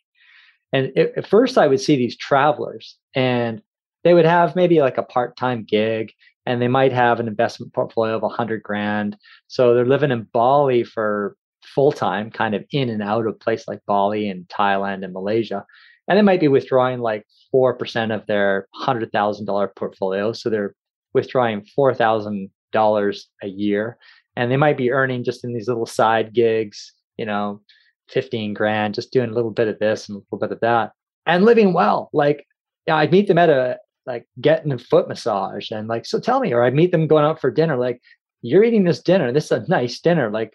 And 0.72 0.92
it, 0.94 1.12
at 1.16 1.26
first, 1.26 1.58
I 1.58 1.66
would 1.66 1.80
see 1.80 1.96
these 1.96 2.16
travelers, 2.16 2.96
and 3.14 3.60
they 4.04 4.14
would 4.14 4.26
have 4.26 4.54
maybe 4.54 4.80
like 4.80 4.98
a 4.98 5.02
part-time 5.02 5.64
gig, 5.64 6.12
and 6.46 6.62
they 6.62 6.68
might 6.68 6.92
have 6.92 7.20
an 7.20 7.28
investment 7.28 7.72
portfolio 7.74 8.16
of 8.16 8.22
a 8.22 8.28
hundred 8.28 8.62
grand. 8.62 9.16
So 9.48 9.74
they're 9.74 9.84
living 9.84 10.10
in 10.10 10.28
Bali 10.32 10.84
for 10.84 11.36
full 11.64 11.92
time, 11.92 12.30
kind 12.30 12.54
of 12.54 12.64
in 12.70 12.88
and 12.88 13.02
out 13.02 13.26
of 13.26 13.40
place 13.40 13.66
like 13.66 13.80
Bali 13.86 14.28
and 14.28 14.46
Thailand 14.48 15.04
and 15.04 15.12
Malaysia, 15.12 15.66
and 16.08 16.18
they 16.18 16.22
might 16.22 16.40
be 16.40 16.48
withdrawing 16.48 17.00
like 17.00 17.26
four 17.50 17.74
percent 17.74 18.12
of 18.12 18.26
their 18.26 18.68
hundred 18.74 19.12
thousand 19.12 19.46
dollar 19.46 19.68
portfolio. 19.68 20.32
So 20.32 20.50
they're 20.50 20.74
withdrawing 21.14 21.64
four 21.74 21.94
thousand 21.94 22.50
dollars 22.72 23.28
a 23.42 23.48
year, 23.48 23.98
and 24.36 24.50
they 24.50 24.56
might 24.56 24.76
be 24.76 24.90
earning 24.90 25.24
just 25.24 25.44
in 25.44 25.52
these 25.52 25.68
little 25.68 25.86
side 25.86 26.32
gigs 26.32 26.92
you 27.18 27.26
know, 27.26 27.60
15 28.08 28.54
grand, 28.54 28.94
just 28.94 29.12
doing 29.12 29.28
a 29.28 29.34
little 29.34 29.50
bit 29.50 29.68
of 29.68 29.78
this 29.78 30.08
and 30.08 30.16
a 30.16 30.20
little 30.20 30.38
bit 30.38 30.52
of 30.52 30.60
that 30.60 30.92
and 31.26 31.44
living 31.44 31.74
well. 31.74 32.08
Like, 32.14 32.46
yeah, 32.86 32.96
I'd 32.96 33.12
meet 33.12 33.26
them 33.26 33.36
at 33.36 33.50
a, 33.50 33.76
like 34.06 34.26
getting 34.40 34.72
a 34.72 34.78
foot 34.78 35.08
massage 35.08 35.70
and 35.70 35.88
like, 35.88 36.06
so 36.06 36.18
tell 36.18 36.40
me, 36.40 36.54
or 36.54 36.64
I'd 36.64 36.74
meet 36.74 36.92
them 36.92 37.06
going 37.06 37.26
out 37.26 37.40
for 37.40 37.50
dinner. 37.50 37.76
Like, 37.76 38.00
you're 38.40 38.64
eating 38.64 38.84
this 38.84 39.02
dinner. 39.02 39.32
This 39.32 39.46
is 39.46 39.50
a 39.50 39.68
nice 39.68 40.00
dinner. 40.00 40.30
Like, 40.30 40.54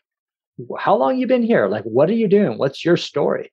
how 0.80 0.96
long 0.96 1.18
you 1.18 1.28
been 1.28 1.44
here? 1.44 1.68
Like, 1.68 1.84
what 1.84 2.10
are 2.10 2.14
you 2.14 2.28
doing? 2.28 2.58
What's 2.58 2.84
your 2.84 2.98
story? 2.98 3.52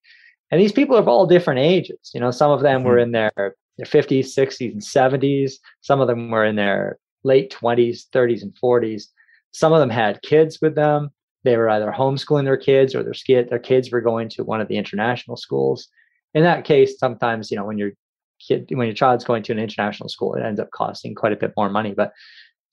And 0.50 0.60
these 0.60 0.72
people 0.72 0.96
are 0.96 1.00
of 1.00 1.08
all 1.08 1.26
different 1.26 1.60
ages. 1.60 2.10
You 2.12 2.20
know, 2.20 2.30
some 2.30 2.50
of 2.50 2.62
them 2.62 2.80
mm-hmm. 2.80 2.88
were 2.88 2.98
in 2.98 3.12
their, 3.12 3.32
their 3.36 3.86
50s, 3.86 4.36
60s, 4.36 4.72
and 4.72 4.82
70s. 4.82 5.54
Some 5.80 6.00
of 6.00 6.08
them 6.08 6.30
were 6.30 6.44
in 6.44 6.56
their 6.56 6.98
late 7.22 7.54
20s, 7.60 8.08
30s, 8.12 8.42
and 8.42 8.54
40s. 8.62 9.04
Some 9.52 9.72
of 9.72 9.80
them 9.80 9.90
had 9.90 10.22
kids 10.22 10.58
with 10.60 10.74
them 10.74 11.10
they 11.44 11.56
were 11.56 11.70
either 11.70 11.92
homeschooling 11.96 12.44
their 12.44 12.56
kids 12.56 12.94
or 12.94 13.02
their 13.02 13.44
their 13.44 13.58
kids 13.58 13.90
were 13.90 14.00
going 14.00 14.28
to 14.30 14.44
one 14.44 14.60
of 14.60 14.68
the 14.68 14.76
international 14.76 15.36
schools. 15.36 15.88
In 16.34 16.42
that 16.42 16.64
case, 16.64 16.98
sometimes 16.98 17.50
you 17.50 17.56
know 17.56 17.64
when 17.64 17.78
your 17.78 17.92
kid 18.46 18.68
when 18.70 18.86
your 18.86 18.94
child's 18.94 19.24
going 19.24 19.42
to 19.44 19.52
an 19.52 19.58
international 19.58 20.08
school, 20.08 20.34
it 20.34 20.42
ends 20.42 20.60
up 20.60 20.70
costing 20.70 21.14
quite 21.14 21.32
a 21.32 21.36
bit 21.36 21.52
more 21.56 21.70
money. 21.70 21.94
But 21.94 22.12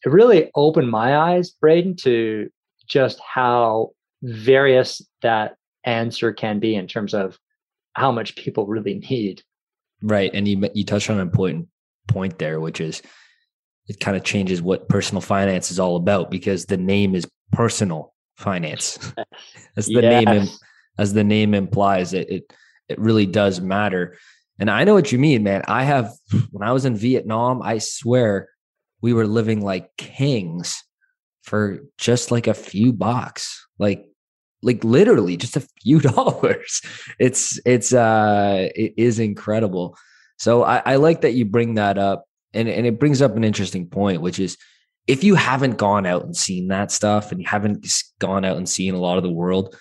it 0.06 0.10
really 0.12 0.52
opened 0.56 0.90
my 0.90 1.18
eyes, 1.18 1.50
Braden, 1.50 1.96
to 1.98 2.50
just 2.88 3.20
how 3.20 3.92
various 4.22 5.02
that 5.22 5.56
answer 5.86 6.34
can 6.34 6.60
be 6.60 6.76
in 6.76 6.88
terms 6.88 7.14
of 7.14 7.38
how 7.98 8.12
much 8.12 8.36
people 8.36 8.68
really 8.68 9.00
need. 9.10 9.42
Right, 10.02 10.32
and 10.34 10.48
you 10.48 10.70
you 10.74 10.86
touched 10.86 11.10
on 11.10 11.18
an 11.18 11.24
important 11.24 11.68
point 12.08 12.38
there, 12.38 12.60
which 12.60 12.80
is 12.80 13.02
it 13.88 14.00
kind 14.00 14.16
of 14.16 14.24
changes 14.24 14.62
what 14.62 14.88
personal 14.88 15.22
finance 15.22 15.72
is 15.72 15.80
all 15.80 15.96
about 15.96 16.30
because 16.30 16.66
the 16.66 16.78
name 16.78 17.16
is 17.16 17.28
personal 17.52 18.14
finance 18.36 19.14
as 19.78 19.88
the 19.88 20.02
yes. 20.02 20.26
name 20.26 20.48
as 21.00 21.14
the 21.14 21.24
name 21.24 21.54
implies 21.54 22.14
it, 22.14 22.30
it 22.30 22.54
it 22.90 23.00
really 23.00 23.26
does 23.26 23.62
matter 23.62 24.16
and 24.60 24.70
i 24.70 24.84
know 24.84 24.94
what 24.94 25.12
you 25.12 25.18
mean 25.18 25.42
man 25.42 25.64
i 25.68 25.84
have 25.84 26.12
when 26.52 26.68
i 26.68 26.72
was 26.72 26.86
in 26.86 26.96
vietnam 26.96 27.62
i 27.64 27.80
swear 27.80 28.50
we 29.02 29.14
were 29.14 29.26
living 29.26 29.62
like 29.62 29.90
kings 29.98 30.84
for 31.44 31.80
just 31.98 32.30
like 32.30 32.46
a 32.46 32.54
few 32.54 32.94
bucks 32.94 33.66
like 33.80 34.06
like 34.62 34.84
literally 34.84 35.38
just 35.38 35.56
a 35.56 35.68
few 35.82 36.00
dollars 36.16 36.82
it's 37.20 37.60
it's 37.66 37.94
uh 37.94 38.68
it 38.76 38.94
is 38.98 39.20
incredible 39.20 39.98
so 40.38 40.64
i 40.64 40.82
i 40.86 40.96
like 40.96 41.22
that 41.22 41.34
you 41.34 41.46
bring 41.46 41.76
that 41.76 41.98
up 41.98 42.26
and 42.54 42.68
and 42.68 42.86
it 42.86 43.00
brings 43.00 43.22
up 43.22 43.36
an 43.36 43.44
interesting 43.44 43.88
point 43.88 44.22
which 44.22 44.40
is 44.40 44.58
if 45.08 45.24
you 45.24 45.36
haven't 45.36 45.78
gone 45.78 46.06
out 46.06 46.24
and 46.24 46.36
seen 46.36 46.68
that 46.68 46.92
stuff 46.92 47.32
and 47.32 47.42
you 47.42 47.48
haven't 47.48 47.88
gone 48.20 48.44
out 48.44 48.58
and 48.58 48.68
seen 48.68 48.94
a 48.94 49.00
lot 49.00 49.18
of 49.18 49.24
the 49.24 49.32
world, 49.32 49.76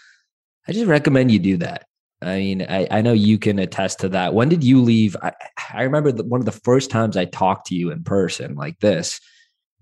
I 0.67 0.73
just 0.73 0.87
recommend 0.87 1.33
you 1.33 1.41
do 1.41 1.57
that. 1.59 1.87
I 2.23 2.39
mean, 2.39 2.63
I, 2.63 2.87
I 2.91 3.03
know 3.03 3.13
you 3.13 3.39
can 3.39 3.59
attest 3.59 4.01
to 4.01 4.09
that. 4.11 4.33
When 4.33 4.49
did 4.49 4.65
you 4.65 4.81
leave? 4.81 5.17
I, 5.21 5.33
I 5.73 5.83
remember 5.83 6.13
the, 6.13 6.25
one 6.25 6.41
of 6.41 6.47
the 6.47 6.53
first 6.53 6.91
times 6.91 7.17
I 7.17 7.27
talked 7.27 7.67
to 7.67 7.75
you 7.75 7.91
in 7.91 8.05
person 8.05 8.55
like 8.55 8.79
this. 8.79 9.21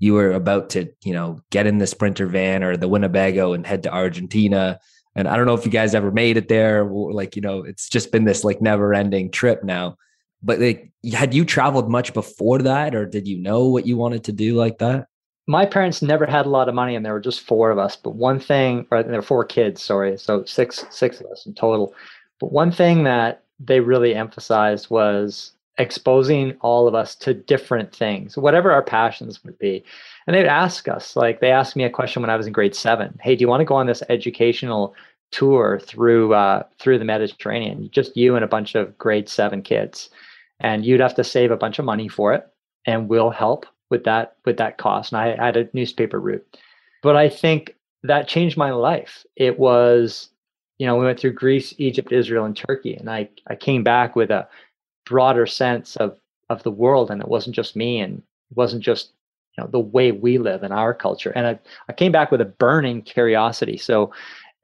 You 0.04 0.14
were 0.14 0.32
about 0.32 0.70
to, 0.70 0.88
you 1.02 1.12
know, 1.12 1.40
get 1.50 1.66
in 1.66 1.78
the 1.78 1.86
Sprinter 1.86 2.26
van 2.26 2.62
or 2.62 2.76
the 2.76 2.88
Winnebago 2.88 3.52
and 3.52 3.66
head 3.66 3.82
to 3.84 3.92
Argentina. 3.92 4.78
And 5.16 5.26
I 5.26 5.36
don't 5.36 5.46
know 5.46 5.54
if 5.54 5.64
you 5.64 5.70
guys 5.70 5.94
ever 5.94 6.10
made 6.10 6.36
it 6.36 6.48
there. 6.48 6.84
Like, 6.84 7.36
you 7.36 7.42
know, 7.42 7.62
it's 7.62 7.88
just 7.88 8.12
been 8.12 8.24
this 8.24 8.44
like 8.44 8.60
never 8.60 8.92
ending 8.92 9.30
trip 9.30 9.64
now. 9.64 9.96
But 10.42 10.60
like, 10.60 10.92
had 11.12 11.32
you 11.32 11.44
traveled 11.44 11.90
much 11.90 12.12
before 12.12 12.58
that, 12.58 12.94
or 12.94 13.06
did 13.06 13.26
you 13.26 13.38
know 13.38 13.68
what 13.68 13.86
you 13.86 13.96
wanted 13.96 14.24
to 14.24 14.32
do 14.32 14.54
like 14.54 14.78
that? 14.78 15.06
my 15.46 15.66
parents 15.66 16.00
never 16.00 16.26
had 16.26 16.46
a 16.46 16.50
lot 16.50 16.68
of 16.68 16.74
money 16.74 16.94
and 16.94 17.04
there 17.04 17.12
were 17.12 17.20
just 17.20 17.42
four 17.42 17.70
of 17.70 17.78
us 17.78 17.96
but 17.96 18.14
one 18.14 18.40
thing 18.40 18.86
or 18.90 19.02
there 19.02 19.16
were 19.16 19.22
four 19.22 19.44
kids 19.44 19.82
sorry 19.82 20.16
so 20.16 20.44
six 20.44 20.84
six 20.90 21.20
of 21.20 21.26
us 21.26 21.46
in 21.46 21.54
total 21.54 21.94
but 22.40 22.52
one 22.52 22.72
thing 22.72 23.04
that 23.04 23.42
they 23.60 23.80
really 23.80 24.14
emphasized 24.14 24.90
was 24.90 25.52
exposing 25.78 26.56
all 26.60 26.86
of 26.86 26.94
us 26.94 27.14
to 27.16 27.34
different 27.34 27.94
things 27.94 28.36
whatever 28.36 28.70
our 28.70 28.82
passions 28.82 29.42
would 29.42 29.58
be. 29.58 29.82
And 30.26 30.34
they'd 30.34 30.46
ask 30.46 30.86
us 30.86 31.16
like 31.16 31.40
they 31.40 31.50
asked 31.50 31.74
me 31.74 31.84
a 31.84 31.90
question 31.90 32.22
when 32.22 32.30
i 32.30 32.36
was 32.36 32.46
in 32.46 32.52
grade 32.52 32.76
seven 32.76 33.18
hey 33.22 33.34
do 33.34 33.42
you 33.42 33.48
want 33.48 33.60
to 33.60 33.64
go 33.64 33.74
on 33.74 33.86
this 33.86 34.02
educational 34.08 34.94
tour 35.32 35.80
through 35.80 36.32
uh, 36.32 36.62
through 36.78 36.98
the 36.98 37.04
mediterranean 37.04 37.90
just 37.90 38.16
you 38.16 38.36
and 38.36 38.44
a 38.44 38.48
bunch 38.48 38.74
of 38.74 38.96
grade 38.98 39.28
seven 39.28 39.62
kids? 39.62 40.10
And 40.60 40.84
you'd 40.86 41.00
have 41.00 41.16
to 41.16 41.24
save 41.24 41.50
a 41.50 41.56
bunch 41.56 41.78
of 41.78 41.84
money 41.84 42.08
for 42.08 42.32
it 42.32 42.46
and 42.86 43.08
we'll 43.08 43.30
help 43.30 43.66
with 43.90 44.04
that 44.04 44.36
with 44.44 44.56
that 44.58 44.78
cost. 44.78 45.12
And 45.12 45.20
I, 45.20 45.44
had 45.44 45.56
a 45.56 45.68
newspaper 45.72 46.20
route. 46.20 46.46
But 47.02 47.16
i 47.16 47.28
think 47.28 47.74
that 48.04 48.28
changed 48.28 48.56
my 48.56 48.70
life. 48.70 49.26
It 49.34 49.58
was 49.58 50.28
you 50.78 50.86
know 50.86 50.96
we 50.96 51.04
went 51.04 51.18
through 51.18 51.32
greece 51.32 51.74
egypt 51.78 52.12
israel 52.12 52.44
and 52.44 52.56
turkey 52.56 52.94
and 52.94 53.08
i 53.08 53.28
i 53.46 53.54
came 53.54 53.84
back 53.84 54.16
with 54.16 54.30
a 54.30 54.46
broader 55.06 55.46
sense 55.46 55.96
of 55.96 56.16
of 56.50 56.62
the 56.62 56.70
world 56.70 57.10
and 57.10 57.20
it 57.22 57.28
wasn't 57.28 57.56
just 57.56 57.76
me 57.76 58.00
and 58.00 58.18
it 58.18 58.56
wasn't 58.56 58.82
just 58.82 59.12
you 59.56 59.62
know 59.62 59.70
the 59.70 59.80
way 59.80 60.12
we 60.12 60.38
live 60.38 60.62
in 60.62 60.72
our 60.72 60.92
culture. 60.92 61.30
And 61.30 61.46
i, 61.46 61.58
I 61.88 61.92
came 61.92 62.12
back 62.12 62.30
with 62.30 62.40
a 62.40 62.46
burning 62.46 63.02
curiosity. 63.02 63.76
So 63.76 64.12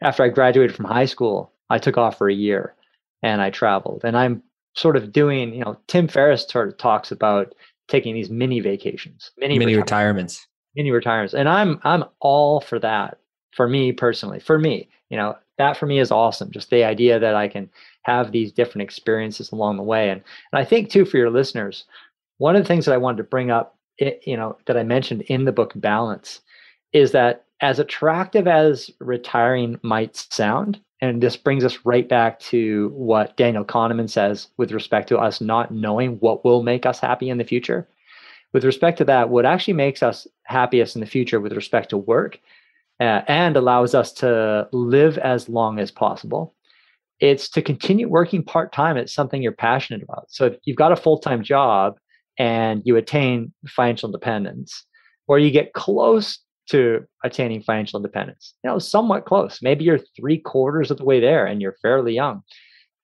after 0.02 0.22
i 0.22 0.28
graduated 0.28 0.74
from 0.74 0.86
high 0.86 1.06
school 1.06 1.52
i 1.70 1.78
took 1.78 1.96
off 1.98 2.18
for 2.18 2.28
a 2.28 2.34
year 2.34 2.74
and 3.22 3.40
i 3.40 3.50
traveled. 3.50 4.02
And 4.04 4.16
i'm 4.16 4.42
sort 4.76 4.96
of 4.96 5.12
doing 5.12 5.52
you 5.52 5.64
know 5.64 5.76
tim 5.88 6.06
ferriss 6.06 6.46
sort 6.48 6.68
of 6.68 6.78
talks 6.78 7.10
about 7.10 7.54
taking 7.90 8.14
these 8.14 8.30
mini 8.30 8.60
vacations, 8.60 9.32
mini, 9.36 9.58
mini 9.58 9.74
retirements, 9.74 10.46
mini 10.76 10.90
retirements, 10.90 11.34
and 11.34 11.48
I'm 11.48 11.80
I'm 11.82 12.04
all 12.20 12.60
for 12.60 12.78
that. 12.78 13.18
For 13.52 13.68
me 13.68 13.92
personally, 13.92 14.40
for 14.40 14.58
me, 14.58 14.88
you 15.08 15.16
know, 15.16 15.36
that 15.58 15.76
for 15.76 15.86
me 15.86 15.98
is 15.98 16.10
awesome. 16.10 16.50
Just 16.50 16.70
the 16.70 16.84
idea 16.84 17.18
that 17.18 17.34
I 17.34 17.48
can 17.48 17.68
have 18.02 18.32
these 18.32 18.52
different 18.52 18.82
experiences 18.82 19.52
along 19.52 19.76
the 19.76 19.82
way, 19.82 20.10
and 20.10 20.22
and 20.52 20.60
I 20.60 20.64
think 20.64 20.90
too 20.90 21.04
for 21.04 21.18
your 21.18 21.30
listeners, 21.30 21.84
one 22.38 22.56
of 22.56 22.62
the 22.62 22.68
things 22.68 22.86
that 22.86 22.94
I 22.94 22.98
wanted 22.98 23.18
to 23.18 23.24
bring 23.24 23.50
up, 23.50 23.76
you 23.98 24.36
know, 24.36 24.56
that 24.66 24.76
I 24.76 24.82
mentioned 24.82 25.22
in 25.22 25.44
the 25.44 25.52
book 25.52 25.72
Balance, 25.74 26.40
is 26.92 27.12
that 27.12 27.44
as 27.60 27.78
attractive 27.78 28.46
as 28.46 28.90
retiring 29.00 29.78
might 29.82 30.16
sound, 30.16 30.80
and 31.02 31.22
this 31.22 31.36
brings 31.36 31.64
us 31.64 31.84
right 31.84 32.08
back 32.08 32.40
to 32.40 32.88
what 32.94 33.36
Daniel 33.36 33.64
Kahneman 33.64 34.08
says 34.08 34.48
with 34.56 34.72
respect 34.72 35.08
to 35.08 35.18
us 35.18 35.40
not 35.40 35.70
knowing 35.70 36.16
what 36.20 36.44
will 36.44 36.62
make 36.62 36.86
us 36.86 37.00
happy 37.00 37.28
in 37.28 37.38
the 37.38 37.44
future. 37.44 37.86
With 38.52 38.64
respect 38.64 38.98
to 38.98 39.04
that, 39.04 39.28
what 39.28 39.44
actually 39.44 39.74
makes 39.74 40.02
us 40.02 40.26
happiest 40.44 40.96
in 40.96 41.00
the 41.00 41.06
future 41.06 41.40
with 41.40 41.52
respect 41.52 41.90
to 41.90 41.96
work 41.96 42.40
uh, 43.00 43.22
and 43.26 43.56
allows 43.56 43.94
us 43.94 44.12
to 44.12 44.68
live 44.72 45.18
as 45.18 45.48
long 45.48 45.78
as 45.78 45.90
possible, 45.90 46.54
it's 47.18 47.48
to 47.50 47.62
continue 47.62 48.08
working 48.08 48.42
part 48.42 48.72
time 48.72 48.96
at 48.96 49.08
something 49.10 49.42
you're 49.42 49.52
passionate 49.52 50.02
about. 50.02 50.26
So 50.28 50.46
if 50.46 50.54
you've 50.64 50.76
got 50.76 50.92
a 50.92 50.96
full 50.96 51.18
time 51.18 51.42
job 51.42 51.98
and 52.38 52.82
you 52.84 52.96
attain 52.96 53.52
financial 53.68 54.08
independence, 54.08 54.86
or 55.26 55.38
you 55.38 55.50
get 55.50 55.72
close 55.74 56.38
to 56.70 57.04
attaining 57.24 57.62
financial 57.62 57.98
independence. 57.98 58.54
You 58.62 58.70
know, 58.70 58.78
somewhat 58.78 59.26
close. 59.26 59.58
Maybe 59.60 59.84
you're 59.84 60.00
three 60.16 60.38
quarters 60.38 60.90
of 60.90 60.98
the 60.98 61.04
way 61.04 61.20
there 61.20 61.44
and 61.44 61.60
you're 61.60 61.76
fairly 61.82 62.14
young. 62.14 62.42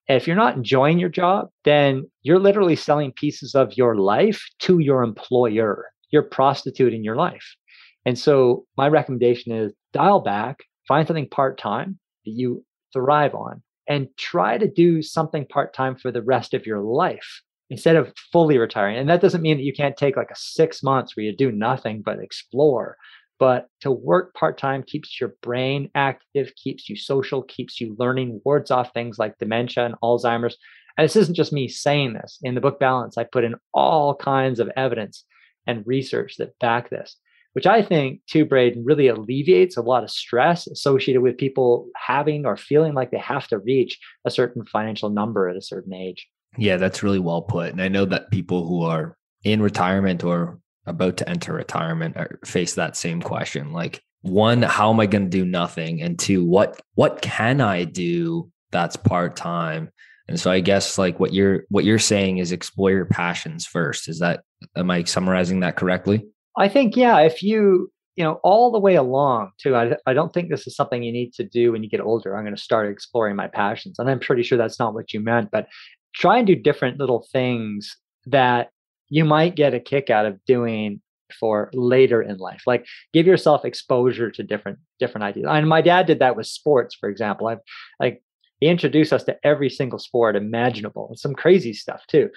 If 0.09 0.27
you're 0.27 0.37
not 0.37 0.57
enjoying 0.57 1.01
your 1.01 1.09
job, 1.09 1.49
then 1.65 2.09
you're 2.23 2.39
literally 2.39 2.77
selling 2.77 3.13
pieces 3.13 3.55
of 3.57 3.77
your 3.77 3.97
life 3.97 4.43
to 4.61 4.79
your 4.79 5.03
employer. 5.03 5.87
You're 6.11 6.23
prostituting 6.23 7.03
your 7.03 7.17
life. 7.17 7.57
And 8.05 8.17
so 8.17 8.65
my 8.77 8.89
recommendation 8.89 9.53
is 9.53 9.73
dial 9.97 10.21
back, 10.21 10.61
find 10.87 11.07
something 11.07 11.29
part 11.29 11.59
time 11.59 11.99
that 12.25 12.33
you 12.33 12.65
thrive 12.93 13.35
on, 13.35 13.63
and 13.89 14.09
try 14.17 14.59
to 14.59 14.69
do 14.69 15.03
something 15.03 15.47
part 15.47 15.75
time 15.75 15.97
for 15.97 16.11
the 16.11 16.23
rest 16.23 16.55
of 16.55 16.67
your 16.67 16.81
life 16.81 17.43
instead 17.71 17.97
of 17.97 18.13
fully 18.33 18.59
retiring. 18.59 18.97
And 18.97 19.09
that 19.09 19.21
doesn't 19.21 19.43
mean 19.43 19.57
that 19.57 19.65
you 19.65 19.73
can't 19.73 19.97
take 19.97 20.17
like 20.17 20.31
a 20.31 20.37
six 20.37 20.83
months 20.83 21.17
where 21.17 21.25
you 21.27 21.37
do 21.37 21.51
nothing 21.51 22.03
but 22.05 22.21
explore 22.21 22.97
but 23.39 23.69
to 23.83 23.91
work 23.91 24.35
part 24.35 24.59
time 24.59 24.83
keeps 24.83 25.21
your 25.21 25.35
brain 25.43 25.91
active, 25.95 26.53
keeps 26.57 26.89
you 26.89 26.97
social, 26.97 27.43
keeps 27.43 27.81
you 27.81 27.95
learning, 27.99 28.41
wards 28.45 28.71
off 28.71 28.93
things 28.93 29.19
like 29.19 29.39
dementia 29.39 29.85
and 29.85 29.95
Alzheimer's. 30.03 30.57
And 30.97 31.05
this 31.05 31.17
isn't 31.17 31.35
just 31.35 31.53
me 31.53 31.69
saying 31.69 32.15
this. 32.15 32.39
In 32.43 32.55
the 32.55 32.61
book 32.61 32.81
Balance, 32.81 33.19
I 33.19 33.25
put 33.25 33.45
in 33.45 33.57
all 33.75 34.15
kinds 34.15 34.59
of 34.61 34.71
evidence 34.77 35.25
and 35.67 35.87
research 35.87 36.37
that 36.39 36.59
back 36.61 36.89
this, 36.89 37.17
which 37.57 37.67
I 37.67 37.81
think, 37.81 38.21
too, 38.27 38.45
Braden, 38.45 38.85
really 38.85 39.09
alleviates 39.09 39.79
a 39.79 39.83
lot 39.83 40.05
of 40.05 40.11
stress 40.11 40.67
associated 40.67 41.23
with 41.23 41.39
people 41.39 41.89
having 41.97 42.45
or 42.45 42.59
feeling 42.59 42.93
like 42.93 43.11
they 43.11 43.17
have 43.17 43.49
to 43.49 43.59
reach 43.59 43.99
a 44.27 44.31
certain 44.31 44.67
financial 44.67 45.09
number 45.09 45.49
at 45.49 45.57
a 45.57 45.63
certain 45.63 45.95
age. 45.95 46.29
Yeah, 46.59 46.77
that's 46.77 47.03
really 47.03 47.19
well 47.19 47.41
put. 47.41 47.73
And 47.73 47.81
I 47.81 47.89
know 47.89 48.05
that 48.05 48.31
people 48.31 48.69
who 48.69 48.83
are 48.83 49.17
in 49.43 49.63
retirement 49.63 50.23
or 50.23 50.61
about 50.85 51.17
to 51.17 51.29
enter 51.31 51.55
retirement 51.55 52.15
face 52.45 52.75
that 52.75 52.95
same 52.95 53.23
question 53.23 53.73
like 53.73 54.03
one 54.23 54.63
how 54.63 54.93
am 54.93 55.01
i 55.01 55.07
going 55.07 55.25
to 55.25 55.31
do 55.31 55.45
nothing 55.45 56.01
and 56.03 56.19
two 56.19 56.45
what 56.45 56.81
what 56.95 57.23
can 57.23 57.61
i 57.61 57.85
do 57.85 58.51
that's 58.71 58.97
part-time 58.97 59.91
and 60.29 60.39
so 60.39 60.51
i 60.51 60.61
guess 60.61 60.99
like 60.99 61.19
what 61.19 61.33
you're 61.33 61.65
what 61.69 61.85
you're 61.85 61.99
saying 61.99 62.39
is 62.39 62.53
explore 62.53 62.91
your 62.91 63.05
passions 63.05 63.67
first 63.67 64.09
is 64.09 64.21
that 64.21 64.43
am 64.77 64.91
i 64.91 65.03
summarizing 65.05 65.61
that 65.61 65.77
correctly 65.77 66.25
i 66.59 66.69
think 66.69 66.97
yeah 66.97 67.21
if 67.21 67.43
you 67.43 67.91
you 68.17 68.25
know 68.25 68.41
all 68.43 68.73
the 68.73 68.79
way 68.79 68.95
along 68.95 69.51
too 69.59 69.77
I, 69.77 69.97
I 70.07 70.15
don't 70.15 70.33
think 70.33 70.49
this 70.49 70.67
is 70.67 70.77
something 70.77 71.03
you 71.03 71.13
need 71.13 71.33
to 71.35 71.45
do 71.45 71.73
when 71.73 71.83
you 71.83 71.89
get 71.89 72.01
older. 72.01 72.37
I'm 72.37 72.45
going 72.45 72.57
to 72.57 72.61
start 72.61 72.91
exploring 72.91 73.37
my 73.37 73.49
passions 73.49 73.99
and 73.99 74.09
i'm 74.09 74.21
pretty 74.21 74.43
sure 74.43 74.59
that's 74.59 74.79
not 74.79 74.95
what 74.95 75.13
you 75.13 75.21
meant 75.21 75.51
but 75.51 75.69
try 76.15 76.39
and 76.39 76.47
do 76.47 76.57
different 76.57 76.99
little 76.99 77.27
things 77.31 77.97
that 78.27 78.71
you 79.09 79.25
might 79.25 79.55
get 79.55 79.75
a 79.75 79.81
kick 79.81 80.11
out 80.11 80.27
of 80.27 80.43
doing 80.47 81.01
for 81.39 81.71
later 81.73 82.23
in 82.23 82.39
life. 82.39 82.63
Like 82.67 82.87
give 83.13 83.27
yourself 83.27 83.65
exposure 83.65 84.31
to 84.31 84.43
different 84.43 84.79
different 84.99 85.25
ideas. 85.25 85.47
And 85.49 85.69
my 85.69 85.83
dad 85.83 86.07
did 86.07 86.19
that 86.21 86.37
with 86.37 86.47
sports 86.47 86.95
for 86.95 87.09
example. 87.09 87.49
I've 87.49 87.61
like 88.01 88.23
he 88.61 88.69
introduced 88.69 89.13
us 89.13 89.25
to 89.25 89.37
every 89.45 89.69
single 89.69 89.99
sport 89.99 90.37
imaginable 90.37 91.09
and 91.09 91.19
some 91.19 91.35
crazy 91.35 91.73
stuff 91.73 92.07
too. 92.09 92.31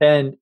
And 0.00 0.36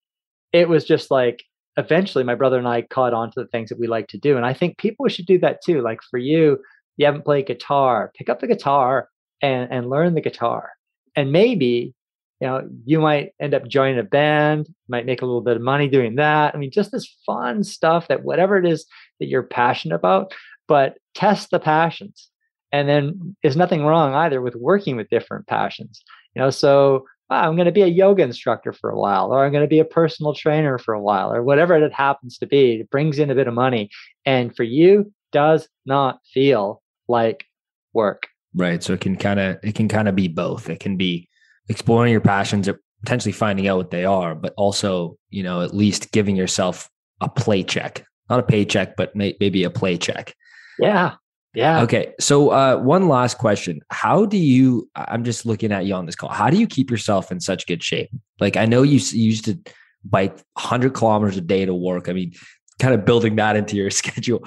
it 0.53 0.69
was 0.69 0.85
just 0.85 1.11
like 1.11 1.43
eventually 1.77 2.25
my 2.25 2.35
brother 2.35 2.59
and 2.59 2.69
i 2.69 2.83
caught 2.83 3.15
on 3.15 3.31
to 3.31 3.41
the 3.41 3.49
things 3.49 3.69
that 3.69 3.79
we 3.79 3.87
like 3.87 4.07
to 4.09 4.19
do 4.19 4.37
and 4.37 4.47
i 4.47 4.55
think 4.55 4.79
people 4.79 5.07
should 5.09 5.27
do 5.27 5.39
that 5.39 5.63
too 5.63 5.81
like 5.81 6.01
for 6.11 6.19
you 6.19 6.59
you 6.97 7.07
haven't 7.07 7.25
played 7.25 7.47
guitar 7.47 8.13
pick 8.17 8.29
up 8.29 8.41
the 8.41 8.47
guitar 8.47 9.09
and 9.43 9.71
and 9.73 9.91
learn 9.91 10.15
the 10.15 10.21
guitar 10.21 10.71
and 11.17 11.33
maybe 11.33 11.95
you 12.41 12.47
know 12.47 12.69
you 12.85 13.01
might 13.01 13.33
end 13.41 13.55
up 13.55 13.67
joining 13.67 13.99
a 13.99 14.05
band 14.05 14.69
might 14.89 15.07
make 15.07 15.23
a 15.23 15.27
little 15.27 15.41
bit 15.41 15.57
of 15.57 15.63
money 15.63 15.89
doing 15.89 16.17
that 16.17 16.55
i 16.55 16.59
mean 16.59 16.71
just 16.71 16.93
this 16.93 17.17
fun 17.27 17.65
stuff 17.65 18.09
that 18.09 18.25
whatever 18.25 18.57
it 18.57 18.67
is 18.67 18.87
that 19.19 19.27
you're 19.27 19.43
passionate 19.43 19.95
about 19.95 20.33
but 20.69 20.97
test 21.15 21.51
the 21.51 21.59
passions 21.59 22.29
and 22.73 22.89
then 22.89 23.37
there's 23.43 23.57
nothing 23.57 23.85
wrong 23.85 24.15
either 24.15 24.41
with 24.41 24.55
working 24.57 24.97
with 24.97 25.09
different 25.11 25.47
passions 25.47 26.03
you 26.35 26.43
know 26.43 26.51
so 26.51 27.05
i'm 27.35 27.57
going 27.57 27.67
to 27.67 27.73
be 27.73 27.83
a 27.83 27.87
yoga 27.87 28.23
instructor 28.23 28.73
for 28.73 28.91
a 28.91 28.99
while 28.99 29.33
or 29.33 29.45
i'm 29.45 29.53
going 29.53 29.65
to 29.65 29.69
be 29.69 29.81
a 29.81 29.85
personal 29.85 30.35
trainer 30.35 30.79
for 30.79 30.95
a 30.95 31.01
while 31.01 31.33
or 31.33 31.43
whatever 31.43 31.77
it 31.77 31.93
happens 31.93 32.39
to 32.39 32.47
be 32.47 32.81
it 32.81 32.91
brings 32.91 33.19
in 33.19 33.31
a 33.31 33.35
bit 33.35 33.49
of 33.49 33.55
money 33.55 33.91
and 34.25 34.55
for 34.57 34.63
you 34.63 35.13
does 35.33 35.69
not 35.85 36.21
feel 36.33 36.83
like 37.09 37.45
work 37.93 38.29
right 38.55 38.83
so 38.83 38.93
it 38.93 39.01
can 39.01 39.17
kind 39.17 39.41
of 39.41 39.57
it 39.63 39.75
can 39.75 39.89
kind 39.89 40.09
of 40.09 40.15
be 40.15 40.29
both 40.29 40.69
it 40.69 40.81
can 40.81 40.97
be 40.97 41.29
exploring 41.69 42.13
your 42.13 42.21
passions 42.21 42.69
or 42.69 42.81
potentially 43.05 43.33
finding 43.33 43.69
out 43.69 43.77
what 43.77 43.91
they 43.91 44.05
are, 44.05 44.35
but 44.35 44.55
also, 44.57 45.19
you 45.29 45.43
know, 45.43 45.61
at 45.61 45.75
least 45.75 46.11
giving 46.11 46.37
yourself 46.37 46.89
a 47.21 47.29
play 47.29 47.63
check, 47.63 48.05
not 48.31 48.41
a 48.41 48.43
paycheck, 48.43 48.97
but 48.97 49.15
may, 49.15 49.37
maybe 49.41 49.63
a 49.65 49.71
play 49.71 49.99
check. 49.99 50.35
Yeah. 50.79 51.15
Yeah. 51.55 51.83
Okay. 51.83 52.13
So, 52.19 52.51
uh, 52.51 52.77
one 52.79 53.09
last 53.09 53.39
question. 53.39 53.81
How 53.91 54.27
do 54.27 54.37
you, 54.37 54.89
I'm 54.97 55.25
just 55.25 55.47
looking 55.47 55.71
at 55.73 55.87
you 55.87 55.95
on 55.95 56.07
this 56.07 56.17
call. 56.17 56.31
How 56.31 56.51
do 56.51 56.57
you 56.59 56.67
keep 56.67 56.91
yourself 56.91 57.31
in 57.31 57.41
such 57.41 57.67
good 57.67 57.83
shape? 57.83 58.11
Like, 58.41 58.57
I 58.57 58.67
know 58.67 58.83
you, 58.83 58.99
you 58.99 59.25
used 59.25 59.45
to 59.45 59.59
bike 60.05 60.35
100 60.55 60.95
kilometers 60.95 61.37
a 61.37 61.41
day 61.41 61.65
to 61.65 61.75
work. 61.75 62.09
I 62.09 62.13
mean, 62.13 62.33
kind 62.81 62.93
of 62.95 63.05
building 63.05 63.37
that 63.37 63.57
into 63.57 63.77
your 63.77 63.91
schedule. 64.03 64.47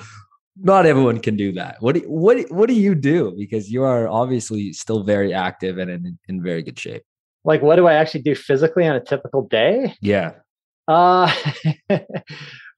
Not 0.60 0.86
everyone 0.86 1.20
can 1.20 1.38
do 1.38 1.52
that. 1.54 1.78
What 1.82 1.96
do, 1.96 2.02
what 2.08 2.40
what 2.50 2.68
do 2.68 2.74
you 2.74 2.96
do? 2.96 3.32
Because 3.38 3.70
you 3.72 3.84
are 3.84 4.08
obviously 4.08 4.74
still 4.74 5.04
very 5.04 5.32
active 5.32 5.78
and 5.78 5.92
in, 5.92 6.18
in 6.28 6.42
very 6.42 6.64
good 6.64 6.80
shape. 6.80 7.04
Like, 7.46 7.62
what 7.62 7.76
do 7.76 7.86
I 7.86 7.94
actually 7.94 8.24
do 8.24 8.34
physically 8.34 8.88
on 8.88 8.96
a 8.96 9.00
typical 9.00 9.44
day? 9.48 9.94
Yeah. 10.02 10.32
Uh, 10.88 11.32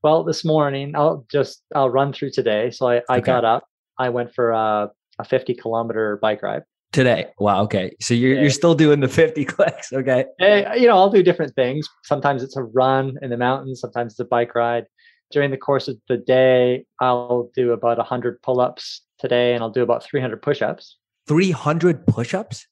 well, 0.04 0.26
this 0.26 0.44
morning 0.44 0.94
I'll 0.94 1.26
just 1.32 1.64
I'll 1.74 1.90
run 1.90 2.12
through 2.12 2.32
today. 2.32 2.70
So 2.70 2.90
I, 2.90 2.96
I 3.10 3.18
Okay. 3.20 3.22
got 3.22 3.46
up. 3.46 3.64
I 4.00 4.10
went 4.10 4.34
for 4.34 4.52
a, 4.52 4.90
a 5.20 5.24
50 5.24 5.54
kilometer 5.56 6.18
bike 6.22 6.42
ride. 6.42 6.64
Today. 6.92 7.28
Wow. 7.38 7.62
Okay. 7.64 7.96
So 8.02 8.16
you're 8.16 8.34
Yeah. 8.34 8.42
you're 8.42 8.50
still 8.50 8.74
doing 8.74 9.00
the 9.02 9.08
50 9.08 9.46
clicks. 9.46 9.92
Okay. 9.94 10.26
Eh, 10.40 10.74
you 10.76 10.88
know, 10.88 10.98
I'll 10.98 11.12
do 11.12 11.22
different 11.22 11.54
things. 11.54 11.88
Sometimes 12.04 12.42
it's 12.42 12.56
a 12.58 12.64
run 12.64 13.18
in 13.22 13.30
the 13.30 13.38
mountains. 13.38 13.80
Sometimes 13.82 14.14
it's 14.14 14.20
a 14.20 14.26
bike 14.26 14.56
ride. 14.56 14.86
During 15.32 15.52
the 15.52 15.58
course 15.58 15.88
of 15.88 15.98
the 16.08 16.18
day, 16.18 16.86
I'll 17.00 17.52
do 17.56 17.72
about 17.74 17.98
100 18.00 18.42
pull-ups 18.42 19.04
today, 19.20 19.54
and 19.54 19.62
I'll 19.62 19.70
do 19.70 19.84
about 19.84 20.04
300 20.04 20.42
push-ups. 20.42 20.98
300 21.28 22.08
push-ups? 22.08 22.66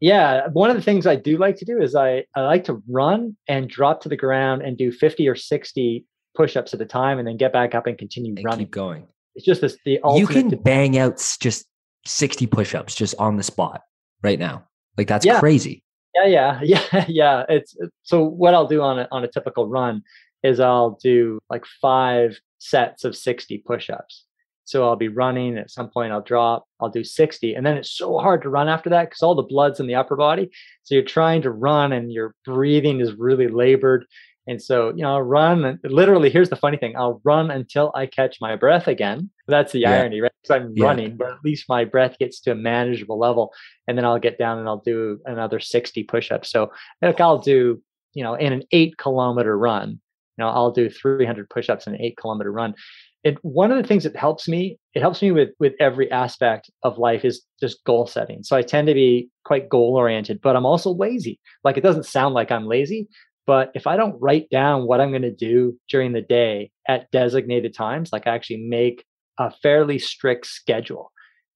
Yeah, 0.00 0.48
one 0.52 0.70
of 0.70 0.76
the 0.76 0.82
things 0.82 1.06
I 1.06 1.14
do 1.14 1.36
like 1.38 1.54
to 1.56 1.64
do 1.64 1.80
is 1.80 1.94
I, 1.94 2.24
I 2.34 2.40
like 2.40 2.64
to 2.64 2.82
run 2.88 3.36
and 3.46 3.68
drop 3.68 4.00
to 4.00 4.08
the 4.08 4.16
ground 4.16 4.62
and 4.62 4.76
do 4.76 4.90
50 4.90 5.28
or 5.28 5.36
60 5.36 6.04
push-ups 6.34 6.74
at 6.74 6.80
a 6.80 6.84
time, 6.86 7.20
and 7.20 7.28
then 7.28 7.36
get 7.36 7.52
back 7.52 7.76
up 7.76 7.86
and 7.86 7.96
continue 7.96 8.32
And 8.36 8.44
running. 8.44 8.66
keep 8.66 8.72
going. 8.72 9.06
It's 9.34 9.44
just 9.44 9.60
this 9.60 9.78
the 9.84 10.00
You 10.14 10.26
can 10.26 10.48
bang 10.62 10.98
out 10.98 11.16
just 11.40 11.66
60 12.06 12.46
push-ups 12.46 12.94
just 12.94 13.14
on 13.18 13.36
the 13.36 13.42
spot 13.42 13.82
right 14.22 14.38
now. 14.38 14.64
Like 14.96 15.08
that's 15.08 15.24
Yeah. 15.26 15.38
crazy. 15.40 15.82
Yeah, 16.14 16.26
yeah, 16.26 16.60
yeah, 16.92 17.04
yeah. 17.08 17.44
It's 17.48 17.76
uh, 17.82 17.86
so 18.02 18.24
what 18.24 18.54
I'll 18.54 18.66
do 18.66 18.82
on 18.82 18.98
a 18.98 19.08
on 19.12 19.24
a 19.24 19.28
typical 19.28 19.68
run 19.68 20.02
is 20.42 20.58
I'll 20.58 20.98
do 21.02 21.38
like 21.50 21.64
five 21.80 22.38
sets 22.58 23.04
of 23.04 23.16
60 23.16 23.58
push-ups. 23.58 24.24
So 24.64 24.84
I'll 24.84 24.96
be 24.96 25.08
running 25.08 25.58
at 25.58 25.70
some 25.70 25.88
point 25.90 26.12
I'll 26.12 26.20
drop, 26.22 26.64
I'll 26.80 26.88
do 26.90 27.02
60 27.02 27.54
and 27.54 27.66
then 27.66 27.76
it's 27.76 27.90
so 27.90 28.18
hard 28.18 28.42
to 28.42 28.48
run 28.48 28.68
after 28.68 28.88
that 28.90 29.10
cuz 29.10 29.20
all 29.22 29.34
the 29.34 29.42
blood's 29.42 29.80
in 29.80 29.86
the 29.86 29.96
upper 29.96 30.16
body. 30.16 30.50
So 30.84 30.94
you're 30.94 31.04
trying 31.04 31.42
to 31.42 31.50
run 31.50 31.92
and 31.92 32.12
your 32.12 32.34
breathing 32.44 33.00
is 33.00 33.12
really 33.14 33.48
labored. 33.48 34.06
And 34.46 34.60
so, 34.60 34.88
you 34.90 35.02
know, 35.02 35.14
I'll 35.14 35.22
run 35.22 35.78
literally 35.84 36.30
here's 36.30 36.48
the 36.48 36.56
funny 36.56 36.76
thing, 36.76 36.96
I'll 36.96 37.20
run 37.24 37.50
until 37.50 37.92
I 37.94 38.06
catch 38.06 38.38
my 38.40 38.56
breath 38.56 38.88
again. 38.88 39.30
That's 39.46 39.72
the 39.72 39.80
Yeah. 39.80 39.92
irony, 39.92 40.20
right? 40.20 40.32
Cuz 40.44 40.50
I'm 40.50 40.72
Yeah. 40.74 40.86
running, 40.86 41.16
but 41.16 41.28
at 41.32 41.44
least 41.44 41.68
my 41.68 41.84
breath 41.84 42.18
gets 42.18 42.40
to 42.42 42.52
a 42.52 42.54
manageable 42.54 43.18
level 43.18 43.52
and 43.86 43.96
then 43.98 44.04
I'll 44.04 44.18
get 44.18 44.38
down 44.38 44.58
and 44.58 44.66
I'll 44.68 44.82
do 44.84 45.18
another 45.26 45.60
60 45.60 46.02
push-ups. 46.04 46.50
So 46.50 46.70
like 47.02 47.20
I'll 47.20 47.38
do, 47.38 47.80
you 48.14 48.22
know, 48.24 48.34
in 48.34 48.52
an 48.52 48.62
eight 48.72 48.96
kilometer 48.96 49.56
run, 49.58 49.90
you 49.90 49.98
know, 50.44 50.48
I'll 50.48 50.70
do 50.72 50.88
300 50.88 51.48
push-ups 51.50 51.86
in 51.86 51.94
an 51.94 52.00
eight 52.00 52.16
kilometer 52.16 52.50
run. 52.50 52.74
And 53.22 53.36
one 53.42 53.70
of 53.70 53.76
the 53.76 53.86
things 53.86 54.04
that 54.04 54.16
helps 54.16 54.48
me, 54.48 54.78
it 54.94 55.00
helps 55.02 55.20
me 55.20 55.30
with 55.30 55.50
with 55.60 55.74
every 55.78 56.10
aspect 56.10 56.70
of 56.82 56.96
life 56.96 57.22
is 57.22 57.42
just 57.60 57.84
goal 57.84 58.06
setting. 58.06 58.42
So 58.42 58.56
I 58.56 58.62
tend 58.62 58.88
to 58.88 58.94
be 58.94 59.28
quite 59.44 59.68
goal 59.68 59.94
oriented, 59.96 60.40
but 60.40 60.56
I'm 60.56 60.64
also 60.64 60.90
lazy. 60.94 61.38
Like 61.62 61.76
it 61.76 61.82
doesn't 61.82 62.06
sound 62.06 62.34
like 62.34 62.50
I'm 62.50 62.64
lazy, 62.66 63.08
but 63.50 63.72
if 63.74 63.88
I 63.88 63.96
don't 63.96 64.16
write 64.20 64.48
down 64.48 64.86
what 64.86 65.00
I'm 65.00 65.10
going 65.10 65.22
to 65.22 65.34
do 65.34 65.76
during 65.88 66.12
the 66.12 66.20
day 66.20 66.70
at 66.86 67.10
designated 67.10 67.74
times, 67.74 68.10
like 68.12 68.28
I 68.28 68.30
actually 68.36 68.58
make 68.68 69.04
a 69.40 69.50
fairly 69.50 69.98
strict 69.98 70.46
schedule. 70.46 71.10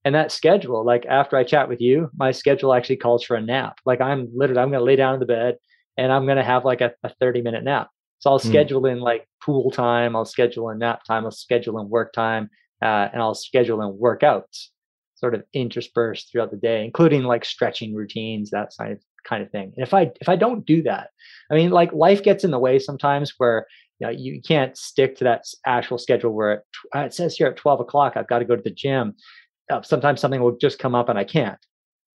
And 0.04 0.12
that 0.16 0.32
schedule, 0.32 0.84
like 0.84 1.06
after 1.06 1.36
I 1.36 1.44
chat 1.44 1.68
with 1.68 1.80
you, 1.80 2.10
my 2.16 2.32
schedule 2.32 2.74
actually 2.74 2.96
calls 2.96 3.22
for 3.22 3.36
a 3.36 3.40
nap. 3.40 3.78
Like 3.86 4.00
I'm 4.00 4.28
literally, 4.34 4.60
I'm 4.60 4.70
going 4.70 4.80
to 4.80 4.84
lay 4.84 4.96
down 4.96 5.14
in 5.14 5.20
the 5.20 5.26
bed 5.26 5.54
and 5.96 6.10
I'm 6.10 6.24
going 6.24 6.36
to 6.36 6.42
have 6.42 6.64
like 6.64 6.80
a, 6.80 6.90
a 7.04 7.10
30 7.20 7.42
minute 7.42 7.62
nap. 7.62 7.90
So 8.18 8.30
I'll 8.30 8.40
Hmm. 8.40 8.48
schedule 8.48 8.86
in 8.86 8.98
like 8.98 9.28
pool 9.40 9.70
time, 9.70 10.16
I'll 10.16 10.24
schedule 10.24 10.70
in 10.70 10.80
nap 10.80 11.04
time, 11.04 11.24
I'll 11.24 11.30
schedule 11.30 11.78
in 11.78 11.88
work 11.88 12.12
time, 12.12 12.50
uh, 12.82 13.06
and 13.12 13.22
I'll 13.22 13.36
schedule 13.36 13.80
in 13.82 13.96
workouts 14.02 14.70
sort 15.14 15.36
of 15.36 15.44
interspersed 15.52 16.32
throughout 16.32 16.50
the 16.50 16.56
day, 16.56 16.84
including 16.84 17.22
like 17.22 17.44
stretching 17.44 17.94
routines, 17.94 18.50
that 18.50 18.72
of 18.80 18.98
kind 19.28 19.42
of 19.42 19.50
thing. 19.50 19.72
And 19.76 19.86
if 19.86 19.94
I 19.94 20.10
if 20.20 20.28
I 20.28 20.36
don't 20.36 20.66
do 20.66 20.82
that, 20.82 21.10
I 21.50 21.54
mean, 21.54 21.70
like 21.70 21.92
life 21.92 22.22
gets 22.22 22.44
in 22.44 22.50
the 22.50 22.58
way 22.58 22.78
sometimes 22.78 23.34
where 23.38 23.66
you 23.98 24.06
know 24.06 24.12
you 24.12 24.40
can't 24.42 24.76
stick 24.76 25.16
to 25.16 25.24
that 25.24 25.44
actual 25.66 25.98
schedule 25.98 26.32
where 26.32 26.52
it, 26.52 26.62
uh, 26.94 27.00
it 27.00 27.14
says 27.14 27.36
here 27.36 27.46
at 27.46 27.56
12 27.56 27.80
o'clock 27.80 28.14
I've 28.16 28.28
got 28.28 28.40
to 28.40 28.44
go 28.44 28.56
to 28.56 28.62
the 28.62 28.70
gym. 28.70 29.14
Uh, 29.70 29.82
sometimes 29.82 30.20
something 30.20 30.42
will 30.42 30.56
just 30.56 30.78
come 30.78 30.94
up 30.94 31.08
and 31.08 31.18
I 31.18 31.24
can't. 31.24 31.58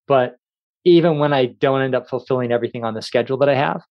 But 0.07 0.37
even 0.85 1.19
when 1.19 1.33
I 1.33 1.47
don't 1.47 1.83
end 1.83 1.95
up 1.95 2.09
fulfilling 2.09 2.53
everything 2.53 2.85
on 2.85 2.95
the 2.95 3.03
schedule 3.03 3.39
that 3.39 3.49
I 3.49 3.55
have, 3.55 3.83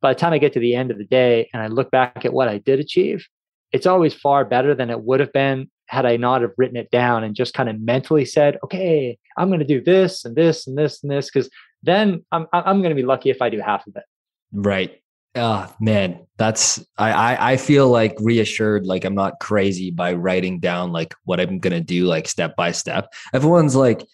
by 0.00 0.12
the 0.12 0.18
time 0.18 0.32
I 0.32 0.38
get 0.38 0.52
to 0.54 0.60
the 0.60 0.74
end 0.74 0.90
of 0.90 0.98
the 0.98 1.04
day 1.04 1.48
and 1.52 1.62
I 1.62 1.66
look 1.66 1.90
back 1.90 2.24
at 2.24 2.32
what 2.32 2.48
I 2.48 2.58
did 2.58 2.80
achieve, 2.80 3.26
it's 3.72 3.86
always 3.86 4.14
far 4.14 4.44
better 4.44 4.74
than 4.74 4.90
it 4.90 5.02
would 5.02 5.20
have 5.20 5.32
been 5.32 5.70
had 5.86 6.06
I 6.06 6.16
not 6.16 6.42
have 6.42 6.52
written 6.56 6.76
it 6.76 6.90
down 6.90 7.24
and 7.24 7.34
just 7.34 7.54
kind 7.54 7.68
of 7.68 7.80
mentally 7.80 8.24
said, 8.24 8.58
okay, 8.64 9.18
I'm 9.36 9.48
going 9.48 9.60
to 9.60 9.66
do 9.66 9.82
this 9.82 10.24
and 10.24 10.36
this 10.36 10.66
and 10.66 10.78
this 10.78 11.02
and 11.02 11.10
this. 11.10 11.30
Cause 11.30 11.50
then 11.82 12.24
I'm, 12.30 12.46
I'm 12.52 12.80
going 12.80 12.90
to 12.90 12.94
be 12.94 13.02
lucky 13.02 13.30
if 13.30 13.42
I 13.42 13.50
do 13.50 13.60
half 13.60 13.86
of 13.86 13.96
it. 13.96 14.04
Right. 14.52 15.00
Oh 15.36 15.72
man, 15.78 16.26
that's 16.38 16.84
I, 16.98 17.12
I 17.12 17.52
I 17.52 17.56
feel 17.56 17.88
like 17.88 18.16
reassured, 18.18 18.84
like 18.84 19.04
I'm 19.04 19.14
not 19.14 19.38
crazy 19.38 19.92
by 19.92 20.14
writing 20.14 20.58
down 20.58 20.90
like 20.90 21.14
what 21.22 21.38
I'm 21.38 21.60
gonna 21.60 21.80
do, 21.80 22.06
like 22.06 22.26
step 22.26 22.56
by 22.56 22.72
step. 22.72 23.12
Everyone's 23.32 23.76
like, 23.76 24.04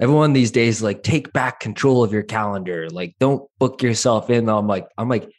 everyone 0.00 0.32
these 0.32 0.50
days, 0.50 0.82
like 0.82 1.02
take 1.02 1.30
back 1.34 1.60
control 1.60 2.02
of 2.02 2.10
your 2.10 2.22
calendar. 2.22 2.88
Like, 2.88 3.16
don't 3.20 3.46
book 3.58 3.82
yourself 3.82 4.30
in. 4.30 4.48
I'm 4.48 4.66
like, 4.66 4.88
I'm 4.96 5.10
like, 5.10 5.30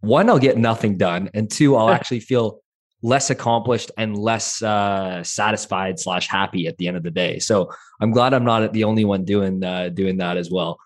one, 0.00 0.28
I'll 0.28 0.40
get 0.40 0.58
nothing 0.58 0.98
done, 0.98 1.30
and 1.34 1.48
two, 1.48 1.76
I'll 1.76 1.90
actually 1.98 2.20
feel 2.20 2.60
less 3.02 3.30
accomplished 3.30 3.90
and 3.96 4.18
less 4.18 4.60
uh, 4.60 5.22
satisfied 5.22 5.98
slash 5.98 6.26
happy 6.26 6.66
at 6.66 6.76
the 6.78 6.88
end 6.88 6.96
of 6.96 7.02
the 7.02 7.10
day. 7.10 7.38
So 7.38 7.70
I'm 8.00 8.10
glad 8.10 8.34
I'm 8.34 8.44
not 8.44 8.72
the 8.72 8.84
only 8.84 9.04
one 9.04 9.24
doing 9.24 9.62
uh, 9.62 9.90
doing 9.90 10.18
that 10.18 10.36
as 10.36 10.50
well. 10.50 10.78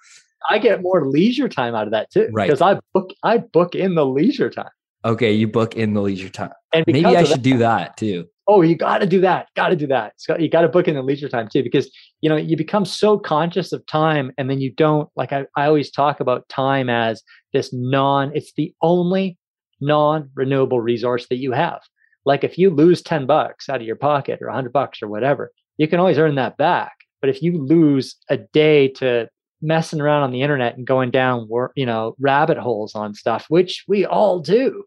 I 0.51 0.59
get 0.59 0.83
more 0.83 1.07
leisure 1.09 1.49
time 1.49 1.75
out 1.75 1.87
of 1.87 1.93
that 1.93 2.11
too. 2.11 2.29
Right. 2.33 2.47
Because 2.49 2.61
I 2.61 2.79
book, 2.93 3.11
I 3.23 3.39
book 3.39 3.75
in 3.75 3.95
the 3.95 4.05
leisure 4.07 4.51
time. 4.51 4.69
Okay, 5.05 5.33
you 5.33 5.47
book 5.49 5.77
in 5.77 5.93
the 5.95 6.01
leisure 6.01 6.29
time. 6.31 6.53
And 6.73 6.85
Maybe 6.87 7.05
I 7.05 7.25
should 7.25 7.37
that- 7.39 7.43
do 7.43 7.59
that 7.59 7.97
too. 7.97 8.27
oh 8.47 8.61
you 8.63 8.77
got 8.77 8.99
to 8.99 9.07
do 9.07 9.21
that 9.23 9.49
got 9.57 9.69
to 9.69 9.77
do 9.77 9.87
that 9.87 10.13
got- 10.29 10.39
you 10.41 10.51
got 10.51 10.61
to 10.63 10.69
book 10.69 10.87
in 10.87 10.95
the 10.95 11.03
leisure 11.03 11.31
time 11.31 11.49
too 11.51 11.63
because 11.63 11.91
you 12.21 12.29
know 12.29 12.37
you 12.37 12.57
become 12.59 12.85
so 12.85 13.19
conscious 13.19 13.73
of 13.73 13.81
time 13.87 14.31
and 14.37 14.51
then 14.51 14.61
you 14.61 14.71
don't 14.75 15.09
like 15.17 15.33
I, 15.33 15.47
I 15.57 15.65
always 15.67 15.91
talk 15.91 16.21
about 16.21 16.47
time 16.51 16.91
as 16.91 17.23
this 17.55 17.73
non 17.73 18.33
it's 18.37 18.53
the 18.55 18.75
only 18.83 19.39
non-renewable 19.81 20.81
resource 20.81 21.27
that 21.29 21.37
you 21.37 21.53
have 21.53 21.81
like 22.27 22.43
if 22.45 22.59
you 22.59 22.69
lose 22.71 23.01
10 23.03 23.27
bucks 23.27 23.69
out 23.69 23.81
of 23.81 23.87
your 23.87 23.97
pocket 23.97 24.41
or 24.43 24.49
100 24.49 24.73
bucks 24.73 25.03
or 25.03 25.09
whatever 25.09 25.51
you 25.79 25.87
can 25.89 25.99
always 26.01 26.19
earn 26.19 26.35
that 26.35 26.57
back 26.57 26.93
but 27.21 27.31
if 27.31 27.43
you 27.43 27.53
lose 27.63 28.17
a 28.29 28.37
day 28.37 28.89
to 28.89 29.29
messing 29.63 30.01
around 30.01 30.23
on 30.23 30.33
the 30.33 30.43
internet 30.43 30.77
and 30.77 30.87
going 30.87 31.11
down 31.11 31.49
you 31.75 31.87
know 31.87 32.15
rabbit 32.19 32.59
holes 32.59 32.95
on 32.95 33.15
stuff 33.15 33.47
which 33.49 33.85
we 33.89 34.05
all 34.05 34.41
do 34.41 34.85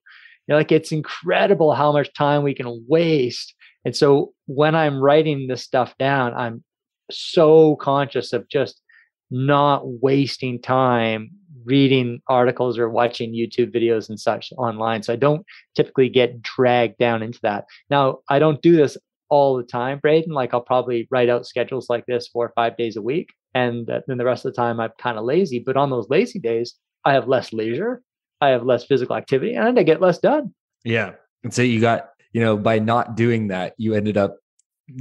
you 0.48 0.54
know, 0.54 0.58
like 0.58 0.72
it's 0.72 0.92
incredible 0.92 1.74
how 1.74 1.92
much 1.92 2.14
time 2.14 2.44
we 2.44 2.54
can 2.54 2.86
waste. 2.88 3.54
And 3.86 3.96
so 3.96 4.34
when 4.46 4.76
I'm 4.76 5.00
writing 5.00 5.48
this 5.48 5.64
stuff 5.64 5.98
down, 5.98 6.34
I'm 6.34 6.64
so 7.12 7.76
conscious 7.78 8.34
of 8.34 8.48
just 8.50 8.82
not 9.30 9.82
wasting 9.86 10.62
time 10.62 11.32
reading 11.66 12.22
articles 12.30 12.78
or 12.78 12.90
watching 12.90 13.34
YouTube 13.34 13.76
videos 13.76 14.08
and 14.08 14.18
such 14.18 14.54
online. 14.58 15.04
So 15.04 15.12
I 15.12 15.18
don't 15.18 15.46
typically 15.76 16.08
get 16.08 16.42
dragged 16.42 16.98
down 16.98 17.22
into 17.22 17.40
that. 17.44 17.66
Now, 17.90 18.20
I 18.30 18.40
don't 18.40 18.62
do 18.62 18.78
this 18.78 18.98
all 19.30 19.58
the 19.58 19.64
time, 19.64 20.00
Braden. 20.00 20.32
Like 20.32 20.54
I'll 20.54 20.62
probably 20.62 21.10
write 21.12 21.28
out 21.28 21.46
schedules 21.46 21.90
like 21.90 22.06
this 22.06 22.30
four 22.30 22.46
or 22.46 22.54
five 22.56 22.78
days 22.78 22.96
a 22.96 23.02
week. 23.02 23.34
And 23.58 23.88
then 23.88 24.18
the 24.18 24.26
rest 24.26 24.46
of 24.46 24.54
the 24.54 24.56
time 24.56 24.80
I'm 24.80 24.92
kind 25.00 25.18
of 25.18 25.26
lazy. 25.26 25.60
But 25.60 25.78
on 25.78 25.90
those 25.90 26.10
lazy 26.10 26.40
days, 26.40 26.76
I 27.06 27.14
have 27.14 27.28
less 27.28 27.52
leisure. 27.52 28.04
I 28.40 28.50
have 28.50 28.64
less 28.64 28.86
physical 28.86 29.16
activity 29.16 29.56
and 29.56 29.80
I 29.80 29.84
get 29.84 30.00
less 30.00 30.20
done. 30.20 30.54
Yeah. 30.84 31.14
And 31.44 31.52
so 31.52 31.64
you 31.64 31.82
got, 31.82 32.10
you 32.34 32.42
know, 32.42 32.56
by 32.56 32.78
not 32.78 33.16
doing 33.16 33.48
that, 33.48 33.74
you 33.78 33.96
ended 33.96 34.16
up 34.16 34.38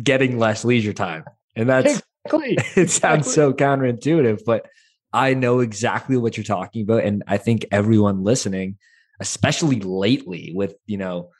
getting 0.02 0.38
less 0.38 0.64
leisure 0.64 0.94
time. 0.94 1.24
And 1.54 1.68
that's 1.68 2.02
Exactly. 2.24 2.56
it 2.82 2.90
sounds 2.90 3.32
so 3.32 3.52
counterintuitive, 3.52 4.40
but 4.44 4.66
I 5.12 5.34
know 5.34 5.60
exactly 5.60 6.16
what 6.16 6.36
you're 6.36 6.44
talking 6.44 6.82
about. 6.82 7.04
And 7.04 7.22
I 7.26 7.36
think 7.36 7.66
everyone 7.70 8.24
listening, 8.24 8.78
especially 9.20 9.80
lately 9.80 10.52
with, 10.54 10.74
you 10.86 10.96
know, 10.96 11.30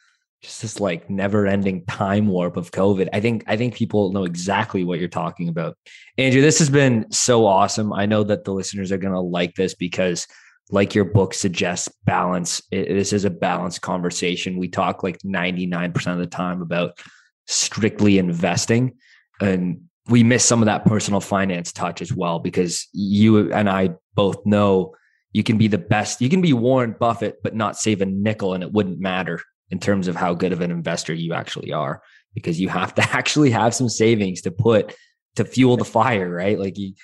just 0.43 0.63
this 0.63 0.81
like 0.81 1.09
never 1.11 1.47
ending 1.47 1.85
time 1.87 2.29
warp 2.29 2.57
of 2.57 2.71
COVID. 2.71 3.09
I 3.13 3.21
think 3.21 3.45
I 3.47 3.57
think 3.57 3.75
people 3.75 4.13
know 4.13 4.25
exactly 4.25 4.85
what 4.85 4.99
you're 4.99 5.09
talking 5.09 5.49
about. 5.49 5.77
Andrew, 6.19 6.41
this 6.41 6.59
has 6.59 6.71
been 6.71 7.11
so 7.11 7.47
awesome. 7.47 7.93
I 7.93 8.07
know 8.07 8.23
that 8.25 8.45
the 8.45 8.53
listeners 8.53 8.93
are 8.93 8.99
gonna 8.99 9.21
like 9.21 9.55
this 9.55 9.75
because 9.75 10.27
like 10.71 10.95
your 10.95 11.05
book 11.05 11.33
suggests 11.35 11.89
balance. 12.05 12.61
It, 12.71 12.89
this 12.89 13.13
is 13.13 13.25
a 13.25 13.31
balanced 13.31 13.83
conversation. 13.83 14.59
We 14.59 14.69
talk 14.69 15.03
like 15.03 15.19
99% 15.19 16.13
of 16.13 16.19
the 16.19 16.27
time 16.27 16.61
about 16.61 16.99
strictly 17.47 18.19
investing 18.19 18.95
and 19.41 19.83
we 20.09 20.23
miss 20.23 20.45
some 20.45 20.63
of 20.63 20.67
that 20.67 20.85
personal 20.85 21.21
finance 21.21 21.73
touch 21.73 22.01
as 22.01 22.13
well 22.13 22.39
because 22.39 22.89
you 22.93 23.53
and 23.53 23.69
I 23.69 23.91
both 24.15 24.45
know 24.47 24.95
you 25.33 25.43
can 25.43 25.59
be 25.59 25.69
the 25.69 25.79
best. 25.79 26.21
You 26.21 26.29
can 26.29 26.41
be 26.41 26.53
Warren 26.53 26.95
Buffett, 26.99 27.43
but 27.43 27.55
not 27.55 27.77
save 27.77 28.01
a 28.01 28.07
nickel 28.07 28.55
and 28.55 28.63
it 28.63 28.73
wouldn't 28.73 29.01
matter. 29.01 29.41
In 29.71 29.79
terms 29.79 30.09
of 30.09 30.17
how 30.17 30.35
good 30.35 30.53
of 30.53 30.61
an 30.61 30.71
investor 30.71 31.13
you 31.13 31.33
actually 31.33 31.73
are 31.73 32.03
because 32.35 32.61
you 32.61 32.69
have 32.69 32.95
to 32.95 33.03
actually 33.17 33.51
have 33.51 33.75
some 33.75 33.89
savings 33.89 34.43
to 34.43 34.51
put 34.51 34.95
to 35.37 35.45
fuel 35.45 35.77
the 35.77 35.85
fire, 35.85 36.31
right? 36.31 36.59
Like 36.59 36.79
you 36.79 36.95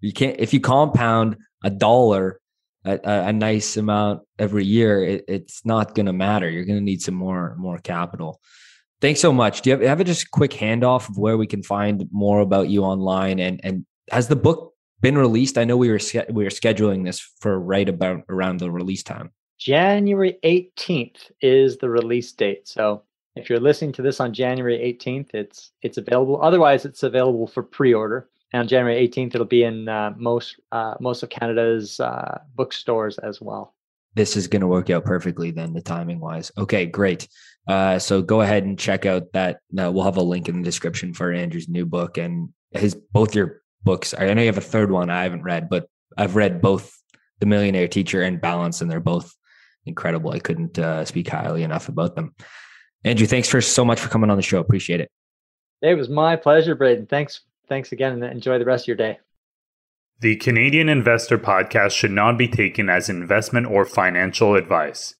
you 0.00 0.12
can't 0.12 0.36
if 0.38 0.52
you 0.52 0.60
compound 0.60 1.36
a 1.64 1.70
dollar 1.70 2.40
a, 2.84 2.98
a 3.04 3.32
nice 3.32 3.76
amount 3.76 4.22
every 4.38 4.64
year, 4.64 5.04
it, 5.04 5.24
it's 5.28 5.64
not 5.66 5.94
going 5.94 6.06
to 6.06 6.14
matter. 6.14 6.48
You're 6.48 6.64
going 6.64 6.78
to 6.78 6.84
need 6.84 7.02
some 7.02 7.14
more 7.14 7.54
more 7.58 7.78
capital. 7.78 8.40
Thanks 9.00 9.20
so 9.20 9.32
much. 9.32 9.62
Do 9.62 9.70
you 9.70 9.76
have, 9.76 9.86
have 9.86 10.00
a 10.00 10.04
just 10.04 10.30
quick 10.30 10.50
handoff 10.50 11.08
of 11.08 11.16
where 11.16 11.36
we 11.36 11.46
can 11.46 11.62
find 11.62 12.06
more 12.10 12.40
about 12.40 12.68
you 12.68 12.84
online 12.84 13.38
and 13.38 13.60
and 13.62 13.86
has 14.10 14.28
the 14.28 14.36
book 14.36 14.74
been 15.00 15.16
released? 15.16 15.58
I 15.58 15.64
know 15.64 15.76
we 15.76 15.90
were 15.90 16.00
we 16.30 16.44
were 16.44 16.50
scheduling 16.50 17.04
this 17.04 17.20
for 17.40 17.58
right 17.58 17.88
about 17.88 18.22
around 18.28 18.60
the 18.60 18.70
release 18.70 19.02
time. 19.02 19.30
January 19.60 20.38
18th 20.42 21.30
is 21.42 21.76
the 21.76 21.90
release 21.90 22.32
date. 22.32 22.66
So 22.66 23.02
if 23.36 23.50
you're 23.50 23.60
listening 23.60 23.92
to 23.92 24.02
this 24.02 24.18
on 24.18 24.32
January 24.32 24.78
18th, 24.78 25.34
it's 25.34 25.72
it's 25.82 25.98
available. 25.98 26.40
Otherwise, 26.42 26.86
it's 26.86 27.02
available 27.02 27.46
for 27.46 27.62
pre-order. 27.62 28.30
And 28.52 28.60
on 28.60 28.68
January 28.68 29.06
18th, 29.06 29.34
it'll 29.34 29.46
be 29.46 29.62
in 29.62 29.86
uh, 29.86 30.14
most 30.16 30.56
uh, 30.72 30.94
most 30.98 31.22
of 31.22 31.28
Canada's 31.28 32.00
uh, 32.00 32.40
bookstores 32.54 33.18
as 33.18 33.40
well. 33.42 33.74
This 34.14 34.34
is 34.34 34.48
going 34.48 34.62
to 34.62 34.66
work 34.66 34.88
out 34.88 35.04
perfectly 35.04 35.50
then, 35.50 35.74
the 35.74 35.82
timing 35.82 36.20
wise. 36.20 36.50
Okay, 36.58 36.86
great. 36.86 37.28
Uh, 37.68 37.98
so 37.98 38.22
go 38.22 38.40
ahead 38.40 38.64
and 38.64 38.78
check 38.78 39.04
out 39.04 39.30
that. 39.34 39.60
Uh, 39.78 39.92
we'll 39.92 40.04
have 40.04 40.16
a 40.16 40.22
link 40.22 40.48
in 40.48 40.56
the 40.56 40.64
description 40.64 41.12
for 41.12 41.32
Andrew's 41.32 41.68
new 41.68 41.84
book 41.84 42.16
and 42.16 42.48
his 42.72 42.94
both 42.94 43.34
your 43.34 43.60
books. 43.84 44.14
I 44.18 44.32
know 44.32 44.40
you 44.40 44.48
have 44.48 44.58
a 44.58 44.62
third 44.62 44.90
one 44.90 45.10
I 45.10 45.22
haven't 45.22 45.42
read, 45.42 45.68
but 45.68 45.86
I've 46.16 46.34
read 46.34 46.62
both 46.62 46.98
The 47.40 47.46
Millionaire 47.46 47.88
Teacher 47.88 48.22
and 48.22 48.40
Balance, 48.40 48.80
and 48.80 48.90
they're 48.90 49.00
both 49.00 49.32
incredible. 49.86 50.32
I 50.32 50.38
couldn't 50.38 50.78
uh, 50.78 51.04
speak 51.04 51.28
highly 51.28 51.62
enough 51.62 51.88
about 51.88 52.14
them. 52.14 52.34
Andrew, 53.04 53.26
thanks 53.26 53.48
for 53.48 53.60
so 53.60 53.84
much 53.84 54.00
for 54.00 54.08
coming 54.08 54.30
on 54.30 54.36
the 54.36 54.42
show. 54.42 54.60
Appreciate 54.60 55.00
it. 55.00 55.10
It 55.82 55.94
was 55.94 56.08
my 56.08 56.36
pleasure, 56.36 56.74
Braden. 56.74 57.06
Thanks. 57.06 57.40
Thanks 57.68 57.92
again, 57.92 58.22
and 58.22 58.24
enjoy 58.24 58.58
the 58.58 58.64
rest 58.64 58.84
of 58.84 58.88
your 58.88 58.96
day. 58.96 59.18
The 60.20 60.36
Canadian 60.36 60.88
Investor 60.88 61.38
Podcast 61.38 61.92
should 61.92 62.10
not 62.10 62.36
be 62.36 62.48
taken 62.48 62.90
as 62.90 63.08
investment 63.08 63.68
or 63.68 63.86
financial 63.86 64.54
advice. 64.54 65.14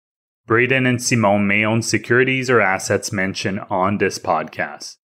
Braden 0.46 0.84
and 0.84 1.02
Simon 1.02 1.46
may 1.46 1.64
own 1.64 1.80
securities 1.80 2.50
or 2.50 2.60
assets 2.60 3.12
mentioned 3.12 3.60
on 3.70 3.98
this 3.98 4.18
podcast. 4.18 4.96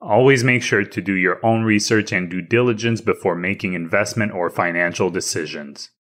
Always 0.00 0.44
make 0.44 0.62
sure 0.62 0.84
to 0.84 1.00
do 1.02 1.14
your 1.14 1.44
own 1.44 1.64
research 1.64 2.12
and 2.12 2.30
due 2.30 2.42
diligence 2.42 3.00
before 3.00 3.34
making 3.34 3.74
investment 3.74 4.32
or 4.32 4.48
financial 4.50 5.10
decisions. 5.10 5.90